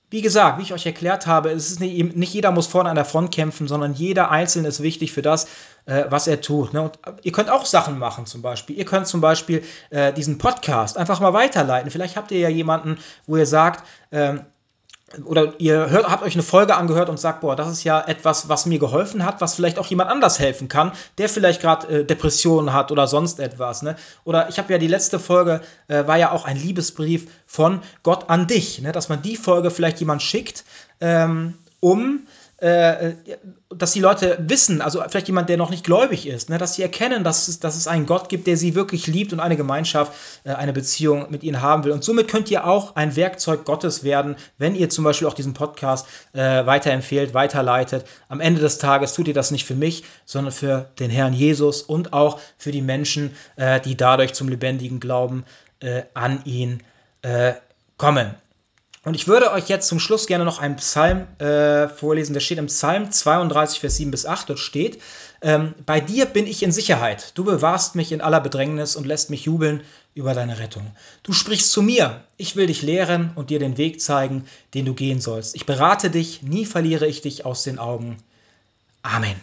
[0.09, 2.95] wie gesagt, wie ich euch erklärt habe, es ist nicht, nicht, jeder muss vorne an
[2.95, 5.47] der Front kämpfen, sondern jeder Einzelne ist wichtig für das,
[5.85, 6.73] äh, was er tut.
[6.73, 6.81] Ne?
[6.81, 8.77] Und ihr könnt auch Sachen machen, zum Beispiel.
[8.77, 11.91] Ihr könnt zum Beispiel äh, diesen Podcast einfach mal weiterleiten.
[11.91, 14.45] Vielleicht habt ihr ja jemanden, wo ihr sagt, ähm,
[15.23, 18.49] oder ihr hört, habt euch eine Folge angehört und sagt, boah, das ist ja etwas,
[18.49, 22.05] was mir geholfen hat, was vielleicht auch jemand anders helfen kann, der vielleicht gerade äh,
[22.05, 23.83] Depressionen hat oder sonst etwas.
[23.83, 23.95] Ne?
[24.25, 28.29] Oder ich habe ja die letzte Folge, äh, war ja auch ein Liebesbrief von Gott
[28.29, 28.91] an dich, ne?
[28.91, 30.65] dass man die Folge vielleicht jemand schickt,
[30.99, 32.27] ähm, um
[32.57, 33.13] äh,
[33.69, 36.81] dass die Leute wissen, also vielleicht jemand, der noch nicht gläubig ist, ne, dass sie
[36.81, 40.13] erkennen, dass es, dass es einen Gott gibt, der sie wirklich liebt und eine Gemeinschaft,
[40.43, 41.91] äh, eine Beziehung mit ihnen haben will.
[41.91, 45.53] Und somit könnt ihr auch ein Werkzeug Gottes werden, wenn ihr zum Beispiel auch diesen
[45.53, 48.05] Podcast äh, weiterempfehlt, weiterleitet.
[48.27, 51.83] Am Ende des Tages tut ihr das nicht für mich, sondern für den Herrn Jesus
[51.83, 55.45] und auch für die Menschen, äh, die dadurch zum lebendigen Glauben
[55.79, 56.81] äh, an ihn
[57.21, 57.53] äh,
[57.97, 58.33] kommen.
[59.07, 62.33] Und ich würde euch jetzt zum Schluss gerne noch einen Psalm äh, vorlesen.
[62.33, 64.49] Der steht im Psalm 32, Vers 7 bis 8.
[64.49, 65.01] Dort steht,
[65.41, 67.31] ähm, bei dir bin ich in Sicherheit.
[67.35, 69.79] Du bewahrst mich in aller Bedrängnis und lässt mich jubeln
[70.13, 70.85] über deine Rettung.
[71.23, 72.21] Du sprichst zu mir.
[72.35, 75.55] Ich will dich lehren und dir den Weg zeigen, den du gehen sollst.
[75.55, 78.17] Ich berate dich, nie verliere ich dich aus den Augen.
[79.03, 79.37] Amen.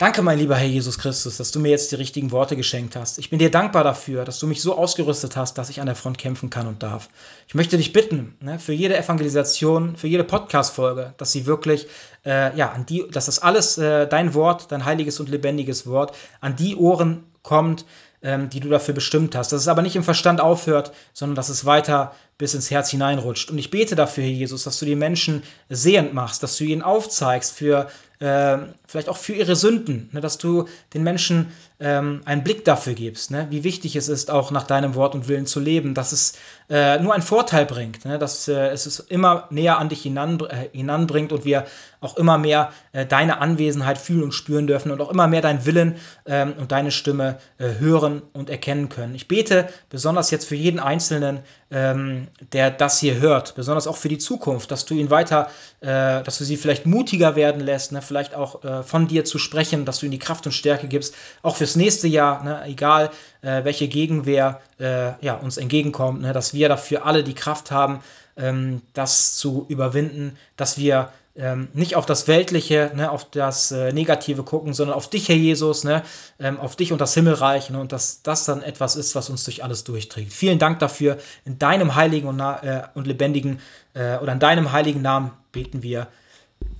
[0.00, 3.18] Danke, mein lieber Herr Jesus Christus, dass du mir jetzt die richtigen Worte geschenkt hast.
[3.18, 5.94] Ich bin dir dankbar dafür, dass du mich so ausgerüstet hast, dass ich an der
[5.94, 7.10] Front kämpfen kann und darf.
[7.46, 11.86] Ich möchte dich bitten, ne, für jede Evangelisation, für jede Podcast-Folge, dass sie wirklich,
[12.24, 16.16] äh, ja, an die, dass das alles äh, dein Wort, dein heiliges und lebendiges Wort,
[16.40, 17.84] an die Ohren kommt,
[18.22, 19.52] ähm, die du dafür bestimmt hast.
[19.52, 23.50] Dass es aber nicht im Verstand aufhört, sondern dass es weiter bis ins Herz hineinrutscht.
[23.50, 27.52] Und ich bete dafür, Jesus, dass du die Menschen sehend machst, dass du ihnen aufzeigst
[27.52, 27.88] für
[28.20, 32.92] äh, vielleicht auch für ihre Sünden, ne, dass du den Menschen ähm, einen Blick dafür
[32.92, 36.12] gibst, ne, wie wichtig es ist, auch nach deinem Wort und Willen zu leben, dass
[36.12, 36.34] es
[36.68, 40.38] äh, nur einen Vorteil bringt, ne, dass äh, es es immer näher an dich hinan,
[40.40, 41.64] äh, hinanbringt und wir
[42.02, 45.64] auch immer mehr äh, deine Anwesenheit fühlen und spüren dürfen und auch immer mehr deinen
[45.64, 45.96] Willen
[46.26, 49.14] ähm, und deine Stimme äh, hören und erkennen können.
[49.14, 51.40] Ich bete besonders jetzt für jeden Einzelnen,
[51.70, 56.22] ähm, der das hier hört, besonders auch für die Zukunft, dass du ihn weiter, äh,
[56.22, 59.84] dass du sie vielleicht mutiger werden lässt, ne, vielleicht auch äh, von dir zu sprechen,
[59.84, 63.10] dass du ihnen die Kraft und Stärke gibst, auch fürs nächste Jahr, ne, egal
[63.42, 68.00] äh, welche Gegenwehr äh, ja, uns entgegenkommt, ne, dass wir dafür alle die Kraft haben,
[68.36, 73.92] ähm, das zu überwinden, dass wir ähm, nicht auf das Weltliche, ne, auf das äh,
[73.92, 76.02] Negative gucken, sondern auf dich, Herr Jesus, ne,
[76.38, 79.44] ähm, auf dich und das Himmelreich ne, und dass das dann etwas ist, was uns
[79.44, 80.32] durch alles durchträgt.
[80.32, 81.18] Vielen Dank dafür.
[81.44, 83.60] In deinem heiligen und, äh, und lebendigen
[83.94, 86.08] äh, oder in deinem heiligen Namen beten wir.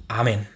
[0.09, 0.47] Amen.